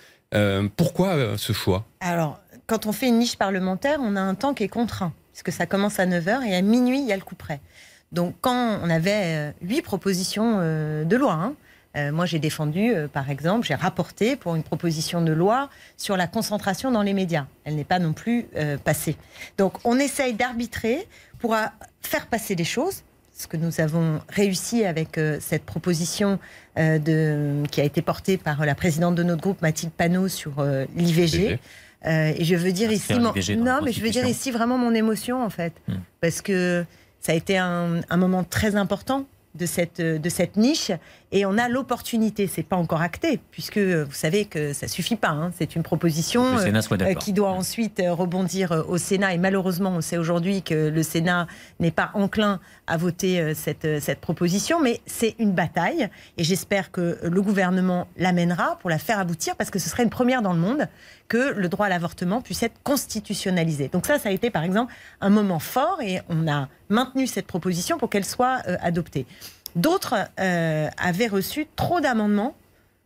Pourquoi 0.77 1.37
ce 1.37 1.53
choix? 1.53 1.85
Alors, 1.99 2.39
quand 2.65 2.87
on 2.87 2.91
fait 2.91 3.07
une 3.07 3.19
niche 3.19 3.37
parlementaire, 3.37 3.99
on 4.01 4.15
a 4.15 4.21
un 4.21 4.33
temps 4.33 4.55
qui 4.55 4.63
est 4.63 4.67
contraint, 4.67 5.13
puisque 5.31 5.51
ça 5.51 5.67
commence 5.67 5.99
à 5.99 6.07
9h 6.07 6.41
et 6.41 6.55
à 6.55 6.61
minuit, 6.63 7.01
il 7.01 7.07
y 7.07 7.13
a 7.13 7.15
le 7.15 7.21
coup 7.21 7.35
près. 7.35 7.61
Donc, 8.13 8.33
quand 8.41 8.79
on 8.81 8.89
avait 8.89 9.53
huit 9.61 9.83
propositions 9.83 10.57
de 10.57 11.15
loi, 11.15 11.33
hein, 11.33 11.53
euh, 11.95 12.11
moi 12.11 12.25
j'ai 12.25 12.39
défendu, 12.39 12.93
euh, 12.93 13.07
par 13.07 13.29
exemple, 13.29 13.65
j'ai 13.67 13.75
rapporté 13.75 14.35
pour 14.35 14.55
une 14.55 14.63
proposition 14.63 15.21
de 15.21 15.31
loi 15.31 15.69
sur 15.97 16.17
la 16.17 16.27
concentration 16.27 16.91
dans 16.91 17.01
les 17.03 17.13
médias. 17.13 17.45
Elle 17.63 17.75
n'est 17.75 17.83
pas 17.83 17.99
non 17.99 18.13
plus 18.13 18.47
euh, 18.57 18.77
passée. 18.77 19.15
Donc, 19.57 19.73
on 19.85 19.97
essaye 19.99 20.33
d'arbitrer 20.33 21.07
pour 21.39 21.55
faire 22.01 22.27
passer 22.27 22.55
les 22.55 22.63
choses. 22.63 23.03
Ce 23.37 23.47
que 23.47 23.57
nous 23.57 23.81
avons 23.81 24.21
réussi 24.29 24.85
avec 24.85 25.17
euh, 25.17 25.37
cette 25.41 25.63
proposition 25.65 26.39
euh, 26.77 26.99
de, 26.99 27.63
qui 27.69 27.81
a 27.81 27.83
été 27.83 28.01
portée 28.01 28.37
par 28.37 28.65
la 28.65 28.75
présidente 28.75 29.15
de 29.15 29.23
notre 29.23 29.41
groupe, 29.41 29.61
Mathilde 29.61 29.91
Panot, 29.91 30.27
sur 30.29 30.65
l'IVG. 30.95 31.59
Et 32.07 32.43
je 32.45 32.55
veux 32.55 32.71
dire 32.71 32.91
ici, 32.91 33.13
mon- 33.15 33.31
dans 33.31 33.33
la 33.33 33.55
non, 33.55 33.79
mais 33.83 33.91
je 33.91 33.99
veux 34.01 34.11
dire 34.11 34.25
ici 34.27 34.51
vraiment 34.51 34.77
mon 34.77 34.93
émotion 34.93 35.43
en 35.43 35.49
fait, 35.49 35.73
Hmm. 35.87 35.95
parce 36.21 36.41
que 36.41 36.85
ça 37.19 37.31
a 37.31 37.35
été 37.35 37.57
un, 37.57 38.01
un 38.07 38.17
moment 38.17 38.43
très 38.43 38.75
important 38.75 39.25
de 39.55 39.65
cette 39.65 40.01
de 40.01 40.29
cette 40.29 40.57
niche 40.57 40.91
et 41.31 41.45
on 41.45 41.57
a 41.57 41.67
l'opportunité. 41.69 42.47
C'est 42.47 42.63
pas 42.63 42.75
encore 42.75 43.01
acté 43.01 43.39
puisque 43.51 43.77
euh, 43.77 44.03
vous 44.07 44.13
savez 44.13 44.45
que 44.45 44.73
ça 44.73 44.87
suffit 44.87 45.15
pas. 45.15 45.29
hein. 45.29 45.51
C'est 45.57 45.75
une 45.75 45.83
proposition 45.83 46.43
euh, 46.57 46.81
euh, 47.01 47.13
qui 47.15 47.33
doit 47.33 47.51
ensuite 47.51 47.99
euh, 47.99 48.13
rebondir 48.13 48.71
euh, 48.71 48.83
au 48.87 48.97
Sénat. 48.97 49.33
Et 49.33 49.37
malheureusement, 49.37 49.91
on 49.95 50.01
sait 50.01 50.17
aujourd'hui 50.17 50.61
que 50.61 50.89
le 50.89 51.03
Sénat 51.03 51.47
n'est 51.79 51.91
pas 51.91 52.11
enclin 52.13 52.59
à 52.87 52.97
voter 52.97 53.39
euh, 53.39 53.53
cette, 53.55 53.85
euh, 53.85 53.99
cette 53.99 54.19
proposition, 54.21 54.79
mais 54.79 55.01
c'est 55.05 55.35
une 55.39 55.51
bataille. 55.51 56.09
Et 56.37 56.43
j'espère 56.43 56.91
que 56.91 57.17
le 57.23 57.41
gouvernement 57.41 58.07
l'amènera 58.17 58.77
pour 58.79 58.89
la 58.89 58.97
faire 58.99 59.19
aboutir, 59.19 59.55
parce 59.55 59.69
que 59.71 59.79
ce 59.79 59.89
serait 59.89 60.03
une 60.03 60.09
première 60.09 60.41
dans 60.41 60.53
le 60.53 60.59
monde 60.59 60.87
que 61.27 61.53
le 61.53 61.67
droit 61.69 61.87
à 61.87 61.89
l'avortement 61.89 62.41
puisse 62.41 62.61
être 62.63 62.75
constitutionnalisé. 62.83 63.87
Donc 63.87 64.05
ça, 64.05 64.19
ça 64.19 64.29
a 64.29 64.31
été 64.31 64.49
par 64.49 64.63
exemple 64.63 64.93
un 65.21 65.29
moment 65.29 65.59
fort 65.59 65.99
et 66.01 66.21
on 66.29 66.47
a 66.47 66.67
maintenu 66.89 67.27
cette 67.27 67.47
proposition 67.47 67.97
pour 67.97 68.09
qu'elle 68.09 68.25
soit 68.25 68.61
euh, 68.67 68.77
adoptée. 68.81 69.25
D'autres 69.75 70.15
euh, 70.39 70.87
avaient 70.97 71.27
reçu 71.27 71.65
trop 71.75 71.99
d'amendements 72.01 72.55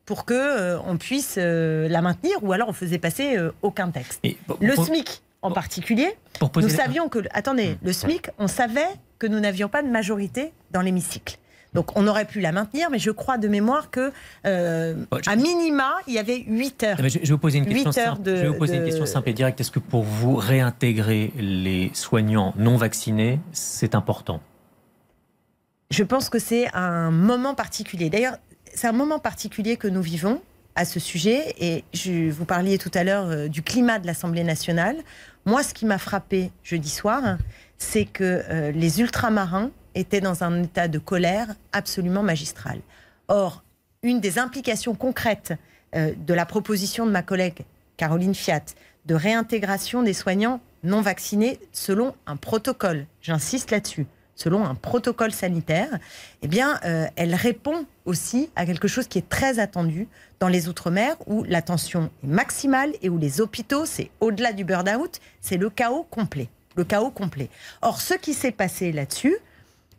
pour 0.05 0.25
que 0.25 0.33
euh, 0.33 0.79
on 0.85 0.97
puisse 0.97 1.35
euh, 1.37 1.87
la 1.87 2.01
maintenir, 2.01 2.43
ou 2.43 2.51
alors 2.51 2.69
on 2.69 2.73
faisait 2.73 2.97
passer 2.97 3.37
aucun 3.61 3.89
texte. 3.91 4.21
Pour- 4.47 4.57
Le 4.59 4.73
pour- 4.73 4.85
SMIC 4.85 5.21
en 5.41 5.51
particulier, 5.51 6.17
pour 6.39 6.51
nous 6.57 6.67
savions 6.67 7.07
que, 7.07 7.19
attendez, 7.31 7.77
le 7.81 7.93
SMIC, 7.93 8.29
on 8.39 8.47
savait 8.47 8.89
que 9.19 9.27
nous 9.27 9.39
n'avions 9.39 9.67
pas 9.69 9.84
de 9.84 9.89
majorité 9.89 10.51
dans 10.71 10.82
l'hémicycle. 10.82 11.38
Donc 11.75 11.95
on 11.95 12.08
aurait 12.08 12.25
pu 12.25 12.39
la 12.39 12.51
maintenir, 12.51 12.89
mais 12.89 12.97
je 12.97 13.12
crois 13.12 13.38
de 13.38 13.47
mémoire 13.47 13.91
que 13.91 14.12
euh, 14.47 14.95
Ouais, 15.12 15.19
je- 15.23 15.29
à 15.29 15.36
minima, 15.36 15.91
il 16.08 16.15
y 16.15 16.17
avait 16.17 16.43
8 16.47 16.84
heures. 16.84 16.95
Eh 16.97 17.03
ben, 17.03 17.10
je, 17.12 17.19
je 17.21 17.25
vais 17.25 17.32
vous 17.34 17.38
poser 17.38 17.60
une 17.60 17.67
question 17.67 17.89
heures 17.89 17.93
simple. 18.15 18.21
de- 18.23 18.36
je 18.38 18.41
vais 18.41 18.47
vous 18.47 18.58
poser 18.58 18.75
une 18.75 18.82
de- 18.82 18.86
question 18.88 19.05
simple 19.05 19.29
et 19.29 19.34
directe. 19.34 19.62
Est-ce 19.62 19.69
que 19.69 19.77
pour 19.79 20.01
vous 20.01 20.36
réintégrer 20.36 21.32
les 21.38 21.91
soignants 21.93 22.53
non 22.58 22.75
vaccinés, 22.77 23.39
c'est 23.51 23.93
important? 23.93 24.41
Je 25.91 26.03
pense 26.03 26.29
que 26.29 26.39
c'est 26.39 26.67
un 26.75 27.12
moment 27.12 27.55
particulier. 27.55 28.10
D'ailleurs, 28.10 28.38
c'est 28.73 28.88
un 28.88 28.91
moment 28.93 29.19
particulier 29.19 29.75
que 29.77 29.88
nous 29.88 30.01
vivons 30.01 30.41
à 30.75 30.86
ce 30.86 30.99
sujet. 30.99 31.53
Et 31.60 31.84
je, 31.93 32.29
vous 32.32 32.45
parliez 32.45 32.77
tout 32.77 32.91
à 32.93 33.03
l'heure 33.03 33.25
euh, 33.27 33.47
du 33.47 33.62
climat 33.63 33.99
de 33.99 34.05
l'Assemblée 34.08 34.43
nationale. 34.43 34.97
Moi, 35.45 35.63
ce 35.63 35.73
qui 35.73 35.86
m'a 35.86 35.97
frappé 35.97 36.51
jeudi 36.63 36.89
soir, 36.89 37.38
c'est 37.79 38.05
que 38.05 38.43
euh, 38.49 38.71
les 38.71 39.01
ultramarins 39.01 39.71
étaient 39.95 40.21
dans 40.21 40.43
un 40.43 40.63
état 40.63 40.87
de 40.87 40.99
colère 40.99 41.47
absolument 41.71 42.21
magistral. 42.21 42.79
Or, 43.27 43.63
une 44.03 44.19
des 44.19 44.37
implications 44.37 44.93
concrètes 44.93 45.53
euh, 45.95 46.13
de 46.15 46.33
la 46.33 46.45
proposition 46.45 47.05
de 47.05 47.11
ma 47.11 47.23
collègue 47.23 47.65
Caroline 47.97 48.35
Fiat 48.35 48.63
de 49.05 49.15
réintégration 49.15 50.03
des 50.03 50.13
soignants 50.13 50.61
non 50.83 51.01
vaccinés 51.01 51.59
selon 51.71 52.15
un 52.27 52.35
protocole, 52.35 53.07
j'insiste 53.21 53.71
là-dessus, 53.71 54.05
selon 54.35 54.65
un 54.65 54.75
protocole 54.75 55.31
sanitaire, 55.31 55.99
eh 56.41 56.47
bien, 56.47 56.79
euh, 56.85 57.07
elle 57.15 57.35
répond 57.35 57.85
aussi 58.05 58.49
à 58.55 58.65
quelque 58.65 58.87
chose 58.87 59.07
qui 59.07 59.17
est 59.17 59.27
très 59.27 59.59
attendu 59.59 60.07
dans 60.39 60.47
les 60.47 60.69
Outre-mer, 60.69 61.15
où 61.27 61.43
la 61.43 61.61
tension 61.61 62.09
est 62.23 62.27
maximale 62.27 62.93
et 63.01 63.09
où 63.09 63.17
les 63.17 63.41
hôpitaux, 63.41 63.85
c'est 63.85 64.11
au-delà 64.21 64.53
du 64.53 64.63
burn-out, 64.63 65.19
c'est 65.41 65.57
le 65.57 65.69
chaos 65.69 66.05
complet. 66.09 66.49
Le 66.79 66.85
chaos 66.85 67.09
complet. 67.11 67.49
Or, 67.81 67.99
ce 67.99 68.13
qui 68.13 68.33
s'est 68.33 68.53
passé 68.53 68.93
là-dessus, 68.93 69.35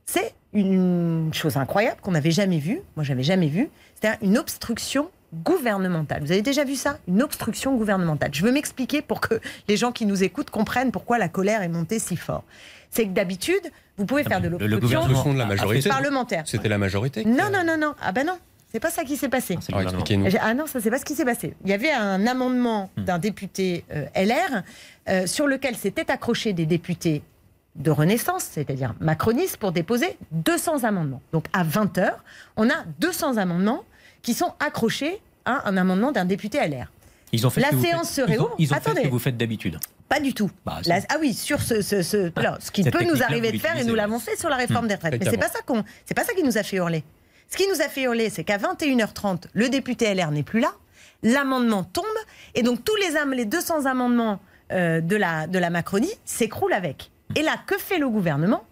c'est 0.07 0.33
une 0.55 1.31
chose 1.35 1.59
incroyable 1.59 2.01
qu'on 2.01 2.13
n'avait 2.13 2.31
jamais 2.31 2.59
vue, 2.59 2.81
moi 2.97 3.05
j'avais 3.05 3.23
jamais 3.23 3.49
vu, 3.49 3.69
c'est-à-dire 3.95 4.19
une 4.27 4.39
obstruction 4.39 5.11
gouvernementale. 5.45 6.23
Vous 6.23 6.33
avez 6.33 6.41
déjà 6.43 6.65
vu 6.65 6.75
ça? 6.77 6.99
Une 7.07 7.23
obstruction 7.23 7.77
gouvernementale. 7.77 8.31
Je 8.33 8.43
veux 8.43 8.51
m'expliquer 8.51 9.03
pour 9.03 9.21
que 9.21 9.41
les 9.69 9.77
gens 9.77 9.93
qui 9.93 10.07
nous 10.07 10.25
écoutent 10.25 10.49
comprennent 10.51 10.91
pourquoi 10.91 11.19
la 11.19 11.29
colère 11.29 11.63
est 11.63 11.69
montée 11.69 11.99
si 11.99 12.17
fort. 12.17 12.45
C'est 12.91 13.05
que 13.05 13.11
d'habitude, 13.11 13.61
vous 13.99 14.07
pouvez 14.07 14.25
faire 14.25 14.41
de 14.41 14.49
Le- 14.49 14.57
le 14.59 14.67
l'obstruction 14.67 15.01
gouvernement 15.01 15.07
L'obstruction 15.09 15.33
de 15.35 15.39
la 15.39 15.47
majorité. 15.47 15.89
parlementaire. 15.91 16.43
C'était 16.47 16.69
la 16.71 16.79
majorité. 16.79 17.25
Non, 17.27 17.51
non, 17.53 17.63
non, 17.65 17.77
non. 17.79 17.95
Ah 18.03 18.11
ben 18.13 18.27
non, 18.27 18.39
c'est 18.73 18.81
pas 18.81 18.91
ça 18.91 19.05
qui 19.05 19.17
s'est 19.17 19.29
passé. 19.29 19.55
Expliquez-nous. 19.55 20.27
Ah 20.41 20.55
non, 20.55 20.67
ça 20.67 20.81
c'est 20.81 20.91
pas 20.91 20.99
ce 20.99 21.05
qui 21.05 21.15
s'est 21.15 21.25
passé. 21.25 21.55
Il 21.65 21.71
y 21.71 21.75
avait 21.75 21.91
un 21.93 22.27
amendement 22.27 22.91
d'un 22.97 23.19
député 23.19 23.85
euh, 23.93 24.07
LR 24.15 24.63
euh, 25.09 25.27
sur 25.27 25.47
lequel 25.47 25.77
s'étaient 25.77 26.11
accrochés 26.11 26.53
des 26.53 26.67
députés 26.67 27.23
de 27.77 27.91
Renaissance, 27.91 28.45
c'est-à-dire 28.51 28.95
macronistes, 29.01 29.57
pour 29.57 29.73
déposer 29.73 30.17
200 30.33 30.85
amendements. 30.85 31.23
Donc 31.33 31.47
à 31.53 31.65
20h, 31.65 32.13
on 32.57 32.69
a 32.69 32.85
200 32.99 33.37
amendements 33.37 33.85
qui 34.23 34.35
sont 34.35 34.53
accrochés 34.61 35.21
à 35.45 35.69
un 35.69 35.77
amendement 35.77 36.13
d'un 36.13 36.25
député 36.25 36.59
LR. 36.59 36.91
Ils 37.33 37.47
ont 37.47 37.51
fait 37.51 37.61
La 37.61 37.69
ce 37.69 37.73
que 37.73 37.77
vous 37.77 37.85
séance 37.85 38.09
faites- 38.11 38.25
serait 38.25 38.35
ils 38.35 38.41
ont, 38.41 38.45
où 38.47 38.55
ils 38.59 38.73
ont 38.73 38.77
fait 38.77 38.91
ce 38.91 39.01
que 39.03 39.09
vous 39.09 39.19
faites 39.21 39.37
d'habitude. 39.37 39.79
Pas 40.09 40.19
du 40.19 40.35
tout. 40.35 40.51
Bah, 40.67 40.81
La- 40.87 40.99
ah 41.09 41.17
oui, 41.21 41.33
sur 41.33 41.63
ce, 41.63 41.81
ce, 41.81 42.03
ce- 42.03 42.33
alors, 42.35 42.57
ce 42.61 42.73
qui 42.73 42.83
Cette 42.83 42.93
peut 42.93 43.05
nous 43.05 43.23
arriver 43.23 43.53
de 43.53 43.59
faire, 43.59 43.77
et 43.79 43.85
nous 43.85 43.95
l'avons 43.95 44.19
fait 44.19 44.37
sur 44.37 44.49
la 44.49 44.57
réforme 44.57 44.89
des 44.89 44.95
retraites. 44.95 45.15
Mais 45.23 45.31
c'est 45.31 45.39
pas 45.39 45.49
ça 45.49 45.61
qu'on, 45.65 45.85
c'est 46.05 46.15
pas 46.15 46.25
ça 46.25 46.35
qui 46.35 46.43
nous 46.43 46.59
a 46.59 46.63
fait 46.65 46.77
hurler. 46.77 47.05
Ce 47.51 47.57
qui 47.57 47.67
nous 47.69 47.81
a 47.83 47.89
fait 47.89 48.03
hurler, 48.03 48.31
c'est 48.31 48.45
qu'à 48.45 48.59
21h30, 48.59 49.45
le 49.53 49.69
député 49.69 50.15
LR 50.15 50.31
n'est 50.31 50.43
plus 50.45 50.61
là, 50.61 50.73
l'amendement 51.23 51.83
tombe, 51.85 52.05
et 52.55 52.63
donc 52.63 52.85
tous 52.85 52.95
les, 52.97 53.17
am- 53.17 53.33
les 53.33 53.45
200 53.45 53.87
amendements 53.87 54.41
euh, 54.73 55.01
de, 55.01 55.17
la, 55.17 55.47
de 55.47 55.59
la 55.59 55.69
Macronie 55.71 56.13
s'écroulent 56.25 56.73
avec. 56.73 57.11
Et 57.37 57.43
là, 57.43 57.57
que 57.67 57.77
fait 57.77 57.99
le 57.99 58.09
gouvernement? 58.09 58.63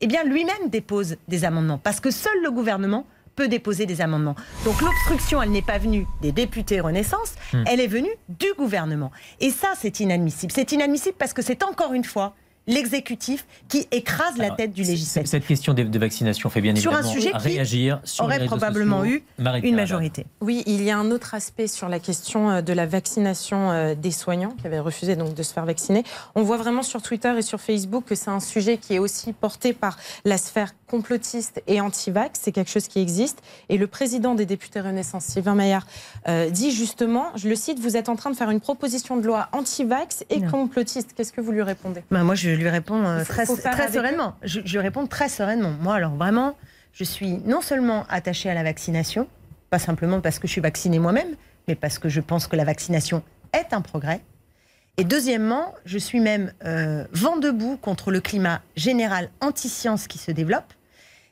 Eh 0.00 0.06
bien, 0.06 0.24
lui-même 0.24 0.68
dépose 0.68 1.16
des 1.28 1.44
amendements, 1.44 1.78
parce 1.78 2.00
que 2.00 2.10
seul 2.10 2.32
le 2.42 2.50
gouvernement 2.50 3.06
peut 3.36 3.48
déposer 3.48 3.86
des 3.86 4.00
amendements. 4.00 4.34
Donc 4.64 4.80
l'obstruction, 4.82 5.40
elle 5.42 5.50
n'est 5.50 5.62
pas 5.62 5.78
venue 5.78 6.06
des 6.22 6.32
députés 6.32 6.80
Renaissance, 6.80 7.34
Hmm. 7.52 7.64
elle 7.66 7.80
est 7.80 7.86
venue 7.86 8.10
du 8.30 8.46
gouvernement. 8.58 9.10
Et 9.40 9.50
ça, 9.50 9.68
c'est 9.78 10.00
inadmissible. 10.00 10.52
C'est 10.52 10.72
inadmissible 10.72 11.16
parce 11.18 11.32
que 11.34 11.42
c'est 11.42 11.62
encore 11.62 11.92
une 11.92 12.04
fois 12.04 12.34
l'exécutif 12.66 13.46
qui 13.68 13.86
écrase 13.90 14.36
la 14.36 14.50
tête 14.50 14.72
du 14.72 14.82
législatif. 14.82 15.30
Cette 15.30 15.46
question 15.46 15.74
de, 15.74 15.82
de 15.82 15.98
vaccination 15.98 16.48
fait 16.50 16.60
bien 16.60 16.74
Sur 16.76 16.92
un 16.92 17.00
évidemment 17.00 17.14
sujet 17.14 17.30
qui 17.32 17.38
réagir 17.38 18.00
sur 18.04 18.24
aurait 18.24 18.44
probablement 18.44 19.00
sociaux. 19.00 19.16
eu 19.16 19.24
Marie-Pierre 19.38 19.70
Une 19.70 19.76
majorité. 19.76 20.26
Oui, 20.40 20.62
il 20.66 20.82
y 20.82 20.90
a 20.90 20.98
un 20.98 21.10
autre 21.10 21.34
aspect 21.34 21.66
sur 21.66 21.88
la 21.88 21.98
question 21.98 22.50
euh, 22.50 22.62
de 22.62 22.72
la 22.72 22.86
vaccination 22.86 23.70
euh, 23.70 23.94
des 23.94 24.10
soignants 24.10 24.54
qui 24.60 24.66
avaient 24.66 24.78
refusé 24.78 25.16
donc 25.16 25.34
de 25.34 25.42
se 25.42 25.52
faire 25.52 25.64
vacciner. 25.64 26.04
On 26.34 26.42
voit 26.42 26.56
vraiment 26.56 26.82
sur 26.82 27.02
Twitter 27.02 27.32
et 27.36 27.42
sur 27.42 27.60
Facebook 27.60 28.04
que 28.06 28.14
c'est 28.14 28.30
un 28.30 28.40
sujet 28.40 28.78
qui 28.78 28.94
est 28.94 28.98
aussi 28.98 29.32
porté 29.32 29.72
par 29.72 29.98
la 30.24 30.38
sphère 30.38 30.72
complotiste 30.92 31.62
et 31.66 31.80
anti-vax. 31.80 32.38
C'est 32.42 32.52
quelque 32.52 32.70
chose 32.70 32.86
qui 32.86 33.00
existe. 33.00 33.38
Et 33.70 33.78
le 33.78 33.86
président 33.86 34.34
des 34.34 34.44
députés 34.44 34.78
Renaissance, 34.80 35.24
Sylvain 35.24 35.54
Maillard, 35.54 35.86
euh, 36.28 36.50
dit 36.50 36.70
justement, 36.70 37.28
je 37.34 37.48
le 37.48 37.54
cite, 37.54 37.78
vous 37.80 37.96
êtes 37.96 38.10
en 38.10 38.16
train 38.16 38.28
de 38.30 38.36
faire 38.36 38.50
une 38.50 38.60
proposition 38.60 39.16
de 39.16 39.26
loi 39.26 39.48
anti-vax 39.52 40.24
et 40.28 40.40
Non. 40.40 40.50
complotiste. 40.50 41.14
Qu'est-ce 41.16 41.32
que 41.32 41.40
vous 41.40 41.50
lui 41.50 41.62
répondez? 41.62 42.02
Ben, 42.10 42.24
moi, 42.24 42.34
je 42.34 42.50
lui 42.50 42.68
réponds 42.68 43.02
euh, 43.06 43.24
très, 43.24 43.46
sereinement. 43.46 44.34
Je, 44.42 44.60
je 44.66 44.72
lui 44.72 44.80
réponds 44.82 45.06
très 45.06 45.30
sereinement. 45.30 45.72
Moi, 45.80 45.94
alors 45.94 46.14
vraiment, 46.14 46.56
je 46.92 47.04
suis 47.04 47.38
non 47.46 47.62
seulement 47.62 48.04
attachée 48.10 48.50
à 48.50 48.54
la 48.54 48.62
vaccination, 48.62 49.26
pas 49.70 49.78
simplement 49.78 50.20
parce 50.20 50.38
que 50.38 50.46
je 50.46 50.52
suis 50.52 50.60
vaccinée 50.60 50.98
moi-même, 50.98 51.36
mais 51.68 51.74
parce 51.74 51.98
que 51.98 52.10
je 52.10 52.20
pense 52.20 52.46
que 52.48 52.56
la 52.56 52.64
vaccination 52.64 53.22
est 53.54 53.72
un 53.72 53.80
progrès. 53.80 54.20
Et 54.98 55.04
deuxièmement, 55.04 55.72
je 55.86 55.96
suis 55.96 56.20
même 56.20 56.52
euh, 56.66 57.06
vent 57.12 57.38
debout 57.38 57.78
contre 57.80 58.10
le 58.10 58.20
climat 58.20 58.60
général 58.76 59.30
anti-science 59.40 60.06
qui 60.06 60.18
se 60.18 60.30
développe 60.30 60.70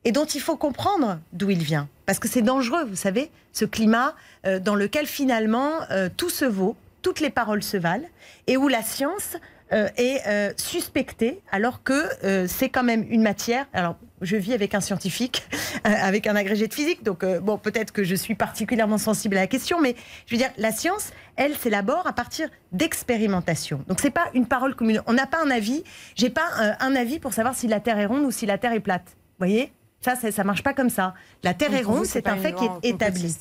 et 0.04 0.12
dont 0.12 0.24
il 0.24 0.40
faut 0.40 0.56
comprendre 0.56 1.18
d'où 1.32 1.50
il 1.50 1.62
vient. 1.62 1.88
Parce 2.06 2.18
que 2.18 2.28
c'est 2.28 2.42
dangereux, 2.42 2.84
vous 2.84 2.96
savez, 2.96 3.30
ce 3.52 3.64
climat 3.64 4.14
euh, 4.46 4.58
dans 4.58 4.74
lequel 4.74 5.06
finalement 5.06 5.70
euh, 5.90 6.08
tout 6.14 6.30
se 6.30 6.44
vaut, 6.44 6.76
toutes 7.02 7.20
les 7.20 7.30
paroles 7.30 7.62
se 7.62 7.76
valent, 7.76 8.08
et 8.46 8.56
où 8.56 8.68
la 8.68 8.82
science 8.82 9.36
euh, 9.72 9.88
est 9.96 10.26
euh, 10.26 10.52
suspecté 10.56 11.40
alors 11.52 11.82
que 11.84 12.46
c'est 12.48 12.68
quand 12.68 12.82
même 12.82 13.06
une 13.08 13.22
matière. 13.22 13.66
Alors, 13.72 13.96
je 14.20 14.36
vis 14.36 14.52
avec 14.52 14.74
un 14.74 14.80
scientifique, 14.80 15.44
avec 15.84 16.26
un 16.26 16.34
agrégé 16.34 16.66
de 16.66 16.74
physique, 16.74 17.02
donc 17.02 17.24
bon, 17.24 17.56
peut-être 17.56 17.92
que 17.92 18.04
je 18.04 18.14
suis 18.14 18.34
particulièrement 18.34 18.98
sensible 18.98 19.36
à 19.36 19.40
la 19.40 19.46
question, 19.46 19.80
mais 19.80 19.94
je 20.26 20.34
veux 20.34 20.38
dire, 20.38 20.50
la 20.58 20.72
science, 20.72 21.12
elle 21.36 21.56
s'élabore 21.56 22.06
à 22.06 22.12
partir 22.12 22.48
d'expérimentation. 22.72 23.82
Donc, 23.86 24.00
c'est 24.00 24.10
pas 24.10 24.28
une 24.34 24.46
parole 24.46 24.74
commune. 24.74 25.00
On 25.06 25.12
n'a 25.12 25.26
pas 25.26 25.42
un 25.42 25.50
avis. 25.50 25.84
J'ai 26.16 26.30
pas 26.30 26.76
un 26.80 26.96
avis 26.96 27.18
pour 27.18 27.32
savoir 27.32 27.54
si 27.54 27.68
la 27.68 27.80
Terre 27.80 27.98
est 27.98 28.06
ronde 28.06 28.24
ou 28.24 28.30
si 28.30 28.44
la 28.46 28.58
Terre 28.58 28.72
est 28.72 28.80
plate. 28.80 29.06
Vous 29.06 29.46
voyez? 29.46 29.72
Ça, 30.00 30.16
ça, 30.16 30.32
ça 30.32 30.44
marche 30.44 30.62
pas 30.62 30.74
comme 30.74 30.90
ça. 30.90 31.14
La 31.42 31.54
Terre 31.54 31.74
est 31.74 31.82
ronde, 31.82 32.06
c'est 32.06 32.26
un 32.26 32.36
fait 32.36 32.54
qui 32.54 32.64
est 32.64 32.90
établi. 32.90 33.36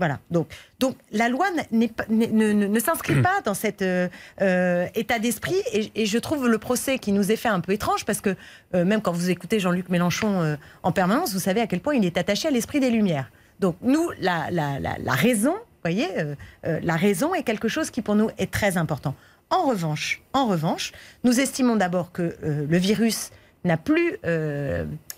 Voilà. 0.00 0.18
Donc, 0.30 0.48
donc 0.78 0.96
la 1.12 1.28
loi 1.28 1.46
pas, 1.94 2.04
ne, 2.08 2.52
ne, 2.66 2.80
s'inscrit 2.80 3.20
pas 3.20 3.42
dans 3.44 3.52
cet 3.52 3.82
euh, 3.82 4.08
euh, 4.40 4.86
état 4.94 5.18
d'esprit. 5.18 5.60
Et, 5.74 6.06
je 6.06 6.18
trouve 6.18 6.48
le 6.48 6.56
procès 6.56 6.98
qui 6.98 7.12
nous 7.12 7.30
est 7.30 7.36
fait 7.36 7.50
un 7.50 7.60
peu 7.60 7.72
étrange 7.72 8.06
parce 8.06 8.22
que 8.22 8.34
euh, 8.74 8.86
même 8.86 9.02
quand 9.02 9.12
vous 9.12 9.28
écoutez 9.28 9.60
Jean-Luc 9.60 9.90
Mélenchon 9.90 10.56
en 10.82 10.92
permanence, 10.92 11.34
vous 11.34 11.38
savez 11.38 11.60
à 11.60 11.66
quel 11.66 11.80
point 11.80 11.94
il 11.94 12.04
est 12.06 12.16
attaché 12.16 12.48
à 12.48 12.50
l'esprit 12.50 12.80
des 12.80 12.88
Lumières. 12.88 13.30
Donc 13.60 13.76
nous, 13.82 14.08
la, 14.20 14.50
la, 14.50 14.78
la, 14.80 15.12
raison, 15.12 15.54
voyez, 15.84 16.08
la 16.64 16.96
raison 16.96 17.34
est 17.34 17.42
quelque 17.42 17.68
chose 17.68 17.90
qui 17.90 18.00
pour 18.00 18.14
nous 18.14 18.30
est 18.38 18.50
très 18.50 18.78
important. 18.78 19.14
En 19.50 19.66
revanche, 19.66 20.22
en 20.32 20.46
revanche, 20.46 20.92
nous 21.24 21.40
estimons 21.40 21.76
d'abord 21.76 22.10
que 22.10 22.38
le 22.42 22.78
virus 22.78 23.32
n'a 23.64 23.76
plus 23.76 24.16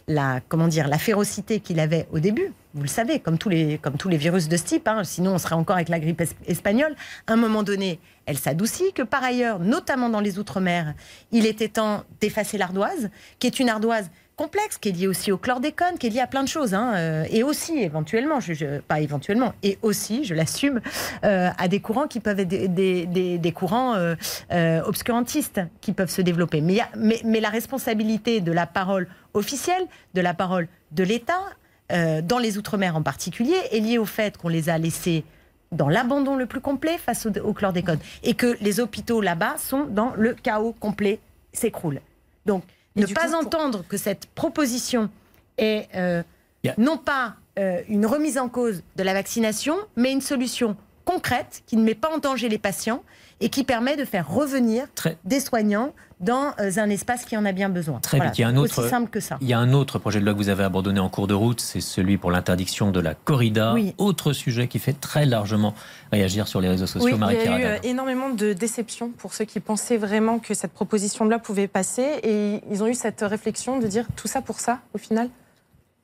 la, 0.09 0.41
comment 0.49 0.69
dire, 0.69 0.89
la 0.89 0.99
férocité 0.99 1.61
qu'il 1.61 1.81
avait 1.81 2.07
au 2.13 2.19
début. 2.19 2.53
Vous 2.75 2.83
le 2.83 2.89
savez, 2.89 3.21
comme 3.21 3.39
tous 3.39 3.49
les, 3.49 3.79
comme 3.79 3.97
tous 3.97 4.09
les 4.09 4.17
virus 4.17 4.49
de 4.49 4.57
ce 4.57 4.65
type, 4.65 4.89
hein, 4.89 5.05
sinon 5.05 5.35
on 5.35 5.39
serait 5.39 5.55
encore 5.55 5.77
avec 5.77 5.89
la 5.89 6.01
grippe 6.01 6.23
espagnole. 6.47 6.95
À 7.27 7.35
un 7.35 7.37
moment 7.37 7.63
donné, 7.63 8.01
elle 8.27 8.39
s'adoucit, 8.39 8.93
que 8.95 9.03
par 9.03 9.23
ailleurs, 9.23 9.59
notamment 9.59 10.09
dans 10.09 10.21
les 10.21 10.39
Outre-mer, 10.39 10.95
il 11.33 11.45
était 11.47 11.69
temps 11.69 12.05
d'effacer 12.21 12.57
l'ardoise, 12.57 13.11
qui 13.39 13.47
est 13.47 13.61
une 13.61 13.69
ardoise 13.69 14.11
complexe, 14.37 14.79
qui 14.79 14.89
est 14.89 14.93
liée 14.93 15.07
aussi 15.07 15.33
au 15.33 15.39
chlordécone, 15.39 15.99
qui 15.99 16.07
est 16.07 16.11
liée 16.11 16.21
à 16.21 16.27
plein 16.27 16.43
de 16.43 16.49
choses, 16.49 16.75
hein, 16.75 16.95
euh, 16.95 17.25
et 17.31 17.43
aussi 17.43 17.79
éventuellement, 17.79 18.41
je, 18.41 18.81
pas 18.81 19.01
éventuellement, 19.01 19.55
et 19.63 19.79
aussi, 19.83 20.25
je 20.25 20.35
l'assume, 20.35 20.81
euh, 21.25 21.51
à 21.57 21.69
des 21.69 21.81
courants 21.81 22.07
qui 22.07 22.21
peuvent 22.21 22.41
être 22.41 22.49
des, 22.49 23.53
courants 23.55 23.95
euh, 23.95 24.83
obscurantistes 24.85 25.61
qui 25.81 25.93
peuvent 25.93 26.11
se 26.11 26.23
développer. 26.23 26.61
Mais, 26.61 27.41
la 27.41 27.49
responsabilité 27.49 28.41
de 28.41 28.53
la 28.53 28.67
parole 28.67 29.09
officielle, 29.35 29.85
de 30.15 30.21
la 30.21 30.35
parole 30.35 30.69
de 30.93 31.03
l'État, 31.03 31.41
dans 31.91 32.39
les 32.39 32.57
Outre-mer 32.57 32.97
en 32.97 33.03
particulier, 33.03 33.57
est 33.71 33.81
liée 33.81 33.99
au 33.99 34.07
fait 34.07 34.39
qu'on 34.39 34.49
les 34.49 34.71
a 34.71 34.79
laissés 34.79 35.25
dans 35.73 35.89
l'abandon 35.89 36.37
le 36.37 36.47
plus 36.47 36.61
complet 36.61 36.99
face 36.99 37.27
au, 37.27 37.53
chlordécone. 37.53 37.99
Et 38.23 38.35
que 38.35 38.57
les 38.61 38.81
hôpitaux 38.81 39.21
là-bas 39.21 39.57
sont 39.59 39.85
dans 39.85 40.13
le 40.17 40.35
chaos 40.35 40.75
complet, 40.79 41.19
s'écroulent. 41.53 42.01
Donc, 42.47 42.63
ne 42.97 43.07
pas 43.07 43.35
entendre 43.35 43.85
que 43.89 43.97
cette 43.97 44.27
proposition 44.27 45.11
est 45.59 45.89
euh, 45.95 46.23
non 46.79 46.97
pas 46.99 47.37
euh, 47.59 47.83
une 47.89 48.07
remise 48.07 48.39
en 48.39 48.49
cause 48.49 48.83
de 48.97 49.03
la 49.03 49.13
vaccination, 49.13 49.77
mais 49.97 50.13
une 50.13 50.21
solution 50.21 50.77
concrète 51.05 51.63
qui 51.67 51.77
ne 51.77 51.83
met 51.83 51.95
pas 51.95 52.11
en 52.15 52.19
danger 52.19 52.49
les 52.49 52.59
patients 52.59 53.03
et 53.41 53.49
qui 53.49 53.65
permet 53.65 53.97
de 53.97 54.05
faire 54.05 54.29
revenir 54.29 54.87
des 55.25 55.41
soignants 55.41 55.93
dans 56.21 56.55
euh, 56.61 56.71
un 56.77 56.89
espace 56.89 57.25
qui 57.25 57.37
en 57.37 57.45
a 57.45 57.51
bien 57.51 57.69
besoin. 57.69 57.99
Très 57.99 58.19
Il 58.19 58.41
y 58.41 58.45
a 58.45 58.49
un 58.49 58.57
autre, 58.57 58.79
aussi 58.79 58.89
simple 58.89 59.11
que 59.11 59.19
ça. 59.19 59.39
Il 59.41 59.49
y 59.49 59.53
a 59.53 59.59
un 59.59 59.73
autre 59.73 59.99
projet 59.99 60.21
de 60.21 60.25
loi 60.25 60.33
que 60.33 60.39
vous 60.39 60.49
avez 60.49 60.63
abandonné 60.63 61.01
en 61.01 61.09
cours 61.09 61.27
de 61.27 61.35
route, 61.35 61.61
c'est 61.61 61.81
celui 61.81 62.19
pour 62.19 62.31
l'interdiction 62.31 62.93
de 62.93 63.01
la 63.01 63.15
corrida. 63.15 63.75
Autre 63.99 64.33
sujet 64.33 64.69
qui 64.69 64.79
fait 64.79 64.93
très 64.93 65.27
largement 65.27 65.75
réagir 66.13 66.47
sur 66.47 66.61
les 66.61 66.69
réseaux 66.69 66.87
sociaux. 66.87 67.19
Oui, 67.21 67.29
il 67.33 67.45
y 67.45 67.49
a 67.49 67.59
eu 67.59 67.65
euh, 67.65 67.79
énormément 67.83 68.31
de 68.31 68.53
déceptions 68.53 69.11
pour 69.11 69.35
ceux 69.35 69.45
qui 69.45 69.59
pensaient 69.59 69.97
vraiment 69.97 70.39
que 70.39 70.55
cette 70.55 70.73
proposition 70.73 71.25
de 71.25 71.31
loi 71.31 71.41
pouvait 71.41 71.69
passer 71.69 72.21
et 72.23 72.61
ils 72.71 72.83
ont 72.85 72.87
eu 72.87 72.95
cette 72.95 73.23
réflexion 73.23 73.81
de 73.81 73.87
dire 73.89 74.07
tout 74.15 74.29
ça 74.29 74.41
pour 74.41 74.61
ça 74.61 74.79
au 74.95 74.99
final? 74.99 75.29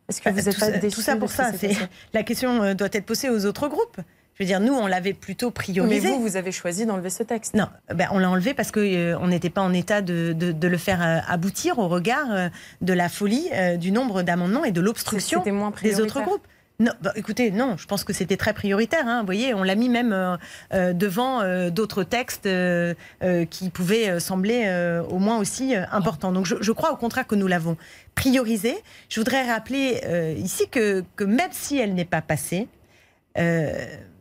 Est-ce 0.08 0.22
que 0.22 0.30
bah, 0.30 0.40
vous 0.40 0.48
êtes 0.48 0.58
pas 0.58 0.70
déçus 0.70 0.96
Tout 0.96 1.02
ça 1.02 1.16
pour 1.16 1.30
ça. 1.30 1.50
La 2.14 2.22
question 2.22 2.62
euh, 2.62 2.74
doit 2.74 2.88
être 2.92 3.04
posée 3.06 3.30
aux 3.30 3.44
autres 3.44 3.68
groupes. 3.68 4.00
Je 4.38 4.44
veux 4.44 4.46
dire, 4.46 4.60
nous, 4.60 4.72
on 4.72 4.86
l'avait 4.86 5.14
plutôt 5.14 5.50
priorisé. 5.50 6.10
Mais 6.10 6.14
vous, 6.14 6.22
vous 6.22 6.36
avez 6.36 6.52
choisi 6.52 6.86
d'enlever 6.86 7.10
ce 7.10 7.24
texte. 7.24 7.54
Non, 7.54 7.66
ben, 7.92 8.06
on 8.12 8.20
l'a 8.20 8.30
enlevé 8.30 8.54
parce 8.54 8.70
qu'on 8.70 8.80
euh, 8.80 9.26
n'était 9.26 9.50
pas 9.50 9.62
en 9.62 9.72
état 9.72 10.00
de, 10.00 10.32
de, 10.32 10.68
le 10.68 10.78
faire 10.78 11.02
euh, 11.02 11.18
aboutir 11.26 11.80
au 11.80 11.88
regard 11.88 12.30
euh, 12.30 12.48
de 12.80 12.92
la 12.92 13.08
folie 13.08 13.48
du 13.78 13.90
nombre 13.90 14.22
d'amendements 14.22 14.64
et 14.64 14.70
de 14.70 14.80
l'obstruction 14.80 15.42
des 15.82 16.00
autres 16.00 16.22
groupes. 16.22 16.46
Non, 16.78 16.92
bah, 17.02 17.12
écoutez, 17.16 17.50
non, 17.50 17.76
je 17.76 17.88
pense 17.88 18.04
que 18.04 18.12
c'était 18.12 18.36
très 18.36 18.52
prioritaire. 18.52 19.08
Hein. 19.08 19.20
Vous 19.22 19.26
voyez, 19.26 19.54
on 19.54 19.64
l'a 19.64 19.74
mis 19.74 19.88
même 19.88 20.38
devant 20.72 21.42
d'autres 21.70 22.04
textes 22.04 22.48
qui 23.50 23.70
pouvaient 23.70 24.20
sembler 24.20 25.02
au 25.10 25.18
moins 25.18 25.38
aussi 25.38 25.74
importants. 25.90 26.30
Donc 26.30 26.46
je, 26.46 26.54
je, 26.60 26.70
crois 26.70 26.92
au 26.92 26.96
contraire 26.96 27.26
que 27.26 27.34
nous 27.34 27.48
l'avons 27.48 27.76
priorisé. 28.14 28.76
Je 29.08 29.18
voudrais 29.18 29.50
rappeler 29.50 30.36
ici 30.38 30.68
que, 30.68 31.02
que, 31.16 31.24
même 31.24 31.50
si 31.50 31.76
elle 31.76 31.94
n'est 31.94 32.04
pas 32.04 32.22
passée, 32.22 32.68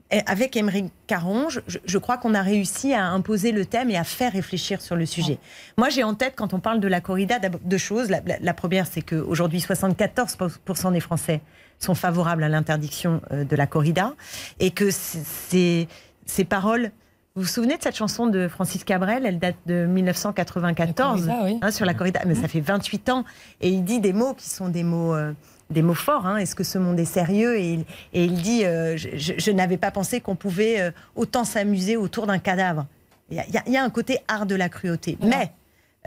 avec 0.09 0.55
Émeric 0.55 0.85
Caron, 1.05 1.47
je, 1.49 1.97
crois 1.97 2.17
qu'on 2.17 2.33
a 2.33 2.41
réussi 2.41 2.93
à 2.93 3.07
imposer 3.07 3.51
le 3.51 3.65
thème 3.65 3.89
et 3.89 3.97
à 3.97 4.05
faire 4.05 4.31
réfléchir 4.31 4.81
sur 4.81 4.95
le 4.95 5.05
sujet. 5.05 5.37
Moi, 5.77 5.89
j'ai 5.89 6.03
en 6.03 6.13
tête, 6.13 6.33
quand 6.35 6.53
on 6.53 6.59
parle 6.59 6.79
de 6.79 6.87
la 6.87 7.01
corrida, 7.01 7.39
deux 7.39 7.77
choses. 7.77 8.09
La, 8.09 8.53
première, 8.53 8.87
c'est 8.87 9.01
qu'aujourd'hui, 9.01 9.59
74% 9.59 10.93
des 10.93 10.99
Français 11.01 11.41
sont 11.79 11.93
favorables 11.93 12.43
à 12.43 12.49
l'interdiction 12.49 13.21
euh, 13.31 13.43
de 13.43 13.55
la 13.55 13.67
corrida. 13.67 14.13
Et 14.59 14.71
que 14.71 14.89
ces, 14.91 15.87
ces 16.25 16.45
paroles. 16.45 16.91
Vous 17.35 17.43
vous 17.43 17.47
souvenez 17.47 17.77
de 17.77 17.83
cette 17.83 17.95
chanson 17.95 18.25
de 18.25 18.47
Francis 18.47 18.83
Cabrel? 18.83 19.25
Elle 19.25 19.37
date 19.37 19.57
de 19.67 19.85
1994 19.85 21.29
hein, 21.61 21.69
sur 21.69 21.85
la 21.85 21.93
corrida, 21.93 22.21
mais 22.25 22.33
ça 22.33 22.47
fait 22.47 22.61
28 22.61 23.09
ans. 23.09 23.25
Et 23.61 23.69
il 23.69 23.83
dit 23.83 23.99
des 23.99 24.13
mots 24.13 24.33
qui 24.33 24.49
sont 24.49 24.69
des 24.69 24.83
mots 24.83 25.13
euh, 25.13 25.33
des 25.69 25.81
mots 25.81 25.93
forts. 25.93 26.25
Hein. 26.25 26.37
Est-ce 26.37 26.55
que 26.55 26.63
ce 26.63 26.77
monde 26.77 26.99
est 26.99 27.05
sérieux? 27.05 27.57
Et, 27.57 27.85
il 28.13 28.41
dit 28.41 28.65
euh, 28.65 28.97
Je, 28.97 29.51
n'avais 29.51 29.77
pas 29.77 29.91
pensé 29.91 30.21
qu'on 30.21 30.35
pouvait 30.35 30.81
euh, 30.81 30.91
autant 31.15 31.43
s'amuser 31.43 31.97
autour 31.97 32.27
d'un 32.27 32.39
cadavre. 32.39 32.85
Il 33.29 33.43
y, 33.65 33.77
a 33.77 33.83
un 33.83 33.89
côté 33.89 34.19
art 34.27 34.45
de 34.45 34.55
la 34.55 34.69
cruauté. 34.69 35.17
Mais. 35.21 35.51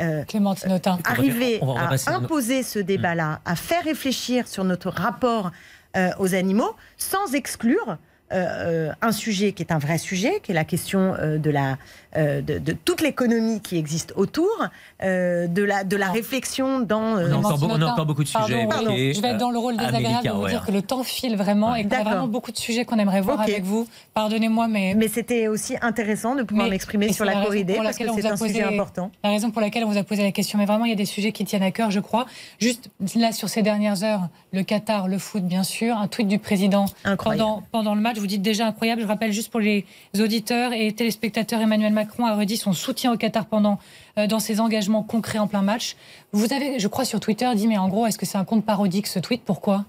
Euh, 0.00 0.24
arriver 1.04 1.60
à 1.60 2.14
imposer 2.14 2.62
ce 2.62 2.78
débat-là, 2.78 3.40
à 3.44 3.54
faire 3.54 3.84
réfléchir 3.84 4.48
sur 4.48 4.64
notre 4.64 4.88
rapport 4.88 5.50
aux 6.18 6.34
animaux, 6.34 6.74
sans 6.96 7.34
exclure 7.34 7.98
euh, 8.32 8.92
un 9.02 9.10
sujet 9.10 9.52
qui 9.52 9.62
est 9.62 9.72
un 9.72 9.78
vrai 9.78 9.98
sujet, 9.98 10.40
qui 10.42 10.52
est 10.52 10.54
la 10.54 10.64
question 10.64 11.14
euh, 11.18 11.38
de, 11.38 11.50
la, 11.50 11.78
euh, 12.16 12.40
de, 12.40 12.72
toute 12.72 13.00
l'économie 13.00 13.60
qui 13.60 13.76
existe 13.76 14.12
autour, 14.14 14.68
de, 15.02 15.62
la, 15.62 15.82
de 15.82 15.96
la 15.96 16.10
réflexion 16.10 16.78
dans... 16.78 17.16
on, 17.16 17.32
a 17.32 17.36
encore, 17.36 18.06
beaucoup 18.06 18.22
de 18.22 18.28
sujets. 18.28 18.68
je 19.14 19.20
vais 19.20 19.30
être 19.30 19.38
dans 19.38 19.50
le 19.50 19.58
rôle 19.58 19.76
désagréable 19.76 20.24
de 20.24 20.30
vous 20.30 20.46
dire 20.46 20.64
que 20.64 20.70
le 20.70 20.82
temps 20.82 21.02
file 21.02 21.36
vraiment 21.36 21.74
et 21.74 21.82
qu'il 21.82 21.92
y 21.92 21.96
a 21.96 22.04
vraiment 22.04 22.28
beaucoup 22.28 22.52
de 22.52 22.56
sujets 22.56 22.84
qu'on 22.84 22.98
aimerait 22.98 23.20
voir 23.20 23.40
avec 23.40 23.64
vous. 23.64 23.88
Pardonnez-moi, 24.14 24.68
mais... 24.68 24.94
Mais 24.94 25.08
c'était 25.08 25.48
aussi 25.48 25.74
intéressant 25.82 26.36
de 26.36 26.44
pouvoir 26.44 26.68
m'exprimer 26.68 27.12
sur 27.12 27.24
la 27.24 27.42
corridée 27.42 27.78
parce 27.82 27.98
que 27.98 28.04
c'est 28.14 28.26
un 28.26 28.36
sujet 28.36 28.62
important. 28.62 29.10
La 29.24 29.30
raison 29.30 29.50
pour 29.50 29.60
laquelle 29.60 29.84
on 29.84 29.90
vous 29.90 29.98
a 29.98 30.04
posé 30.04 30.22
la 30.22 30.32
question, 30.32 30.58
mais 30.58 30.66
vraiment, 30.66 30.84
il 30.84 30.90
y 30.90 30.94
a 30.94 30.96
des 30.96 31.04
sujets 31.04 31.32
qui 31.32 31.44
tiennent 31.44 31.62
à 31.62 31.72
cœur, 31.72 31.90
je 31.90 32.00
crois. 32.00 32.26
Juste 32.60 32.90
là, 33.16 33.32
sur 33.32 33.48
ces 33.48 33.62
dernières 33.62 34.04
heures, 34.04 34.28
le 34.52 34.62
Qatar, 34.62 35.08
le 35.08 35.18
foot, 35.18 35.42
bien 35.42 35.64
sûr, 35.64 35.96
un 35.96 36.06
tweet 36.06 36.28
du 36.28 36.38
président 36.38 36.86
pendant, 37.18 37.62
pendant 37.72 37.94
le 37.94 38.00
match 38.00 38.19
vous 38.20 38.26
dites 38.26 38.42
déjà 38.42 38.66
incroyable. 38.66 39.02
Je 39.02 39.06
rappelle 39.06 39.32
juste 39.32 39.50
pour 39.50 39.60
les 39.60 39.84
auditeurs 40.18 40.72
et 40.72 40.92
téléspectateurs, 40.92 41.60
Emmanuel 41.60 41.92
Macron 41.92 42.26
a 42.26 42.36
redit 42.36 42.56
son 42.56 42.72
soutien 42.72 43.12
au 43.12 43.16
Qatar 43.16 43.46
pendant 43.46 43.78
euh, 44.18 44.26
dans 44.26 44.38
ses 44.38 44.60
engagements 44.60 45.02
concrets 45.02 45.38
en 45.38 45.46
plein 45.46 45.62
match. 45.62 45.96
Vous 46.32 46.52
avez, 46.52 46.78
je 46.78 46.88
crois, 46.88 47.04
sur 47.04 47.20
Twitter 47.20 47.48
dit, 47.54 47.66
mais 47.66 47.78
en 47.78 47.88
gros, 47.88 48.06
est-ce 48.06 48.18
que 48.18 48.26
c'est 48.26 48.38
un 48.38 48.44
compte 48.44 48.64
parodique 48.64 49.06
ce 49.06 49.18
tweet? 49.18 49.42
Pourquoi? 49.44 49.84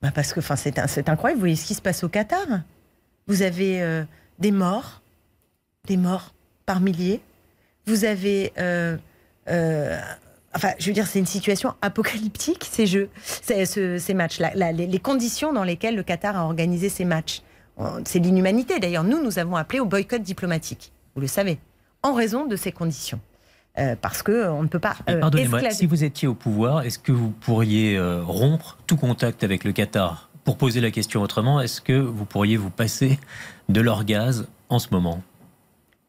Bah 0.00 0.10
Parce 0.14 0.32
que 0.32 0.40
c'est 0.40 1.08
incroyable. 1.08 1.38
Vous 1.38 1.40
voyez 1.40 1.56
ce 1.56 1.66
qui 1.66 1.74
se 1.74 1.82
passe 1.82 2.04
au 2.04 2.08
Qatar? 2.08 2.46
Vous 3.26 3.42
avez 3.42 3.82
euh, 3.82 4.04
des 4.38 4.52
morts, 4.52 5.02
des 5.86 5.96
morts 5.96 6.32
par 6.64 6.80
milliers. 6.80 7.20
Vous 7.86 8.04
avez 8.04 8.52
euh, 8.58 8.96
Enfin, 10.54 10.72
je 10.78 10.86
veux 10.86 10.92
dire, 10.92 11.06
c'est 11.06 11.18
une 11.18 11.26
situation 11.26 11.74
apocalyptique, 11.82 12.66
ces 12.70 12.86
jeux, 12.86 13.10
ces, 13.22 14.14
matchs, 14.14 14.40
les, 14.40 14.98
conditions 14.98 15.52
dans 15.52 15.62
lesquelles 15.62 15.94
le 15.94 16.02
Qatar 16.02 16.36
a 16.36 16.44
organisé 16.44 16.88
ces 16.88 17.04
matchs. 17.04 17.42
C'est 18.04 18.18
l'inhumanité. 18.18 18.80
D'ailleurs, 18.80 19.04
nous, 19.04 19.22
nous 19.22 19.38
avons 19.38 19.56
appelé 19.56 19.80
au 19.80 19.84
boycott 19.84 20.22
diplomatique, 20.22 20.92
vous 21.14 21.20
le 21.20 21.26
savez, 21.26 21.58
en 22.02 22.12
raison 22.12 22.46
de 22.46 22.56
ces 22.56 22.72
conditions. 22.72 23.20
Euh, 23.78 23.94
parce 24.00 24.24
qu'on 24.24 24.62
ne 24.62 24.66
peut 24.66 24.80
pas. 24.80 24.96
Euh, 25.08 25.20
Pardonnez-moi, 25.20 25.70
si 25.70 25.86
vous 25.86 26.02
étiez 26.02 26.26
au 26.26 26.34
pouvoir, 26.34 26.82
est-ce 26.82 26.98
que 26.98 27.12
vous 27.12 27.30
pourriez 27.30 27.96
euh, 27.96 28.22
rompre 28.24 28.76
tout 28.88 28.96
contact 28.96 29.44
avec 29.44 29.62
le 29.62 29.70
Qatar? 29.70 30.30
Pour 30.42 30.56
poser 30.56 30.80
la 30.80 30.90
question 30.90 31.22
autrement, 31.22 31.60
est-ce 31.60 31.80
que 31.80 31.92
vous 31.92 32.24
pourriez 32.24 32.56
vous 32.56 32.70
passer 32.70 33.20
de 33.68 33.80
leur 33.80 34.04
gaz 34.04 34.48
en 34.68 34.80
ce 34.80 34.88
moment? 34.90 35.22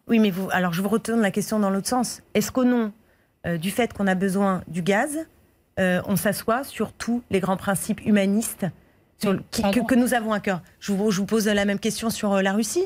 Oui, 0.07 0.17
mais 0.17 0.31
vous. 0.31 0.49
Alors, 0.51 0.73
je 0.73 0.81
vous 0.81 0.89
retourne 0.89 1.21
la 1.21 1.29
question 1.29 1.59
dans 1.59 1.69
l'autre 1.69 1.87
sens. 1.87 2.23
Est-ce 2.33 2.51
qu'au 2.51 2.63
nom 2.63 2.91
euh, 3.45 3.57
du 3.57 3.71
fait 3.71 3.93
qu'on 3.93 4.07
a 4.07 4.15
besoin 4.15 4.61
du 4.67 4.81
gaz, 4.81 5.17
euh, 5.79 6.01
on 6.05 6.15
s'assoit 6.15 6.63
sur 6.63 6.91
tous 6.91 7.23
les 7.29 7.39
grands 7.39 7.57
principes 7.57 8.05
humanistes 8.05 8.65
que, 9.21 9.95
nous 9.95 10.13
avons 10.13 10.33
à 10.33 10.39
cœur. 10.39 10.61
Je 10.79 10.91
vous, 10.93 11.25
pose 11.25 11.47
la 11.47 11.65
même 11.65 11.79
question 11.79 12.09
sur 12.09 12.33
euh, 12.33 12.41
la 12.41 12.53
Russie. 12.53 12.83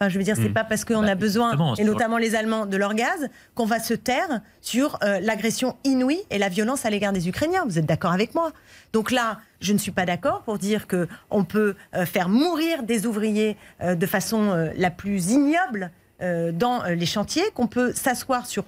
Enfin, 0.00 0.08
je 0.10 0.16
veux 0.18 0.24
dire, 0.24 0.36
c'est 0.36 0.48
Mm. 0.48 0.54
pas 0.54 0.62
parce 0.64 0.84
qu'on 0.84 1.02
Bah, 1.02 1.10
a 1.10 1.14
besoin, 1.16 1.50
justement, 1.50 1.74
et 1.74 1.82
notamment 1.82 2.18
les 2.18 2.36
Allemands, 2.36 2.66
de 2.66 2.76
leur 2.76 2.94
gaz, 2.94 3.28
qu'on 3.56 3.66
va 3.66 3.80
se 3.80 3.94
taire 3.94 4.40
sur 4.60 4.96
euh, 5.02 5.18
l'agression 5.20 5.76
inouïe 5.82 6.20
et 6.30 6.38
la 6.38 6.48
violence 6.48 6.86
à 6.86 6.90
l'égard 6.90 7.12
des 7.12 7.28
Ukrainiens. 7.28 7.64
Vous 7.66 7.78
êtes 7.80 7.86
d'accord 7.86 8.12
avec 8.12 8.32
moi? 8.34 8.52
Donc 8.92 9.10
là, 9.10 9.38
je 9.60 9.72
ne 9.72 9.78
suis 9.78 9.90
pas 9.90 10.06
d'accord 10.06 10.42
pour 10.42 10.58
dire 10.58 10.86
que 10.86 11.08
on 11.30 11.42
peut 11.42 11.74
euh, 11.96 12.06
faire 12.06 12.28
mourir 12.28 12.84
des 12.84 13.06
ouvriers 13.06 13.56
euh, 13.82 13.96
de 13.96 14.06
façon 14.06 14.50
euh, 14.52 14.70
la 14.76 14.90
plus 14.92 15.32
ignoble 15.32 15.90
euh, 16.22 16.52
dans 16.52 16.84
euh, 16.84 16.94
les 16.94 17.06
chantiers, 17.06 17.50
qu'on 17.54 17.66
peut 17.66 17.92
s'asseoir 17.92 18.46
sur 18.46 18.64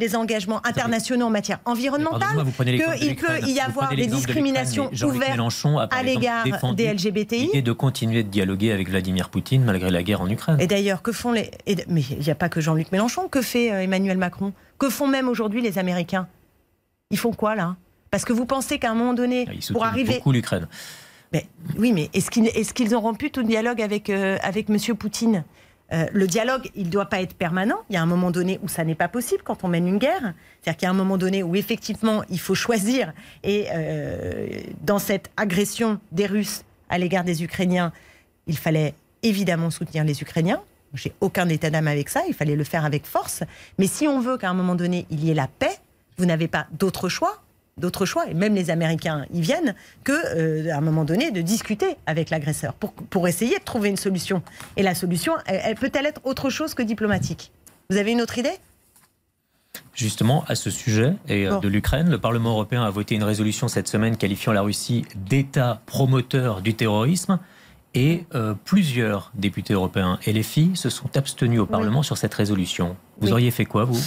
les 0.00 0.16
engagements 0.16 0.60
internationaux 0.66 1.26
en 1.26 1.30
matière 1.30 1.60
environnementale, 1.64 2.44
qu'il 2.98 3.16
peut 3.16 3.40
y 3.46 3.60
avoir 3.60 3.90
des 3.94 4.06
de 4.06 4.14
discriminations 4.14 4.90
ouvertes 5.04 5.38
à 5.90 6.02
l'égard 6.02 6.44
des 6.74 6.92
LGBTI. 6.92 7.46
l'idée 7.46 7.62
de 7.62 7.72
continuer 7.72 8.22
de 8.22 8.28
dialoguer 8.28 8.72
avec 8.72 8.88
Vladimir 8.88 9.28
Poutine 9.28 9.62
malgré 9.64 9.90
la 9.90 10.02
guerre 10.02 10.20
en 10.22 10.28
Ukraine. 10.28 10.60
Et 10.60 10.66
d'ailleurs, 10.66 11.02
que 11.02 11.12
font 11.12 11.32
les. 11.32 11.50
et- 11.66 11.76
mais 11.88 12.02
il 12.10 12.18
n'y 12.20 12.30
a 12.30 12.34
pas 12.34 12.48
que 12.48 12.60
Jean-Luc 12.60 12.90
Mélenchon. 12.92 13.28
Que 13.28 13.42
fait 13.42 13.70
euh, 13.72 13.82
Emmanuel 13.82 14.18
Macron? 14.18 14.52
Que 14.78 14.88
font 14.88 15.06
même 15.06 15.28
aujourd'hui 15.28 15.60
les 15.62 15.78
Américains? 15.78 16.26
Ils 17.10 17.18
font 17.18 17.32
quoi 17.32 17.54
là? 17.54 17.76
Parce 18.10 18.24
que 18.24 18.32
vous 18.32 18.46
pensez 18.46 18.78
qu'à 18.78 18.90
un 18.90 18.94
moment 18.94 19.14
donné, 19.14 19.46
Ah, 19.48 19.52
pour 19.72 19.84
arriver. 19.84 20.14
beaucoup 20.14 20.32
l'Ukraine. 20.32 20.66
Mais, 21.32 21.46
oui, 21.78 21.92
mais 21.92 22.10
est-ce 22.12 22.30
qu'ils 22.30 22.46
est 22.48 22.72
qu'ils 22.72 22.96
ont 22.96 23.00
rompu 23.00 23.30
tout 23.30 23.42
dialogue 23.44 23.80
avec, 23.80 24.10
euh, 24.10 24.36
avec 24.42 24.68
M. 24.68 24.78
Poutine? 24.96 25.44
Euh, 25.92 26.06
le 26.12 26.26
dialogue, 26.26 26.70
il 26.74 26.86
ne 26.86 26.90
doit 26.90 27.06
pas 27.06 27.20
être 27.20 27.34
permanent. 27.34 27.78
Il 27.88 27.94
y 27.94 27.96
a 27.96 28.02
un 28.02 28.06
moment 28.06 28.30
donné 28.30 28.60
où 28.62 28.68
ça 28.68 28.84
n'est 28.84 28.94
pas 28.94 29.08
possible 29.08 29.42
quand 29.42 29.64
on 29.64 29.68
mène 29.68 29.88
une 29.88 29.98
guerre. 29.98 30.34
C'est-à-dire 30.62 30.76
qu'il 30.78 30.86
y 30.86 30.88
a 30.88 30.90
un 30.90 30.96
moment 30.96 31.18
donné 31.18 31.42
où 31.42 31.56
effectivement 31.56 32.22
il 32.30 32.38
faut 32.38 32.54
choisir. 32.54 33.12
Et 33.42 33.66
euh, 33.72 34.48
dans 34.82 34.98
cette 34.98 35.30
agression 35.36 36.00
des 36.12 36.26
Russes 36.26 36.62
à 36.88 36.98
l'égard 36.98 37.24
des 37.24 37.42
Ukrainiens, 37.42 37.92
il 38.46 38.56
fallait 38.56 38.94
évidemment 39.22 39.70
soutenir 39.70 40.04
les 40.04 40.22
Ukrainiens. 40.22 40.60
J'ai 40.94 41.12
aucun 41.20 41.48
état 41.48 41.70
d'âme 41.70 41.88
avec 41.88 42.08
ça. 42.08 42.22
Il 42.28 42.34
fallait 42.34 42.56
le 42.56 42.64
faire 42.64 42.84
avec 42.84 43.06
force. 43.06 43.42
Mais 43.78 43.86
si 43.86 44.08
on 44.08 44.20
veut 44.20 44.36
qu'à 44.36 44.50
un 44.50 44.54
moment 44.54 44.74
donné 44.74 45.06
il 45.10 45.24
y 45.24 45.30
ait 45.30 45.34
la 45.34 45.48
paix, 45.48 45.76
vous 46.18 46.26
n'avez 46.26 46.48
pas 46.48 46.66
d'autre 46.72 47.08
choix 47.08 47.42
d'autres 47.78 48.04
choix, 48.06 48.26
et 48.28 48.34
même 48.34 48.54
les 48.54 48.70
Américains 48.70 49.24
y 49.32 49.40
viennent, 49.40 49.74
que 50.04 50.12
euh, 50.36 50.72
à 50.72 50.76
un 50.76 50.80
moment 50.80 51.04
donné 51.04 51.30
de 51.30 51.40
discuter 51.40 51.96
avec 52.06 52.30
l'agresseur 52.30 52.74
pour, 52.74 52.92
pour 52.92 53.26
essayer 53.28 53.58
de 53.58 53.64
trouver 53.64 53.88
une 53.88 53.96
solution. 53.96 54.42
Et 54.76 54.82
la 54.82 54.94
solution, 54.94 55.34
elle, 55.46 55.60
elle 55.64 55.74
peut-elle 55.76 56.06
être 56.06 56.20
autre 56.24 56.50
chose 56.50 56.74
que 56.74 56.82
diplomatique? 56.82 57.52
Vous 57.88 57.96
avez 57.96 58.12
une 58.12 58.20
autre 58.20 58.38
idée? 58.38 58.52
Justement, 59.94 60.44
à 60.48 60.54
ce 60.54 60.70
sujet 60.70 61.14
et 61.28 61.46
euh, 61.46 61.52
Bon. 61.54 61.60
de 61.60 61.68
l'Ukraine, 61.68 62.10
le 62.10 62.18
Parlement 62.18 62.50
européen 62.50 62.82
a 62.82 62.90
voté 62.90 63.14
une 63.14 63.22
résolution 63.24 63.68
cette 63.68 63.88
semaine 63.88 64.16
qualifiant 64.16 64.52
la 64.52 64.62
Russie 64.62 65.04
d'État 65.14 65.80
promoteur 65.86 66.60
du 66.62 66.74
terrorisme. 66.74 67.38
Et 67.92 68.24
euh, 68.36 68.54
plusieurs 68.64 69.32
députés 69.34 69.74
européens 69.74 70.20
et 70.24 70.32
les 70.32 70.44
filles 70.44 70.76
se 70.76 70.90
sont 70.90 71.16
abstenus 71.16 71.58
au 71.58 71.66
Parlement 71.66 72.04
sur 72.04 72.16
cette 72.16 72.34
résolution. 72.34 72.96
Vous 73.18 73.26
Oui. 73.26 73.32
auriez 73.32 73.50
fait 73.50 73.64
quoi, 73.64 73.84
vous? 73.84 74.00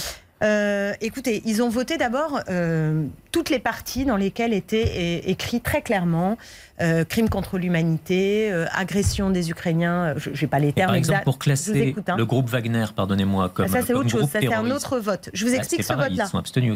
Euh, 0.44 0.92
écoutez, 1.00 1.42
ils 1.46 1.62
ont 1.62 1.68
voté 1.68 1.96
d'abord 1.96 2.40
euh, 2.48 3.04
toutes 3.32 3.50
les 3.50 3.58
parties 3.58 4.04
dans 4.04 4.16
lesquelles 4.16 4.52
était 4.52 5.28
écrit 5.28 5.60
très 5.60 5.82
clairement 5.82 6.36
euh, 6.80 7.04
crime 7.04 7.28
contre 7.28 7.58
l'humanité, 7.58 8.52
euh, 8.52 8.66
agression 8.72 9.30
des 9.30 9.50
Ukrainiens. 9.50 10.14
Je 10.16 10.30
n'ai 10.40 10.48
pas 10.48 10.58
les 10.58 10.68
Et 10.68 10.72
termes 10.72 10.88
Par 10.88 10.96
exemple, 10.96 11.24
pour 11.24 11.38
classer 11.38 11.78
écoute, 11.78 12.08
hein. 12.08 12.16
le 12.16 12.26
groupe 12.26 12.48
Wagner, 12.48 12.86
pardonnez-moi, 12.94 13.48
comme, 13.48 13.66
Ah, 13.66 13.68
ça 13.68 13.82
c'est 13.82 13.94
autre 13.94 14.10
chose. 14.10 14.28
Ça 14.30 14.40
c'est 14.40 14.52
un 14.52 14.70
autre 14.70 14.98
vote. 14.98 15.30
Je 15.32 15.44
vous 15.44 15.52
Bah, 15.52 15.58
explique 15.58 15.82
ce 15.82 15.92
vote-là. 15.92 16.26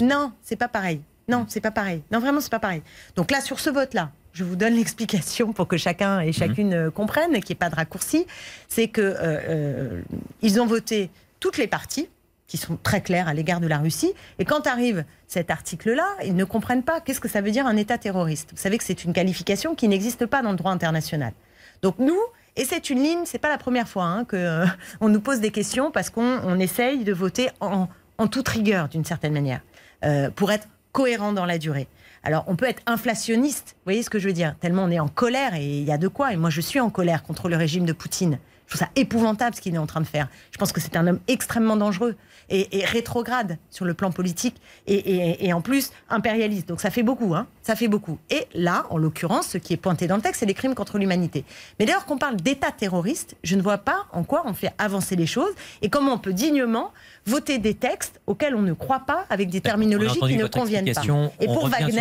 Non, 0.01 0.33
c'est 0.43 0.57
pas 0.57 0.69
pareil. 0.69 1.01
Non, 1.29 1.45
c'est 1.49 1.61
pas 1.61 1.71
pareil. 1.71 2.03
Non, 2.11 2.21
vraiment, 2.21 2.41
c'est 2.41 2.51
pas 2.51 2.59
pareil. 2.59 2.83
Donc 3.15 3.31
là, 3.31 3.41
sur 3.41 3.61
ce 3.61 3.69
vote-là, 3.69 4.11
je 4.33 4.45
vous 4.45 4.57
donne 4.57 4.75
l'explication 4.77 5.53
pour 5.53 5.69
que 5.69 5.77
chacun 5.77 6.21
et 6.21 6.33
chacune 6.33 6.73
euh, 6.73 6.91
comprenne, 6.91 7.33
qu'il 7.33 7.51
n'y 7.51 7.53
ait 7.53 7.55
pas 7.57 7.71
de 7.71 7.75
raccourci. 7.75 8.27
C'est 8.69 8.89
que 8.89 9.03
euh, 9.03 9.15
euh, 9.21 10.01
ils 10.43 10.61
ont 10.61 10.67
voté 10.67 11.11
toutes 11.41 11.59
les 11.59 11.67
parties 11.67 12.09
qui 12.49 12.57
sont 12.57 12.77
très 12.83 13.03
claires 13.03 13.29
à 13.29 13.35
l'égard 13.35 13.61
de 13.61 13.69
la 13.69 13.79
Russie. 13.79 14.13
Et 14.39 14.45
quand 14.45 14.67
arrive 14.67 15.05
cet 15.29 15.51
article-là, 15.51 16.09
ils 16.25 16.35
ne 16.35 16.45
comprennent 16.45 16.83
pas 16.83 17.01
qu'est-ce 17.01 17.21
que 17.21 17.29
ça 17.29 17.41
veut 17.41 17.51
dire 17.51 17.67
un 17.67 17.77
État 17.77 17.99
terroriste. 17.99 18.51
Vous 18.53 18.61
savez 18.61 18.79
que 18.79 18.85
c'est 18.85 19.05
une 19.05 19.13
qualification 19.13 19.75
qui 19.75 19.87
n'existe 19.87 20.27
pas 20.27 20.43
dans 20.43 20.51
le 20.51 20.57
droit 20.57 20.73
international. 20.73 21.35
Donc 21.83 21.99
nous, 21.99 22.19
et 22.57 22.65
c'est 22.65 22.91
une 22.91 23.01
ligne, 23.01 23.21
c'est 23.25 23.39
pas 23.39 23.51
la 23.51 23.59
première 23.59 23.87
fois 23.87 24.05
hein, 24.05 24.25
que 24.25 24.37
euh, 24.37 24.67
nous 25.01 25.21
pose 25.21 25.41
des 25.41 25.53
questions 25.53 25.93
parce 25.93 26.11
qu'on 26.11 26.41
on 26.43 26.59
essaye 26.59 27.05
de 27.05 27.13
voter 27.13 27.51
en, 27.61 27.87
en 28.17 28.27
toute 28.27 28.49
rigueur 28.49 28.89
d'une 28.89 29.05
certaine 29.05 29.33
manière 29.33 29.61
euh, 30.05 30.31
pour 30.31 30.51
être 30.51 30.67
cohérent 30.93 31.33
dans 31.33 31.47
la 31.47 31.59
durée. 31.59 31.87
Alors 32.25 32.45
on 32.49 32.57
peut 32.57 32.67
être 32.67 32.83
inflationniste, 32.87 33.77
vous 33.77 33.85
voyez 33.85 34.03
ce 34.03 34.11
que 34.11 34.19
je 34.19 34.27
veux 34.27 34.33
dire 34.33 34.57
Tellement 34.59 34.85
on 34.85 34.91
est 34.91 34.99
en 34.99 35.09
colère 35.09 35.55
et 35.55 35.65
il 35.65 35.85
y 35.85 35.93
a 35.93 35.99
de 35.99 36.09
quoi. 36.09 36.33
Et 36.33 36.37
moi 36.37 36.51
je 36.51 36.61
suis 36.61 36.81
en 36.81 36.91
colère 36.91 37.23
contre 37.23 37.49
le 37.49 37.57
régime 37.57 37.85
de 37.85 37.93
Poutine. 37.93 38.39
Je 38.69 38.77
trouve 38.77 38.87
ça 38.87 38.93
épouvantable 38.97 39.57
ce 39.57 39.63
qu'il 39.63 39.75
est 39.75 39.79
en 39.79 39.87
train 39.87 40.03
de 40.03 40.07
faire. 40.07 40.29
Je 40.53 40.59
pense 40.59 40.73
que 40.73 40.81
c'est 40.81 40.95
un 40.95 41.07
homme 41.07 41.21
extrêmement 41.27 41.77
dangereux 41.77 42.17
et, 42.51 42.79
et 42.79 42.85
rétrograde 42.85 43.57
sur 43.71 43.87
le 43.87 43.95
plan 43.95 44.11
politique 44.13 44.57
et, 44.87 44.95
et- 44.95 45.47
et 45.47 45.53
en 45.55 45.63
plus 45.63 45.91
impérialiste. 46.11 46.69
Donc 46.69 46.81
ça 46.83 46.91
fait 46.91 47.03
beaucoup, 47.03 47.35
hein 47.35 47.47
ça 47.63 47.77
fait 47.77 47.89
beaucoup. 47.89 48.19
Et 48.29 48.47
là, 48.55 48.85
en 48.91 48.99
l'occurrence, 48.99 49.49
ce 49.49 49.59
qui 49.59 49.73
est 49.73 49.79
pointé 49.79 50.07
dans 50.07 50.17
le 50.17 50.23
texte, 50.23 50.41
c'est 50.41 50.47
les 50.47 50.53
crimes 50.55 50.75
contre 50.75 50.99
l'humanité. 50.99 51.45
Mais 51.79 51.87
d'ailleurs, 51.87 52.05
qu'on 52.05 52.19
parle 52.19 52.37
d'État 52.37 52.71
terroriste, 52.71 53.37
je 53.43 53.57
ne 53.57 53.63
vois 53.63 53.79
pas 53.79 54.05
en 54.13 54.23
quoi 54.23 54.43
on 54.45 54.53
fait 54.53 54.73
avancer 54.77 55.17
les 55.17 55.27
choses 55.27 55.53
et 55.81 55.89
comment 55.89 56.13
on 56.13 56.19
peut 56.19 56.35
dignement 56.35 56.93
voter 57.25 57.57
des 57.59 57.73
textes 57.75 58.21
auxquels 58.27 58.55
on 58.55 58.63
ne 58.63 58.75
croit 58.75 59.01
pas 59.01 59.25
avec 59.31 59.49
des 59.49 59.61
terminologies 59.71 60.19
qui 60.29 60.37
ne 60.37 60.45
conviennent 60.61 60.85
pas. 60.95 61.01
Et 61.41 61.47
pour 61.55 61.65
Wagner, 61.71 62.01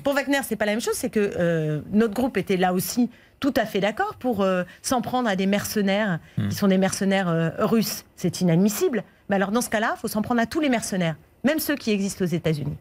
pour 0.00 0.12
Wagner, 0.14 0.40
c'est 0.46 0.56
pas 0.56 0.66
la 0.66 0.72
même 0.72 0.80
chose. 0.82 0.94
C'est 0.94 1.10
que 1.10 1.32
euh, 1.38 1.80
notre 1.90 2.12
groupe 2.14 2.36
était 2.36 2.56
là 2.58 2.74
aussi 2.74 3.08
tout 3.42 3.52
à 3.56 3.66
fait 3.66 3.80
d'accord 3.80 4.14
pour 4.14 4.40
euh, 4.40 4.62
s'en 4.82 5.00
prendre 5.02 5.28
à 5.28 5.34
des 5.36 5.46
mercenaires 5.46 6.20
Hmm. 6.38 6.48
qui 6.48 6.56
sont 6.56 6.68
des 6.68 6.78
mercenaires 6.78 7.28
euh, 7.28 7.50
russes. 7.58 8.04
C'est 8.16 8.40
inadmissible. 8.40 9.02
Mais 9.28 9.36
alors 9.36 9.50
dans 9.50 9.60
ce 9.60 9.68
cas-là, 9.68 9.94
il 9.96 10.00
faut 10.00 10.08
s'en 10.08 10.22
prendre 10.22 10.40
à 10.40 10.46
tous 10.46 10.60
les 10.60 10.68
mercenaires, 10.70 11.16
même 11.44 11.58
ceux 11.58 11.74
qui 11.76 11.90
existent 11.90 12.24
aux 12.24 12.28
États-Unis. 12.28 12.76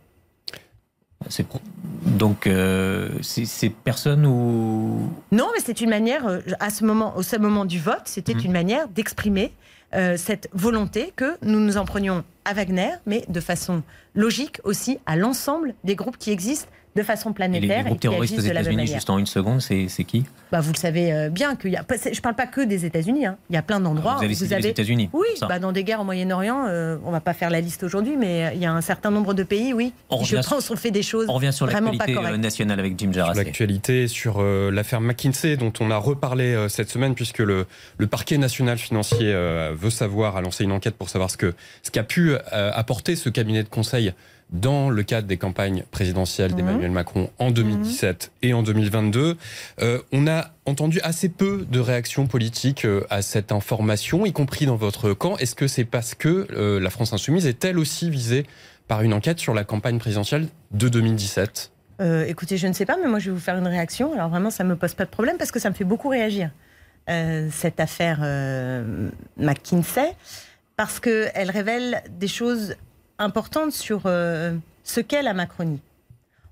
Donc, 2.06 2.48
euh, 2.48 3.10
c'est 3.22 3.46
c'est 3.46 3.70
personne 3.70 4.26
ou 4.26 5.10
Non, 5.32 5.48
mais 5.54 5.62
c'est 5.64 5.82
une 5.82 5.90
manière, 5.90 6.26
euh, 6.28 6.40
à 6.60 6.70
ce 6.70 6.84
moment, 6.84 7.16
au 7.16 7.22
ce 7.24 7.38
moment 7.38 7.66
du 7.66 7.80
vote, 7.80 8.02
c'était 8.06 8.34
Mhm. 8.34 8.46
une 8.46 8.52
manière 8.52 8.88
d'exprimer 8.88 9.54
euh, 9.94 10.16
cette 10.18 10.50
volonté 10.54 11.12
que 11.16 11.36
nous 11.44 11.60
nous 11.60 11.78
en 11.78 11.86
prenions 11.86 12.24
à 12.46 12.54
Wagner, 12.54 12.92
mais 13.06 13.24
de 13.28 13.40
façon 13.40 13.84
logique 14.16 14.60
aussi 14.64 15.00
à 15.06 15.16
l'ensemble 15.16 15.74
des 15.84 15.96
groupes 15.96 16.18
qui 16.18 16.32
existent 16.32 16.70
de 16.96 17.04
façon 17.04 17.30
et 17.30 17.32
les, 17.32 17.36
planétaire 17.36 17.78
les 17.80 17.84
groupes 17.86 18.00
terroristes 18.00 18.38
aux 18.38 18.42
États-Unis, 18.42 18.88
juste 18.88 19.10
en 19.10 19.18
une 19.18 19.26
seconde, 19.26 19.62
c'est 19.62 19.88
qui? 20.04 20.26
Bah, 20.52 20.60
vous 20.60 20.74
le 20.74 20.78
savez 20.78 21.14
euh, 21.14 21.30
bien 21.30 21.56
qu'il 21.56 21.72
y 21.72 21.78
a. 21.78 21.84
pas- 21.84 21.98
c'est- 21.98 22.14
Je 22.14 22.22
parle 22.22 22.36
pas 22.36 22.48
que 22.48 22.60
des 22.62 22.86
États-Unis. 22.86 23.26
hein. 23.26 23.38
Il 23.50 23.56
y 23.56 23.58
a 23.58 23.62
plein 23.62 23.80
d'endroits. 23.80 24.16
Vous 24.18 24.26
avez 24.26 24.34
où 24.34 24.38
cité 24.38 24.58
les 24.60 24.68
États-Unis. 24.68 25.10
Oui, 25.14 25.28
bah, 25.48 25.60
dans 25.60 25.72
des 25.72 25.84
guerres 25.86 26.02
au 26.02 26.04
Moyen-Orient, 26.04 26.66
euh, 26.68 26.98
on 27.06 27.12
va 27.12 27.22
pas 27.22 27.34
faire 27.34 27.50
la 27.50 27.62
liste 27.62 27.84
aujourd'hui, 27.84 28.18
mais 28.18 28.52
il 28.56 28.62
y 28.62 28.66
a 28.66 28.74
un 28.74 28.82
certain 28.82 29.10
nombre 29.12 29.34
de 29.34 29.44
pays, 29.44 29.74
oui. 29.74 29.94
On 30.10 30.18
qui, 30.20 30.26
je 30.26 30.36
revient 30.36 30.48
pense, 30.50 30.70
ont 30.70 30.76
fait 30.76 30.92
des 30.92 31.04
choses 31.04 31.28
On 31.30 31.34
revient 31.34 31.54
sur 31.54 31.66
vraiment 31.66 31.92
pas 31.92 32.06
l'actualité 32.08 32.34
euh, 32.34 32.38
nationale 32.38 32.80
avec 32.80 33.00
Jim 33.00 33.14
Sur 33.14 33.22
Jarassé. 33.22 33.44
l'actualité, 33.46 34.08
sur 34.10 34.38
euh, 34.40 34.70
l'affaire 34.72 35.00
McKinsey, 35.00 35.56
dont 35.56 35.72
on 35.80 35.92
a 35.92 35.98
reparlé 35.98 36.54
euh, 36.54 36.68
cette 36.68 36.90
semaine, 36.90 37.16
puisque 37.16 37.40
le, 37.40 37.66
le 37.98 38.08
parquet 38.08 38.38
national 38.38 38.78
financier 38.78 39.18
euh, 39.34 39.72
veut 39.78 39.90
savoir, 39.92 40.36
a 40.36 40.42
lancé 40.42 40.66
une 40.66 40.74
enquête 40.74 40.96
pour 40.96 41.10
savoir 41.10 41.30
ce 41.32 41.38
que 41.38 41.54
ce 41.84 41.92
qu'a 41.92 42.04
pu 42.04 42.32
euh, 42.34 42.72
apporter 42.74 43.16
ce 43.16 43.30
cabinet 43.30 43.64
de 43.64 43.70
conseil 43.70 44.14
dans 44.52 44.90
le 44.90 45.04
cadre 45.04 45.28
des 45.28 45.38
campagnes 45.38 45.84
présidentielles 45.92 46.54
d'Emmanuel 46.54 46.92
Macron 46.92 47.30
en 47.40 47.52
2017 47.52 48.32
et 48.42 48.54
en 48.54 48.64
2022. 48.64 49.38
Euh, 49.82 50.00
on 50.12 50.28
a 50.28 50.52
entendu 50.66 51.00
assez 51.02 51.30
peu 51.30 51.66
de 51.70 51.80
réactions 51.80 52.28
politiques 52.28 52.86
euh, 52.86 53.06
à 53.10 53.22
cette 53.22 53.52
information, 53.52 54.26
y 54.26 54.34
compris 54.34 54.66
dans 54.66 54.76
votre 54.76 55.14
camp. 55.14 55.38
Est-ce 55.38 55.56
que 55.56 55.68
c'est 55.68 55.86
parce 55.86 56.16
que 56.16 56.48
euh, 56.52 56.80
la 56.80 56.90
France 56.90 57.14
insoumise 57.14 57.46
est 57.46 57.64
elle 57.64 57.80
aussi 57.80 58.10
visée 58.10 58.46
par 58.88 59.02
une 59.04 59.14
enquête 59.14 59.40
sur 59.40 59.54
la 59.54 59.64
campagne 59.64 60.00
présidentielle 60.00 60.48
de 60.72 60.90
2017 60.90 61.72
Euh, 62.02 62.26
écoutez, 62.26 62.58
je 62.58 62.68
ne 62.68 62.74
sais 62.74 62.86
pas, 62.86 62.98
mais 63.02 63.08
moi 63.08 63.20
je 63.20 63.30
vais 63.30 63.36
vous 63.36 63.42
faire 63.42 63.58
une 63.58 63.68
réaction. 63.68 64.14
Alors 64.14 64.30
vraiment, 64.30 64.50
ça 64.50 64.64
me 64.64 64.76
pose 64.76 64.96
pas 64.96 65.06
de 65.06 65.10
problème 65.10 65.38
parce 65.38 65.52
que 65.52 65.60
ça 65.60 65.70
me 65.70 65.76
fait 65.76 65.86
beaucoup 65.86 66.10
réagir 66.10 66.52
cette 67.50 67.82
affaire 67.82 68.20
McKinsey 69.36 70.14
parce 70.78 71.02
qu'elle 71.02 71.52
révèle 71.52 72.04
des 72.10 72.30
choses 72.30 72.76
importantes 73.22 73.72
sur 73.72 74.04
euh, 74.06 74.56
ce 74.84 75.00
qu'est 75.00 75.22
la 75.22 75.34
Macronie. 75.34 75.80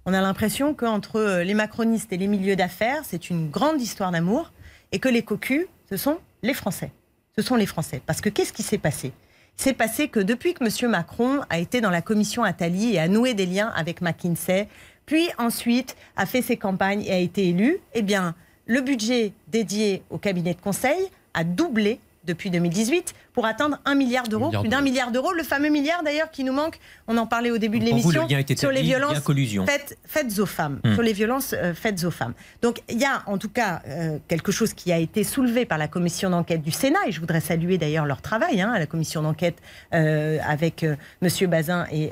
On 0.05 0.13
a 0.13 0.21
l'impression 0.21 0.73
qu'entre 0.73 1.17
euh, 1.17 1.43
les 1.43 1.53
macronistes 1.53 2.13
et 2.13 2.17
les 2.17 2.27
milieux 2.27 2.55
d'affaires, 2.55 3.01
c'est 3.03 3.29
une 3.29 3.49
grande 3.49 3.81
histoire 3.81 4.11
d'amour 4.11 4.51
et 4.91 4.99
que 4.99 5.09
les 5.09 5.23
cocus, 5.23 5.65
ce 5.89 5.97
sont 5.97 6.19
les 6.41 6.53
Français. 6.53 6.91
Ce 7.35 7.41
sont 7.41 7.55
les 7.55 7.65
Français. 7.65 8.01
Parce 8.05 8.21
que 8.21 8.29
qu'est-ce 8.29 8.53
qui 8.53 8.63
s'est 8.63 8.77
passé? 8.77 9.11
Il 9.57 9.63
s'est 9.63 9.73
passé 9.73 10.07
que 10.07 10.19
depuis 10.19 10.53
que 10.53 10.63
M. 10.63 10.91
Macron 10.91 11.41
a 11.49 11.59
été 11.59 11.81
dans 11.81 11.89
la 11.89 12.01
commission 12.01 12.43
Attali 12.43 12.95
et 12.95 12.99
a 12.99 13.07
noué 13.07 13.33
des 13.33 13.45
liens 13.45 13.71
avec 13.75 14.01
McKinsey, 14.01 14.69
puis 15.05 15.29
ensuite 15.37 15.95
a 16.15 16.25
fait 16.25 16.41
ses 16.41 16.55
campagnes 16.55 17.03
et 17.03 17.11
a 17.11 17.17
été 17.17 17.49
élu, 17.49 17.79
eh 17.93 18.01
bien, 18.01 18.35
le 18.67 18.81
budget 18.81 19.33
dédié 19.47 20.03
au 20.09 20.17
cabinet 20.17 20.53
de 20.53 20.61
conseil 20.61 21.09
a 21.33 21.43
doublé 21.43 21.99
depuis 22.29 22.49
2018 22.51 23.13
pour 23.33 23.45
atteindre 23.45 23.79
un 23.85 23.95
milliard 23.95 24.27
d'euros, 24.27 24.49
plus 24.51 24.69
d'un 24.69 24.81
milliard 24.81 25.11
d'euros, 25.11 25.33
le 25.33 25.43
fameux 25.43 25.69
milliard 25.69 26.03
d'ailleurs 26.03 26.29
qui 26.31 26.43
nous 26.43 26.53
manque, 26.53 26.79
on 27.07 27.17
en 27.17 27.25
parlait 27.25 27.51
au 27.51 27.57
début 27.57 27.79
de 27.79 27.85
l'émission, 27.85 28.27
le 28.29 28.55
sur 28.55 28.71
les 28.71 28.81
violences 28.81 29.19
collusion. 29.21 29.65
faites, 29.65 29.97
faites 30.05 30.37
aux 30.39 30.45
femmes, 30.45 30.79
Hmm. 30.83 30.93
sur 30.93 31.01
les 31.01 31.13
violences 31.13 31.53
euh, 31.57 31.73
faites 31.73 32.03
aux 32.03 32.11
femmes. 32.11 32.33
Donc 32.61 32.81
il 32.89 32.99
y 32.99 33.05
a 33.05 33.23
en 33.25 33.37
tout 33.37 33.49
cas 33.49 33.81
euh, 33.87 34.17
quelque 34.27 34.51
chose 34.51 34.73
qui 34.73 34.91
a 34.91 34.97
été 34.97 35.23
soulevé 35.23 35.65
par 35.65 35.77
la 35.77 35.87
commission 35.87 36.29
d'enquête 36.29 36.61
du 36.61 36.71
Sénat, 36.71 36.99
et 37.07 37.11
je 37.11 37.19
voudrais 37.19 37.41
saluer 37.41 37.77
d'ailleurs 37.77 38.05
leur 38.05 38.21
travail, 38.21 38.61
hein, 38.61 38.71
à 38.71 38.79
la 38.79 38.85
commission 38.85 39.21
d'enquête 39.23 39.57
euh, 39.93 40.37
avec 40.47 40.85
Monsieur 41.21 41.47
Bazin 41.47 41.85
et 41.91 42.11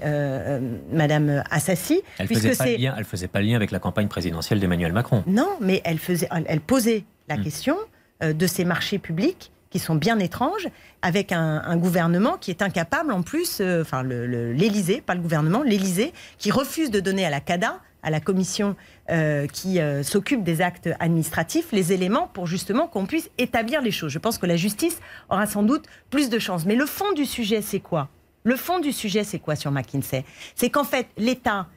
Madame 0.92 1.44
Assassi, 1.52 2.02
Elle 2.18 2.26
puisque 2.28 2.48
faisait 2.48 2.56
pas 2.58 2.78
lien, 2.78 2.96
elle 2.98 3.06
faisait 3.06 3.28
pas 3.28 3.42
le 3.42 3.48
lien 3.48 3.56
avec 3.56 3.72
la 3.72 3.80
campagne 3.80 4.08
présidentielle 4.08 4.60
d'Emmanuel 4.60 4.94
Macron. 4.94 5.24
non, 5.28 5.50
mais 5.62 5.82
elle, 5.84 6.00
faisait, 6.00 6.28
elle- 6.36 6.46
elle 6.48 6.62
posait 6.62 7.04
la 7.30 7.38
Hmm. 7.38 7.44
question 7.44 7.78
de 8.22 8.48
ces 8.48 8.66
marchés 8.66 8.98
publics 8.98 9.52
qui 9.70 9.80
sont 9.80 9.96
bien 9.96 10.20
étranges, 10.20 10.68
avec 11.02 11.32
un, 11.32 11.62
un 11.66 11.78
gouvernement 11.78 12.38
qui 12.38 12.52
est 12.52 12.62
incapable 12.62 13.12
en 13.12 13.22
plus, 13.22 13.60
euh, 13.60 13.82
enfin 13.82 14.02
le- 14.04 14.26
le- 14.26 14.54
l'Élysée, 14.54 15.02
pas 15.02 15.16
le 15.16 15.22
gouvernement, 15.22 15.64
l'Élysée, 15.64 16.14
qui 16.38 16.52
refuse 16.52 16.90
de 16.92 17.00
donner 17.00 17.26
à 17.26 17.30
la 17.30 17.40
CADA, 17.40 17.80
à 18.04 18.10
la 18.10 18.20
commission 18.20 18.76
euh, 19.10 19.48
qui 19.48 19.80
euh, 19.80 20.04
s'occupe 20.04 20.44
des 20.44 20.62
actes 20.62 20.90
administratifs, 21.00 21.72
les 21.74 21.92
éléments 21.92 22.28
pour 22.28 22.48
justement 22.48 22.88
qu'on 22.88 23.06
puisse 23.06 23.30
établir 23.38 23.82
les 23.82 23.92
choses. 23.92 24.12
Je 24.12 24.20
pense 24.20 24.38
que 24.38 24.46
la 24.46 24.56
justice 24.56 25.00
aura 25.30 25.46
sans 25.46 25.64
doute 25.64 25.86
plus 26.10 26.30
de 26.30 26.40
chances. 26.40 26.66
Mais 26.66 26.76
le 26.76 26.86
fond 26.86 27.12
du 27.14 27.26
sujet, 27.26 27.62
c'est 27.62 27.80
quoi? 27.82 28.08
Le 28.44 28.56
fond 28.56 28.80
du 28.80 28.94
sujet, 28.94 29.26
c'est 29.26 29.40
quoi 29.40 29.56
sur 29.58 29.72
McKinsey? 29.72 30.24
C'est 30.56 30.70
qu'en 30.70 30.86
fait, 30.86 31.08
l'État, 31.18 31.68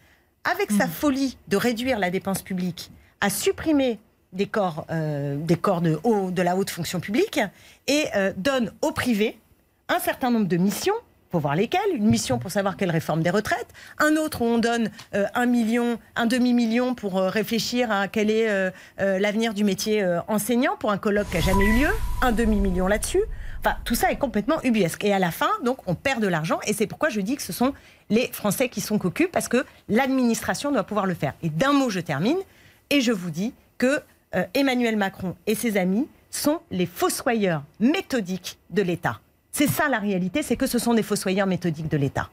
avec 0.44 0.70
sa 0.70 0.86
folie 0.86 1.36
de 1.48 1.56
réduire 1.56 1.98
la 1.98 2.10
dépense 2.10 2.42
publique, 2.42 2.92
a 3.20 3.28
supprimé 3.28 3.98
des 4.32 4.46
corps, 4.46 4.86
euh, 4.90 5.36
des 5.36 5.56
corps 5.56 5.80
de, 5.80 5.98
haut, 6.04 6.30
de 6.30 6.42
la 6.42 6.56
haute 6.56 6.70
fonction 6.70 7.00
publique 7.00 7.40
et 7.86 8.06
euh, 8.16 8.32
donne 8.36 8.72
au 8.82 8.92
privé 8.92 9.38
un 9.88 9.98
certain 9.98 10.30
nombre 10.30 10.46
de 10.46 10.56
missions. 10.56 10.94
Pour 11.30 11.38
voir 11.38 11.54
lesquelles, 11.54 11.94
une 11.94 12.08
mission 12.08 12.40
pour 12.40 12.50
savoir 12.50 12.76
quelle 12.76 12.90
réforme 12.90 13.22
des 13.22 13.30
retraites, 13.30 13.68
un 13.98 14.16
autre 14.16 14.42
où 14.42 14.46
on 14.46 14.58
donne 14.58 14.90
euh, 15.14 15.26
un 15.36 15.46
million, 15.46 16.00
un 16.16 16.26
demi-million 16.26 16.96
pour 16.96 17.20
réfléchir 17.20 17.92
à 17.92 18.08
quel 18.08 18.32
est 18.32 18.72
l'avenir 18.98 19.54
du 19.54 19.62
métier 19.62 20.04
enseignant 20.26 20.76
pour 20.76 20.90
un 20.90 20.98
colloque 20.98 21.28
qui 21.30 21.36
n'a 21.36 21.42
jamais 21.42 21.64
eu 21.66 21.82
lieu, 21.82 21.90
un 22.22 22.32
demi-million 22.32 22.88
là-dessus. 22.88 23.22
Enfin, 23.60 23.76
tout 23.84 23.94
ça 23.94 24.10
est 24.10 24.16
complètement 24.16 24.60
ubuesque. 24.64 25.04
Et 25.04 25.12
à 25.12 25.20
la 25.20 25.30
fin, 25.30 25.50
donc, 25.64 25.78
on 25.86 25.94
perd 25.94 26.20
de 26.20 26.26
l'argent. 26.26 26.58
Et 26.66 26.72
c'est 26.72 26.88
pourquoi 26.88 27.10
je 27.10 27.20
dis 27.20 27.36
que 27.36 27.42
ce 27.42 27.52
sont 27.52 27.74
les 28.08 28.28
Français 28.32 28.68
qui 28.68 28.80
sont 28.80 28.98
cocus, 28.98 29.28
parce 29.30 29.46
que 29.48 29.64
l'administration 29.88 30.72
doit 30.72 30.82
pouvoir 30.82 31.06
le 31.06 31.14
faire. 31.14 31.34
Et 31.42 31.50
d'un 31.50 31.72
mot, 31.72 31.90
je 31.90 32.00
termine. 32.00 32.38
Et 32.90 33.02
je 33.02 33.12
vous 33.12 33.30
dis 33.30 33.54
que 33.78 34.02
euh, 34.34 34.44
Emmanuel 34.54 34.96
Macron 34.96 35.36
et 35.46 35.54
ses 35.54 35.76
amis 35.76 36.08
sont 36.30 36.60
les 36.70 36.86
fossoyeurs 36.86 37.64
méthodiques 37.80 38.58
de 38.70 38.82
l'État. 38.82 39.20
C'est 39.52 39.66
ça 39.66 39.88
la 39.88 39.98
réalité, 39.98 40.42
c'est 40.42 40.56
que 40.56 40.66
ce 40.66 40.78
sont 40.78 40.94
des 40.94 41.02
fossoyeurs 41.02 41.46
méthodiques 41.46 41.88
de 41.88 41.96
l'État. 41.96 42.30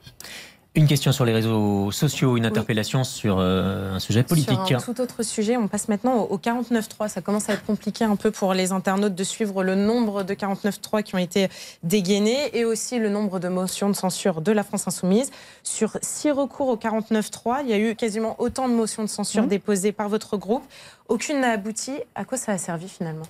Une 0.78 0.86
question 0.86 1.12
sur 1.12 1.26
les 1.26 1.34
réseaux 1.34 1.92
sociaux, 1.92 2.38
une 2.38 2.46
interpellation 2.46 3.04
sur 3.04 3.38
euh, 3.40 3.96
un 3.96 4.00
sujet 4.00 4.22
politique. 4.22 4.60
Sur 4.68 4.78
un 4.78 4.82
tout 4.82 5.02
autre 5.02 5.24
sujet, 5.24 5.58
on 5.58 5.68
passe 5.68 5.88
maintenant 5.90 6.18
au, 6.18 6.36
au 6.36 6.38
49.3. 6.38 7.10
Ça 7.10 7.22
commence 7.22 7.50
à 7.50 7.54
être 7.54 7.66
compliqué 7.66 8.06
un 8.06 8.16
peu 8.16 8.30
pour 8.30 8.54
les 8.54 8.72
internautes 8.72 9.16
de 9.16 9.24
suivre 9.24 9.64
le 9.64 9.74
nombre 9.74 10.22
de 10.22 10.36
49.3 10.36 11.02
qui 11.02 11.16
ont 11.16 11.18
été 11.18 11.50
dégainés 11.82 12.56
et 12.56 12.64
aussi 12.64 13.00
le 13.00 13.10
nombre 13.10 13.40
de 13.40 13.48
motions 13.48 13.90
de 13.90 13.96
censure 13.96 14.40
de 14.42 14.52
la 14.52 14.62
France 14.62 14.88
Insoumise. 14.88 15.32
Sur 15.64 15.98
six 16.04 16.30
recours 16.30 16.68
au 16.68 16.78
49.3, 16.78 17.62
il 17.64 17.70
y 17.70 17.74
a 17.74 17.80
eu 17.80 17.96
quasiment 17.96 18.36
autant 18.40 18.70
de 18.70 18.74
motions 18.76 19.02
de 19.02 19.10
censure 19.10 19.44
Mhm. 19.44 19.50
déposées 19.50 19.92
par 19.92 20.10
votre 20.10 20.38
groupe. 20.38 20.64
Aucune 21.08 21.42
n'a 21.42 21.50
abouti. 21.54 21.94
À 22.14 22.24
quoi 22.24 22.38
ça 22.38 22.52
a 22.52 22.58
servi 22.60 22.88
finalement? 22.88 23.26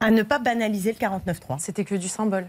À 0.00 0.10
ne 0.10 0.22
pas 0.22 0.38
banaliser 0.38 0.92
le 0.92 0.98
49.3. 0.98 1.58
C'était 1.58 1.84
que 1.84 1.94
du 1.94 2.08
symbole. 2.08 2.46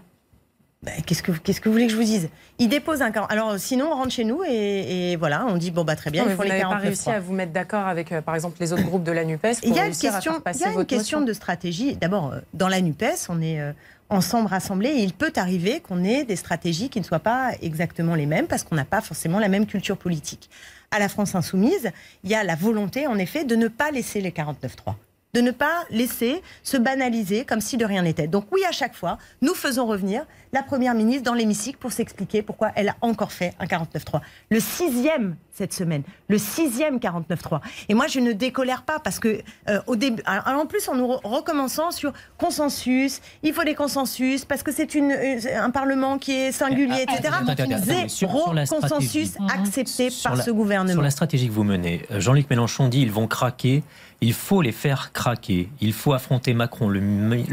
Ben, 0.84 1.00
qu'est-ce, 1.06 1.22
que, 1.22 1.32
qu'est-ce 1.32 1.62
que 1.62 1.70
vous 1.70 1.74
voulez 1.74 1.86
que 1.86 1.92
je 1.92 1.98
vous 1.98 2.04
dise? 2.04 2.30
Il 2.58 2.68
dépose 2.68 3.04
un 3.04 3.12
40. 3.12 3.32
Alors 3.32 3.60
sinon, 3.60 3.92
on 3.92 3.96
rentre 3.96 4.10
chez 4.10 4.24
nous 4.24 4.42
et, 4.44 5.12
et 5.12 5.16
voilà, 5.16 5.46
on 5.48 5.58
dit 5.58 5.70
bon 5.70 5.84
bah 5.84 5.96
très 5.96 6.10
bien, 6.10 6.26
Non, 6.26 6.34
vous 6.34 6.44
n'avez 6.44 6.60
pas 6.62 6.70
49.3. 6.76 6.82
réussi 6.82 7.10
à 7.12 7.20
vous 7.20 7.34
mettre 7.34 7.52
d'accord 7.52 7.86
avec, 7.86 8.12
euh, 8.12 8.22
par 8.22 8.34
exemple, 8.34 8.58
les 8.60 8.74
autres 8.74 8.82
groupes 8.82 9.04
de 9.04 9.12
la 9.12 9.24
NUPES 9.24 9.42
pour 9.42 9.70
Il 9.70 9.76
y 9.76 9.80
a 9.80 9.86
une 9.86 9.92
question, 9.96 10.42
il 10.44 10.60
y 10.60 10.64
a 10.64 10.72
une 10.74 10.86
question 10.86 11.20
motion. 11.20 11.22
de 11.22 11.34
stratégie. 11.34 11.96
D'abord, 11.98 12.34
euh, 12.34 12.40
dans 12.56 12.68
la 12.68 12.82
NUPES, 12.82 13.28
on 13.30 13.40
est 13.44 13.62
euh, 13.62 13.74
ensemble 14.10 14.48
rassemblés 14.48 14.90
et 14.90 15.04
il 15.04 15.14
peut 15.14 15.32
arriver 15.36 15.82
qu'on 15.82 16.04
ait 16.04 16.24
des 16.24 16.36
stratégies 16.36 16.90
qui 16.90 17.00
ne 17.00 17.06
soient 17.06 17.20
pas 17.20 17.52
exactement 17.62 18.16
les 18.16 18.26
mêmes 18.26 18.48
parce 18.48 18.64
qu'on 18.64 18.76
n'a 18.76 18.84
pas 18.84 19.02
forcément 19.02 19.38
la 19.38 19.50
même 19.50 19.68
culture 19.68 19.98
politique. 19.98 20.50
À 20.90 20.98
la 20.98 21.10
France 21.10 21.36
Insoumise, 21.36 21.92
il 22.24 22.32
y 22.32 22.36
a 22.36 22.44
la 22.44 22.56
volonté, 22.56 23.06
en 23.06 23.20
effet, 23.20 23.44
de 23.44 23.56
ne 23.56 23.68
pas 23.68 23.92
laisser 23.92 24.20
les 24.20 24.32
49.3 24.32 24.96
de 25.34 25.42
ne 25.42 25.52
pas 25.52 25.84
laisser 25.90 26.42
se 26.64 26.78
banaliser 26.78 27.46
comme 27.46 27.62
si 27.62 27.78
de 27.78 27.86
rien 27.86 28.02
n'était. 28.04 28.28
Donc 28.28 28.46
oui, 28.52 28.62
à 28.68 28.72
chaque 28.72 28.96
fois, 28.96 29.18
nous 29.42 29.54
faisons 29.54 29.86
revenir 29.86 30.26
la 30.54 30.62
Première 30.64 30.94
ministre 30.94 31.24
dans 31.24 31.34
l'hémicycle 31.34 31.78
pour 31.78 31.92
s'expliquer 31.94 32.42
pourquoi 32.42 32.72
elle 32.76 32.90
a 32.90 32.96
encore 33.02 33.32
fait 33.32 33.54
un 33.60 33.66
49.3. 33.66 34.20
Le 34.50 34.60
sixième 34.60 35.36
cette 35.54 35.74
semaine, 35.74 36.04
le 36.30 36.38
sixième 36.38 36.98
49.3. 36.98 37.60
Et 37.90 37.94
moi, 37.94 38.08
je 38.08 38.20
ne 38.20 38.32
décolère 38.32 38.84
pas 38.84 39.00
parce 39.00 39.20
que 39.20 39.42
euh, 39.70 39.80
au 39.86 39.96
début, 39.96 40.24
en 40.28 40.66
plus, 40.66 40.88
en 40.90 40.96
nous 40.96 41.06
re- 41.08 41.20
recommençant 41.26 41.92
sur 41.92 42.14
consensus, 42.38 43.22
il 43.44 43.54
faut 43.54 43.64
des 43.64 43.76
consensus 43.76 44.44
parce 44.46 44.64
que 44.64 44.72
c'est 44.72 44.96
une 44.96 45.12
euh, 45.12 45.40
un 45.62 45.70
parlement 45.70 46.18
qui 46.18 46.32
est 46.34 46.52
singulier, 46.52 47.06
Ah, 47.08 47.14
etc. 47.14 47.34
attends, 47.42 47.48
attends, 47.52 47.64
attends, 47.64 47.86
mais 47.88 48.08
sur- 48.10 48.30
Zéro 48.30 48.44
sur 48.44 48.54
la 48.54 48.66
stratégie. 48.66 48.90
consensus 48.92 49.34
accepté 49.54 50.10
Sur 50.10 50.30
par 50.30 50.38
la- 50.38 50.44
ce 50.44 50.52
gouvernement. 50.52 50.94
Sur 50.94 51.02
la 51.02 51.12
stratégie 51.12 51.48
que 51.48 51.54
vous 51.54 51.64
menez, 51.64 52.06
euh, 52.12 52.20
Jean-Luc 52.20 52.50
Mélenchon 52.50 52.88
dit 52.88 53.02
ils 53.02 53.12
vont 53.12 53.28
craquer. 53.28 53.84
Il 54.24 54.34
faut 54.34 54.62
les 54.62 54.72
faire 54.72 55.12
craquer. 55.14 55.70
Il 55.82 55.94
faut 55.94 56.14
affronter 56.14 56.54
Macron 56.54 56.90
le, 56.90 57.02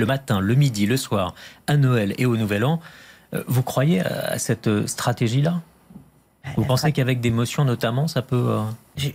matin, 0.06 0.40
le 0.40 0.54
midi, 0.54 0.84
le 0.86 0.96
soir, 0.98 1.34
à 1.66 1.76
Noël 1.78 2.14
et 2.18 2.26
au 2.26 2.36
Nouvel 2.36 2.64
An. 2.64 2.80
Euh, 3.34 3.42
Vous 3.46 3.62
croyez 3.62 4.00
à 4.00 4.38
cette 4.38 4.68
euh, 4.68 4.86
stratégie-là? 4.86 5.62
Vous 6.56 6.62
la 6.62 6.68
pensez 6.68 6.92
qu'avec 6.92 7.20
des 7.20 7.30
motions 7.30 7.64
notamment, 7.64 8.06
ça 8.06 8.22
peut... 8.22 8.36
euh, 8.36 8.62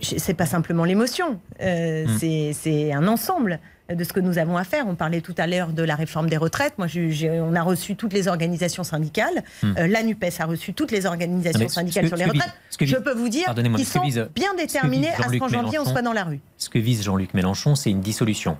c'est 0.02 0.34
pas 0.34 0.46
simplement 0.46 0.84
l'émotion, 0.84 1.40
euh, 1.60 2.06
Hmm. 2.06 2.18
c'est- 2.18 2.52
c'est 2.52 2.92
un 2.92 3.08
ensemble 3.08 3.58
de 3.92 4.02
ce 4.04 4.12
que 4.12 4.20
nous 4.20 4.38
avons 4.38 4.56
à 4.56 4.64
faire. 4.64 4.86
On 4.88 4.94
parlait 4.94 5.20
tout 5.20 5.34
à 5.36 5.46
l'heure 5.46 5.68
de 5.68 5.82
la 5.82 5.94
réforme 5.94 6.28
des 6.30 6.38
retraites. 6.38 6.74
Moi, 6.78 6.86
je- 6.86 7.40
on 7.40 7.54
a 7.54 7.62
reçu 7.62 7.96
toutes 7.96 8.12
les 8.14 8.28
organisations 8.28 8.82
syndicales. 8.84 9.42
Hmm. 9.62 9.74
Euh, 9.78 9.86
la 9.86 10.02
NUPES 10.02 10.40
a 10.40 10.46
reçu 10.46 10.72
toutes 10.72 10.90
les 10.90 11.04
organisations 11.04 11.60
Non, 11.60 11.68
syndicales 11.68 12.04
que- 12.04 12.08
sur 12.08 12.16
les 12.16 12.24
vise- 12.24 12.32
retraites. 12.32 12.54
que 12.78 12.86
je 12.86 12.96
vise- 12.96 13.04
peux 13.04 13.12
vous 13.14 13.28
dire 13.28 13.54
qu'ils 13.76 13.84
sont 13.86 14.00
vise- 14.02 14.28
bien 14.34 14.54
déterminés 14.56 15.08
vise 15.16 15.26
à 15.26 15.28
ce 15.28 15.36
qu'en 15.36 15.48
janvier, 15.48 15.78
on 15.78 15.84
soit 15.84 16.02
dans 16.02 16.14
la 16.14 16.24
rue. 16.24 16.40
Ce 16.56 16.70
que 16.70 16.78
vise 16.78 17.02
Jean-Luc 17.02 17.34
Mélenchon, 17.34 17.74
c'est 17.74 17.90
une 17.90 18.00
dissolution. 18.00 18.56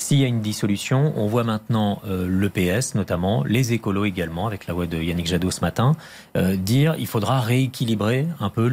S'il 0.00 0.18
y 0.20 0.24
a 0.24 0.28
une 0.28 0.40
dissolution, 0.40 1.12
on 1.16 1.26
voit 1.26 1.42
maintenant 1.42 2.00
euh, 2.06 2.26
le 2.28 2.48
PS 2.50 2.94
notamment, 2.94 3.42
les 3.44 3.72
écolos 3.72 4.04
également, 4.04 4.46
avec 4.46 4.66
la 4.68 4.74
voix 4.74 4.86
de 4.86 4.96
Yannick 4.96 5.26
Jadot 5.26 5.50
ce 5.50 5.60
matin, 5.60 5.96
euh, 6.36 6.54
dire 6.56 6.94
il 6.98 7.08
faudra 7.08 7.40
rééquilibrer 7.40 8.26
un 8.38 8.48
peu 8.48 8.68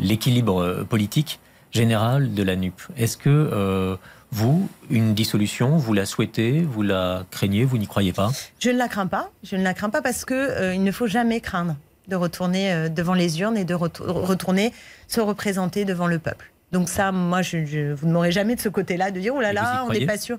l'équilibre 0.00 0.62
euh, 0.62 0.84
politique 0.84 1.40
général 1.72 2.34
de 2.34 2.42
la 2.42 2.56
NUP. 2.56 2.80
Est-ce 2.96 3.16
que 3.16 3.28
euh, 3.28 3.96
vous, 4.30 4.68
une 4.90 5.14
dissolution, 5.14 5.76
vous 5.76 5.92
la 5.94 6.04
souhaitez, 6.06 6.60
vous 6.62 6.82
la 6.82 7.24
craignez, 7.30 7.64
vous 7.64 7.78
n'y 7.78 7.86
croyez 7.86 8.12
pas? 8.12 8.30
Je 8.60 8.70
ne 8.70 8.76
la 8.76 8.88
crains 8.88 9.06
pas. 9.06 9.30
Je 9.42 9.56
ne 9.56 9.62
la 9.62 9.74
crains 9.74 9.90
pas 9.90 10.02
parce 10.02 10.24
que 10.24 10.34
euh, 10.34 10.74
il 10.74 10.82
ne 10.84 10.92
faut 10.92 11.06
jamais 11.06 11.40
craindre 11.40 11.76
de 12.08 12.16
retourner 12.16 12.72
euh, 12.72 12.88
devant 12.88 13.14
les 13.14 13.40
urnes 13.40 13.56
et 13.56 13.64
de 13.64 13.74
retou- 13.74 14.04
retourner 14.04 14.72
se 15.08 15.20
représenter 15.20 15.84
devant 15.84 16.06
le 16.06 16.18
peuple. 16.18 16.50
Donc 16.72 16.88
ça, 16.90 17.12
moi, 17.12 17.40
je, 17.42 17.64
je- 17.64 17.92
vous 17.94 18.06
ne 18.06 18.12
m'aurez 18.12 18.32
jamais 18.32 18.54
de 18.54 18.60
ce 18.60 18.68
côté-là 18.68 19.10
de 19.10 19.20
dire 19.20 19.34
oh 19.34 19.40
là 19.40 19.52
là, 19.54 19.84
on 19.86 19.92
n'est 19.92 20.06
pas 20.06 20.18
sûr. 20.18 20.38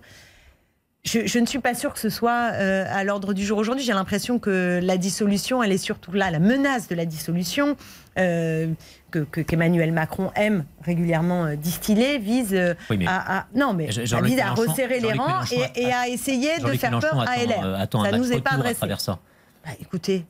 Je, 1.05 1.25
je 1.25 1.39
ne 1.39 1.45
suis 1.45 1.59
pas 1.59 1.73
sûre 1.75 1.93
que 1.93 1.99
ce 1.99 2.09
soit 2.09 2.51
euh, 2.53 2.83
à 2.89 3.03
l'ordre 3.05 3.33
du 3.33 3.45
jour 3.45 3.57
aujourd'hui. 3.57 3.83
J'ai 3.85 3.93
l'impression 3.93 4.37
que 4.37 4.79
la 4.83 4.97
dissolution, 4.97 5.63
elle 5.63 5.71
est 5.71 5.77
surtout 5.77 6.11
là, 6.11 6.29
la 6.29 6.39
menace 6.39 6.87
de 6.89 6.95
la 6.95 7.05
dissolution 7.05 7.77
euh, 8.19 8.67
que 9.11 9.19
que- 9.19 9.41
qu'Emmanuel 9.41 9.91
Macron 9.91 10.31
aime 10.35 10.65
régulièrement 10.83 11.45
euh, 11.45 11.55
distiller, 11.55 12.17
vise 12.19 12.53
euh, 12.53 12.73
Oui, 12.89 12.97
mais 12.97 13.07
à, 13.07 13.39
à- 13.39 13.45
non 13.55 13.73
mais 13.73 13.91
Jean- 13.91 14.21
vise 14.21 14.39
à 14.39 14.51
resserrer 14.51 14.99
les 14.99 15.13
rangs 15.13 15.41
et, 15.75 15.91
à 15.91 16.07
essayer 16.07 16.59
de 16.59 16.67
faire 16.73 16.99
peur 16.99 17.19
à 17.19 17.37
LR. 17.37 17.63
euh, 17.65 17.75
attend 17.77 18.03
ça 18.03 18.09
un 18.13 18.17
nous 18.17 18.31
est 18.31 18.41
pas 18.41 18.51
adressé. 18.51 18.79
ça. 18.97 19.19
Bah, 19.65 19.71
écoutez, 19.81 20.25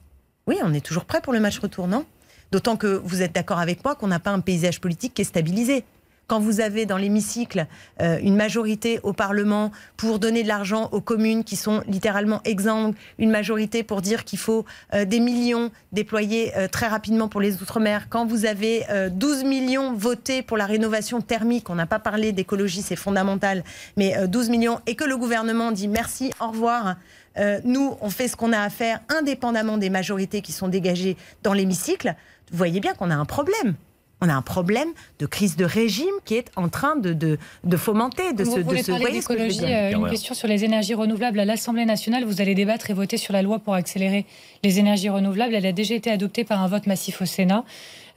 oui, 0.48 0.58
on 0.64 0.74
est 0.74 0.84
toujours 0.86 1.06
prêt 1.06 1.22
pour 1.22 1.34
le 1.34 1.40
match 1.40 1.60
retour, 1.60 1.88
non? 1.88 2.06
D'autant 2.52 2.78
que 2.78 2.88
vous 3.04 3.22
êtes 3.22 3.34
d'accord 3.36 3.60
avec 3.60 3.84
moi 3.84 3.94
qu'on 3.96 4.08
n'a 4.08 4.20
pas 4.20 4.32
un 4.32 4.40
paysage 4.40 4.82
politique 4.82 5.14
qui 5.14 5.22
est 5.22 5.26
stabilisé. 5.26 5.84
Quand 6.30 6.40
vous 6.40 6.62
avez 6.62 6.86
dans 6.86 6.98
l'hémicycle 6.98 7.66
euh, 8.02 8.20
une 8.22 8.36
majorité 8.36 9.00
au 9.04 9.14
Parlement 9.14 9.72
pour 9.98 10.20
donner 10.20 10.44
de 10.44 10.48
l'argent 10.48 10.88
aux 10.92 11.02
communes 11.02 11.44
qui 11.44 11.56
sont 11.56 11.82
littéralement 11.88 12.40
exsangues, 12.46 12.94
une 13.18 13.32
majorité 13.32 13.84
pour 13.84 14.02
dire 14.02 14.24
qu'il 14.24 14.40
faut 14.40 14.64
euh, 14.94 15.06
des 15.06 15.20
millions 15.20 15.72
déployés 15.92 16.56
euh, 16.56 16.68
très 16.68 16.88
rapidement 16.88 17.28
pour 17.28 17.42
les 17.42 17.50
Outre-mer, 17.62 18.08
quand 18.10 18.26
vous 18.26 18.46
avez 18.46 18.86
euh, 18.90 19.10
12 19.10 19.44
millions 19.44 19.94
votés 19.94 20.42
pour 20.42 20.56
la 20.56 20.66
rénovation 20.66 21.20
thermique, 21.20 21.70
on 21.70 21.76
n'a 21.76 21.88
pas 21.88 22.00
parlé 22.00 22.32
d'écologie, 22.32 22.82
c'est 22.82 22.96
fondamental, 22.96 23.64
mais 23.98 24.16
euh, 24.16 24.28
12 24.28 24.50
millions, 24.50 24.80
et 24.86 24.96
que 24.96 25.04
le 25.04 25.18
gouvernement 25.18 25.72
dit 25.72 25.88
merci, 25.88 26.32
au 26.40 26.50
revoir, 26.50 26.96
euh, 27.38 27.60
nous, 27.64 27.96
on 28.02 28.10
fait 28.10 28.28
ce 28.28 28.36
qu'on 28.36 28.54
a 28.54 28.60
à 28.60 28.70
faire 28.70 29.00
indépendamment 29.10 29.78
des 29.78 29.90
majorités 29.90 30.42
qui 30.42 30.52
sont 30.52 30.68
dégagées 30.68 31.18
dans 31.44 31.54
l'hémicycle, 31.54 32.16
vous 32.52 32.58
voyez 32.58 32.80
bien 32.80 32.94
qu'on 32.94 33.10
a 33.10 33.16
un 33.16 33.26
problème. 33.26 33.76
On 34.22 34.28
a 34.28 34.34
un 34.34 34.42
problème 34.42 34.90
de 35.20 35.26
crise 35.26 35.56
de 35.56 35.64
régime 35.64 36.14
qui 36.26 36.36
est 36.36 36.52
en 36.58 36.68
train 36.68 36.98
de, 36.98 37.14
de, 37.14 37.38
de 37.64 37.78
fomenter, 37.78 38.34
de 38.34 38.44
vous 38.44 38.56
se... 38.56 38.60
voulez 38.60 38.80
de 38.82 38.86
se 38.86 38.92
parler 38.92 39.06
voyez 39.06 39.22
ce 39.22 39.28
que 39.28 39.50
je 39.50 39.64
euh, 39.64 39.92
une 39.98 40.10
question 40.10 40.34
sur 40.36 40.48
les 40.50 40.66
énergies 40.66 40.94
renouvelables. 40.94 41.40
À 41.40 41.46
l'Assemblée 41.46 41.86
nationale, 41.86 42.26
vous 42.26 42.42
allez 42.42 42.54
débattre 42.54 42.90
et 42.90 42.94
voter 42.94 43.16
sur 43.18 43.32
la 43.32 43.42
loi 43.42 43.60
pour 43.60 43.76
accélérer 43.76 44.26
les 44.64 44.78
énergies 44.80 45.08
renouvelables. 45.10 45.56
Elle 45.56 45.66
a 45.66 45.72
déjà 45.72 45.96
été 45.96 46.12
adoptée 46.12 46.44
par 46.44 46.62
un 46.62 46.68
vote 46.68 46.86
massif 46.86 47.22
au 47.22 47.26
Sénat. 47.26 47.64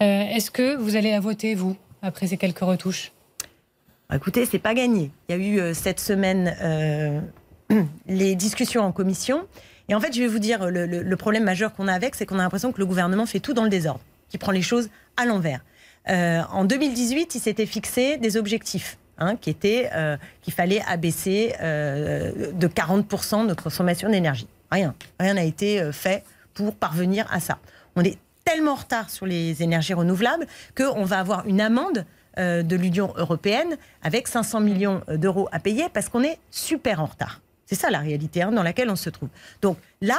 Euh, 0.03 0.23
Est-ce 0.35 0.51
que 0.51 0.75
vous 0.77 0.97
allez 0.97 1.13
la 1.13 1.21
voter, 1.21 1.55
vous, 1.55 1.77
après 2.03 2.27
ces 2.27 2.37
quelques 2.37 2.59
retouches? 2.59 3.13
Écoutez, 4.13 4.45
c'est 4.45 4.59
pas 4.59 4.75
gagné. 4.75 5.11
Il 5.29 5.37
y 5.37 5.39
a 5.39 5.41
eu 5.43 5.61
euh, 5.61 5.73
cette 5.75 6.01
semaine 6.01 6.55
euh, 6.63 7.21
les 8.09 8.35
discussions 8.35 8.83
en 8.83 8.91
commission. 8.93 9.47
Et 9.89 9.95
en 9.95 10.01
fait, 10.01 10.13
je 10.15 10.21
vais 10.21 10.27
vous 10.29 10.39
dire, 10.41 10.69
le, 10.69 10.87
le- 10.87 11.03
le 11.03 11.17
problème 11.17 11.45
majeur 11.45 11.73
qu'on 11.75 11.87
a 11.89 11.93
avec, 11.93 12.15
c'est 12.17 12.27
qu'on 12.27 12.39
a 12.39 12.43
l'impression 12.43 12.73
que 12.73 12.79
le 12.79 12.87
gouvernement 12.87 13.25
fait 13.27 13.41
tout 13.41 13.53
dans 13.55 13.65
le 13.65 13.71
désordre, 13.71 14.01
qu'il 14.31 14.41
prend 14.41 14.53
les 14.53 14.63
choses 14.63 14.91
à 15.17 15.27
l'envers. 15.27 15.61
Euh, 16.09 16.43
en 16.51 16.65
2018, 16.65 17.35
il 17.35 17.41
s'était 17.41 17.67
fixé 17.67 18.17
des 18.19 18.37
objectifs. 18.37 18.99
hein, 19.19 19.37
qui 19.37 19.51
étaient 19.51 19.91
euh, 19.95 20.17
qu'il 20.43 20.53
fallait 20.53 20.83
abaisser 20.87 21.55
euh, 21.61 22.53
de 22.53 22.69
40% 22.69 23.47
notre 23.47 23.65
consommation 23.65 24.09
d'énergie. 24.09 24.49
Rien. 24.71 24.95
Rien 25.21 25.35
n'a 25.35 25.45
été 25.45 25.81
euh, 25.81 25.93
fait 25.93 26.25
pour 26.55 26.75
parvenir 26.75 27.27
à 27.31 27.41
ça. 27.41 27.59
On 27.97 28.03
est 28.03 28.19
tellement 28.45 28.73
en 28.73 28.77
retard 28.77 29.11
sur 29.11 29.27
les 29.27 29.63
énergies 29.63 29.95
renouvelables 29.95 30.47
qu'on 30.77 31.05
va 31.05 31.21
avoir 31.21 31.47
une 31.47 31.61
amende 31.61 32.05
de 32.39 32.77
l'Union 32.77 33.13
européenne 33.17 33.77
avec 34.03 34.27
500 34.27 34.61
millions 34.61 35.03
d'euros 35.07 35.51
à 35.53 35.59
payer 35.61 35.91
parce 35.93 36.09
qu'on 36.09 36.23
est 36.23 36.39
super 36.51 37.03
en 37.03 37.05
retard. 37.05 37.43
C'est 37.67 37.75
ça 37.75 37.91
la 37.91 37.99
réalité 37.99 38.41
hein, 38.41 38.53
dans 38.53 38.63
laquelle 38.63 38.89
on 38.89 38.97
se 38.97 39.11
trouve. 39.11 39.29
Donc 39.61 39.77
là, 40.01 40.19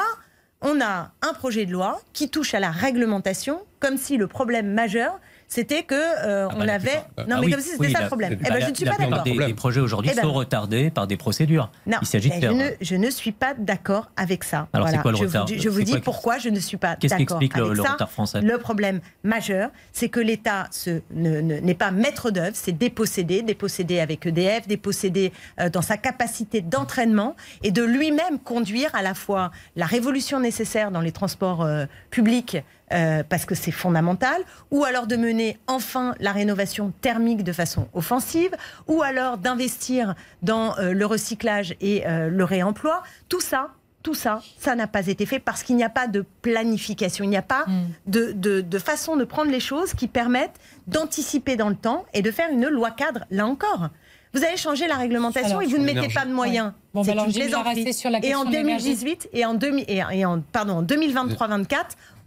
on 0.61 0.79
a 0.79 1.11
un 1.23 1.33
projet 1.33 1.65
de 1.65 1.71
loi 1.71 1.99
qui 2.13 2.29
touche 2.29 2.53
à 2.53 2.59
la 2.59 2.69
réglementation 2.69 3.61
comme 3.79 3.97
si 3.97 4.15
le 4.15 4.27
problème 4.27 4.71
majeur 4.71 5.19
c'était 5.53 5.83
que 5.83 5.93
euh, 5.95 6.47
Ah 6.49 6.53
bah, 6.53 6.57
on 6.59 6.63
la 6.63 6.73
avait 6.75 6.95
non 6.95 7.01
Ah 7.17 7.23
mais 7.27 7.35
oui, 7.45 7.51
comme 7.51 7.61
si 7.61 7.69
c'était 7.69 7.85
oui, 7.85 7.91
ça 7.91 7.99
la- 7.99 8.03
le 8.05 8.07
problème. 8.07 8.33
Eh 8.33 8.43
bah, 8.43 8.49
ben, 8.49 8.53
la- 8.59 8.65
je 8.65 8.69
ne 8.71 8.75
suis 8.75 8.85
la 8.85 8.91
pas 8.93 8.97
d'accord. 9.05 9.23
des, 9.23 9.37
des 9.37 9.53
projets 9.53 9.79
aujourd'hui 9.81 10.11
Eh 10.13 10.15
ben, 10.15 10.21
sont 10.23 10.33
retardés 10.33 10.89
par 10.89 11.07
des 11.07 11.17
procédures. 11.17 11.69
Non, 11.85 11.97
Il 12.01 12.07
s'agit 12.07 12.29
de 12.29 12.35
je, 12.41 12.47
ne, 12.47 12.69
je 12.81 12.95
ne 12.95 13.09
suis 13.09 13.31
pas 13.31 13.53
d'accord 13.57 14.09
avec 14.17 14.43
ça. 14.43 14.67
Alors, 14.73 14.89
c'est 14.89 14.97
quoi 15.01 15.11
le 15.11 15.17
je 15.17 15.23
retard 15.25 15.45
Vous, 15.45 15.53
dis- 15.53 15.59
je 15.61 15.69
vous 15.69 15.83
dis 15.83 15.91
quoi- 15.91 16.01
pourquoi 16.01 16.37
je 16.39 16.49
ne 16.49 16.59
suis 16.59 16.77
pas 16.77 16.95
Qu'est-ce 16.95 17.15
qui 17.15 17.23
d'accord 17.25 17.37
explique 17.41 17.57
le, 17.57 17.65
avec 17.65 17.77
le 17.77 17.83
ça. 17.83 17.91
retard 17.93 18.11
français? 18.11 18.41
Le 18.41 18.57
problème 18.57 18.99
majeur, 19.23 19.69
c'est 19.91 20.09
que 20.09 20.19
l'État 20.19 20.67
se- 20.71 21.01
ne- 21.13 21.41
ne- 21.41 21.59
n'est 21.59 21.73
pas 21.75 21.91
maître 21.91 22.31
d'œuvre, 22.31 22.51
c'est 22.55 22.71
dépossédé, 22.77 23.41
dépossédé 23.43 23.99
avec 23.99 24.25
EDF, 24.25 24.67
dépossédé 24.67 25.31
euh, 25.59 25.69
dans 25.69 25.81
sa 25.81 25.97
capacité 25.97 26.61
d'entraînement 26.61 27.35
et 27.63 27.71
de 27.71 27.83
lui-même 27.83 28.39
conduire 28.39 28.89
à 28.95 29.01
la 29.01 29.13
fois 29.13 29.51
la 29.75 29.85
révolution 29.85 30.39
nécessaire 30.39 30.89
dans 30.91 31.01
les 31.01 31.11
transports 31.11 31.61
euh, 31.63 31.85
publics. 32.09 32.57
Euh, 32.91 33.23
parce 33.27 33.45
que 33.45 33.55
c'est 33.55 33.71
fondamental, 33.71 34.41
ou 34.71 34.83
alors 34.83 35.07
de 35.07 35.15
mener 35.15 35.57
enfin 35.67 36.13
la 36.19 36.31
rénovation 36.31 36.91
thermique 37.01 37.43
de 37.43 37.53
façon 37.53 37.87
offensive, 37.93 38.51
ou 38.87 39.01
alors 39.01 39.37
d'investir 39.37 40.15
dans 40.41 40.77
euh, 40.77 40.91
le 40.93 41.05
recyclage 41.05 41.75
et 41.81 42.05
euh, 42.05 42.29
le 42.29 42.43
réemploi. 42.43 43.01
Tout 43.29 43.39
ça, 43.41 43.69
tout 44.03 44.13
ça, 44.13 44.41
ça 44.59 44.75
n'a 44.75 44.85
pas 44.87 45.07
été 45.07 45.25
fait 45.25 45.39
parce 45.39 45.63
qu'il 45.63 45.77
n'y 45.77 45.83
a 45.83 45.89
pas 45.89 46.07
de 46.07 46.25
planification, 46.41 47.23
il 47.23 47.29
n'y 47.29 47.37
a 47.37 47.41
pas 47.41 47.63
Mm. 47.67 47.83
de, 48.07 48.31
de- 48.33 48.61
de 48.61 48.79
façon 48.79 49.15
de 49.15 49.23
prendre 49.23 49.49
les 49.49 49.61
choses 49.61 49.93
qui 49.93 50.07
permettent 50.07 50.59
d'anticiper 50.87 51.55
dans 51.55 51.69
le 51.69 51.75
temps 51.75 52.05
et 52.13 52.21
de 52.21 52.29
faire 52.31 52.49
une 52.51 52.67
loi 52.67 52.91
cadre, 52.91 53.25
là 53.31 53.45
encore. 53.47 53.89
Vous 54.33 54.43
allez 54.43 54.57
changer 54.57 54.87
la 54.87 54.95
réglementation 54.95 55.59
Alors, 55.59 55.61
et 55.61 55.67
vous 55.67 55.77
ne 55.77 55.85
mettez 55.85 56.11
pas 56.11 56.25
de 56.25 56.33
moyens. 56.33 56.73
Bon, 56.93 57.01
bah 57.01 57.05
C'est 57.05 57.11
alors, 57.11 57.25
une 57.25 57.33
plaisanterie. 57.33 57.75
Larassé, 57.83 57.93
sur 57.93 58.09
la 58.09 58.17
Et 58.25 58.33
en 58.33 58.39
question 58.43 58.43
de 58.45 58.55
l'énergie. 58.55 58.85
2018 58.95 59.29
et 59.31 59.45
en, 59.45 59.53
2000 59.53 59.85
et, 59.87 60.01
et 60.11 60.25
en 60.25 60.41
pardon, 60.41 60.77
en 60.77 60.83
2023-24, 60.83 61.75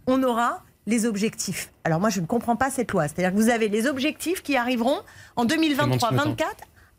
on 0.07 0.23
aura 0.23 0.63
les 0.85 1.05
objectifs. 1.05 1.69
Alors 1.83 1.99
moi, 1.99 2.09
je 2.09 2.21
ne 2.21 2.25
comprends 2.25 2.55
pas 2.55 2.69
cette 2.71 2.91
loi. 2.91 3.03
C'est-à-dire 3.07 3.31
que 3.31 3.35
vous 3.41 3.49
avez 3.49 3.67
les 3.67 3.87
objectifs 3.87 4.41
qui 4.41 4.55
arriveront 4.55 4.99
en 5.35 5.45
2023-24 5.45 6.43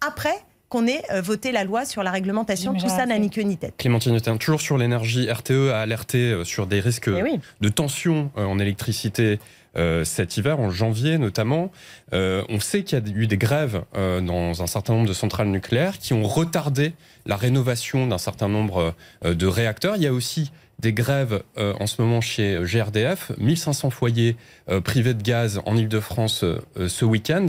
après 0.07 0.35
qu'on 0.69 0.87
ait 0.87 1.03
euh, 1.11 1.23
voté 1.23 1.51
la 1.51 1.65
loi 1.65 1.87
sur 1.87 2.03
la 2.03 2.11
réglementation. 2.11 2.75
Tout 2.75 2.91
ça 2.91 3.07
n'a 3.07 3.19
ni 3.19 3.31
queue 3.31 3.41
ni 3.43 3.57
tête. 3.57 3.75
Clémentine 3.79 4.15
Autain, 4.15 4.37
toujours 4.37 4.61
sur 4.61 4.77
l'énergie, 4.77 5.31
RTE 5.33 5.71
a 5.73 5.81
alerté 5.81 6.19
euh, 6.33 6.45
sur 6.45 6.67
des 6.67 6.81
risques 6.81 7.09
Eh 7.09 7.23
oui. 7.23 7.41
de 7.63 7.69
tension 7.71 8.31
euh, 8.37 8.45
en 8.45 8.59
électricité 8.59 9.41
euh, 9.79 10.05
cet 10.05 10.37
hiver, 10.37 10.61
en 10.61 10.69
janvier 10.71 11.17
notamment. 11.17 11.71
Euh, 12.13 12.43
on 12.51 12.61
sait 12.61 12.83
qu'il 12.85 12.99
y 12.99 13.03
a 13.03 13.15
eu 13.15 13.27
des 13.27 13.39
grèves 13.39 13.83
euh, 13.97 14.21
dans 14.21 14.63
un 14.63 14.67
certain 14.67 14.93
nombre 14.93 15.09
de 15.09 15.15
centrales 15.15 15.49
nucléaires 15.49 15.99
qui 15.99 16.13
ont 16.13 16.25
retardé 16.25 16.93
la 17.25 17.37
rénovation 17.37 18.07
d'un 18.07 18.19
certain 18.19 18.49
nombre 18.49 18.95
euh, 19.25 19.35
de 19.35 19.47
réacteurs. 19.47 19.97
Il 19.97 20.03
y 20.03 20.07
a 20.07 20.13
aussi 20.13 20.53
des 20.79 20.93
grèves 20.93 21.43
euh, 21.59 21.74
en 21.81 21.87
ce 21.87 22.01
moment 22.01 22.20
chez 22.20 22.59
GRDF, 22.62 23.33
1500 23.39 23.91
foyers 23.91 24.37
euh, 24.68 24.81
privés 24.81 25.14
de 25.14 25.22
gaz 25.22 25.61
en 25.66 25.76
Ile-de-France 25.76 26.45
euh, 26.45 26.61
euh, 26.79 26.89
ce 26.89 27.05
week-end. 27.05 27.49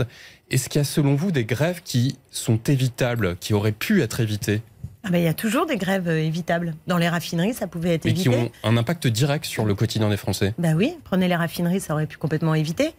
Est-ce 0.50 0.68
qu'il 0.70 0.80
y 0.80 0.82
a 0.82 0.86
selon 0.86 1.16
vous 1.16 1.32
des 1.32 1.46
grèves 1.46 1.82
qui 1.84 2.18
sont 2.32 2.58
évitables, 2.68 3.36
qui 3.40 3.54
auraient 3.54 3.72
pu 3.72 4.02
être 4.02 4.20
évitées, 4.20 4.62
Ah 5.04 5.12
ben, 5.12 5.20
il 5.20 5.24
y 5.24 5.28
a 5.28 5.36
toujours 5.36 5.68
des 5.68 5.78
grèves 5.78 6.08
euh, 6.08 6.20
évitables. 6.20 6.74
Dans 6.88 6.98
les 6.98 7.08
raffineries, 7.08 7.54
ça 7.54 7.68
pouvait 7.68 7.94
être 7.96 8.06
mais 8.06 8.14
qui 8.16 8.28
évité. 8.30 8.52
ont 8.64 8.68
un 8.68 8.78
impact 8.78 9.06
direct 9.08 9.46
sur 9.46 9.66
le 9.66 9.76
quotidien 9.76 10.10
des 10.10 10.18
Français 10.18 10.56
Ben 10.58 10.76
oui, 10.76 10.98
prenez 11.04 11.28
les 11.28 11.36
raffineries, 11.36 11.80
ça 11.82 11.94
aurait 11.94 12.08
pu 12.08 12.18
complètement 12.18 12.56
éviter. 12.56 12.94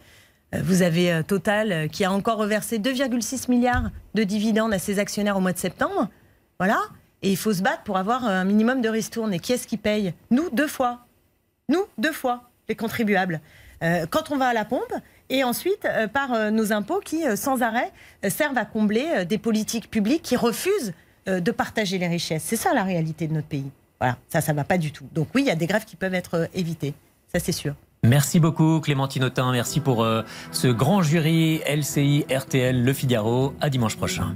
Euh, 0.55 0.61
Vous 0.63 0.81
avez 0.81 1.11
euh, 1.11 1.23
Total 1.23 1.71
euh, 1.73 1.87
qui 1.89 2.05
a 2.05 2.11
encore 2.11 2.37
reversé 2.37 2.79
2,6 2.79 3.51
milliards 3.51 3.89
de 4.15 4.23
dividendes 4.23 4.73
à 4.73 4.79
ses 4.79 4.97
actionnaires 4.99 5.35
au 5.35 5.41
mois 5.41 5.53
de 5.53 5.57
septembre. 5.57 6.07
Voilà. 6.57 6.79
Et 7.21 7.29
il 7.29 7.37
faut 7.37 7.53
se 7.53 7.61
battre 7.61 7.83
pour 7.83 7.97
avoir 7.97 8.25
euh, 8.25 8.29
un 8.29 8.43
minimum 8.43 8.81
de 8.81 8.89
ristourne. 8.89 9.33
Et 9.33 9.39
qui 9.39 9.53
est-ce 9.53 9.67
qui 9.67 9.77
paye 9.77 10.13
Nous, 10.31 10.49
deux 10.51 10.67
fois. 10.67 11.05
Nous, 11.69 11.85
deux 11.97 12.11
fois, 12.11 12.49
les 12.67 12.75
contribuables. 12.75 13.41
Euh, 13.83 14.05
quand 14.09 14.31
on 14.31 14.37
va 14.37 14.47
à 14.47 14.53
la 14.53 14.65
pompe, 14.65 14.93
et 15.29 15.43
ensuite 15.43 15.85
euh, 15.85 16.07
par 16.07 16.51
nos 16.51 16.73
impôts 16.73 16.99
qui, 16.99 17.23
sans 17.37 17.61
arrêt, 17.61 17.91
servent 18.29 18.57
à 18.57 18.65
combler 18.65 19.25
des 19.25 19.37
politiques 19.37 19.89
publiques 19.89 20.23
qui 20.23 20.35
refusent 20.35 20.93
de 21.27 21.51
partager 21.51 21.99
les 21.99 22.07
richesses. 22.07 22.43
C'est 22.43 22.55
ça 22.55 22.73
la 22.73 22.83
réalité 22.83 23.27
de 23.27 23.33
notre 23.33 23.47
pays. 23.47 23.69
Voilà, 23.99 24.17
ça, 24.27 24.41
ça 24.41 24.53
va 24.53 24.63
pas 24.63 24.79
du 24.79 24.91
tout. 24.91 25.05
Donc 25.13 25.27
oui, 25.35 25.43
il 25.43 25.47
y 25.47 25.51
a 25.51 25.55
des 25.55 25.67
grèves 25.67 25.85
qui 25.85 25.95
peuvent 25.95 26.15
être 26.15 26.49
évitées. 26.53 26.95
Ça, 27.31 27.39
c'est 27.39 27.51
sûr. 27.51 27.75
Merci 28.03 28.39
beaucoup 28.39 28.79
Clémentine 28.79 29.23
Autain, 29.25 29.51
merci 29.51 29.79
pour 29.79 30.05
ce 30.51 30.67
grand 30.67 31.03
jury 31.03 31.61
LCI 31.67 32.25
RTL 32.27 32.83
Le 32.83 32.93
Figaro. 32.93 33.53
À 33.61 33.69
dimanche 33.69 33.95
prochain. 33.95 34.33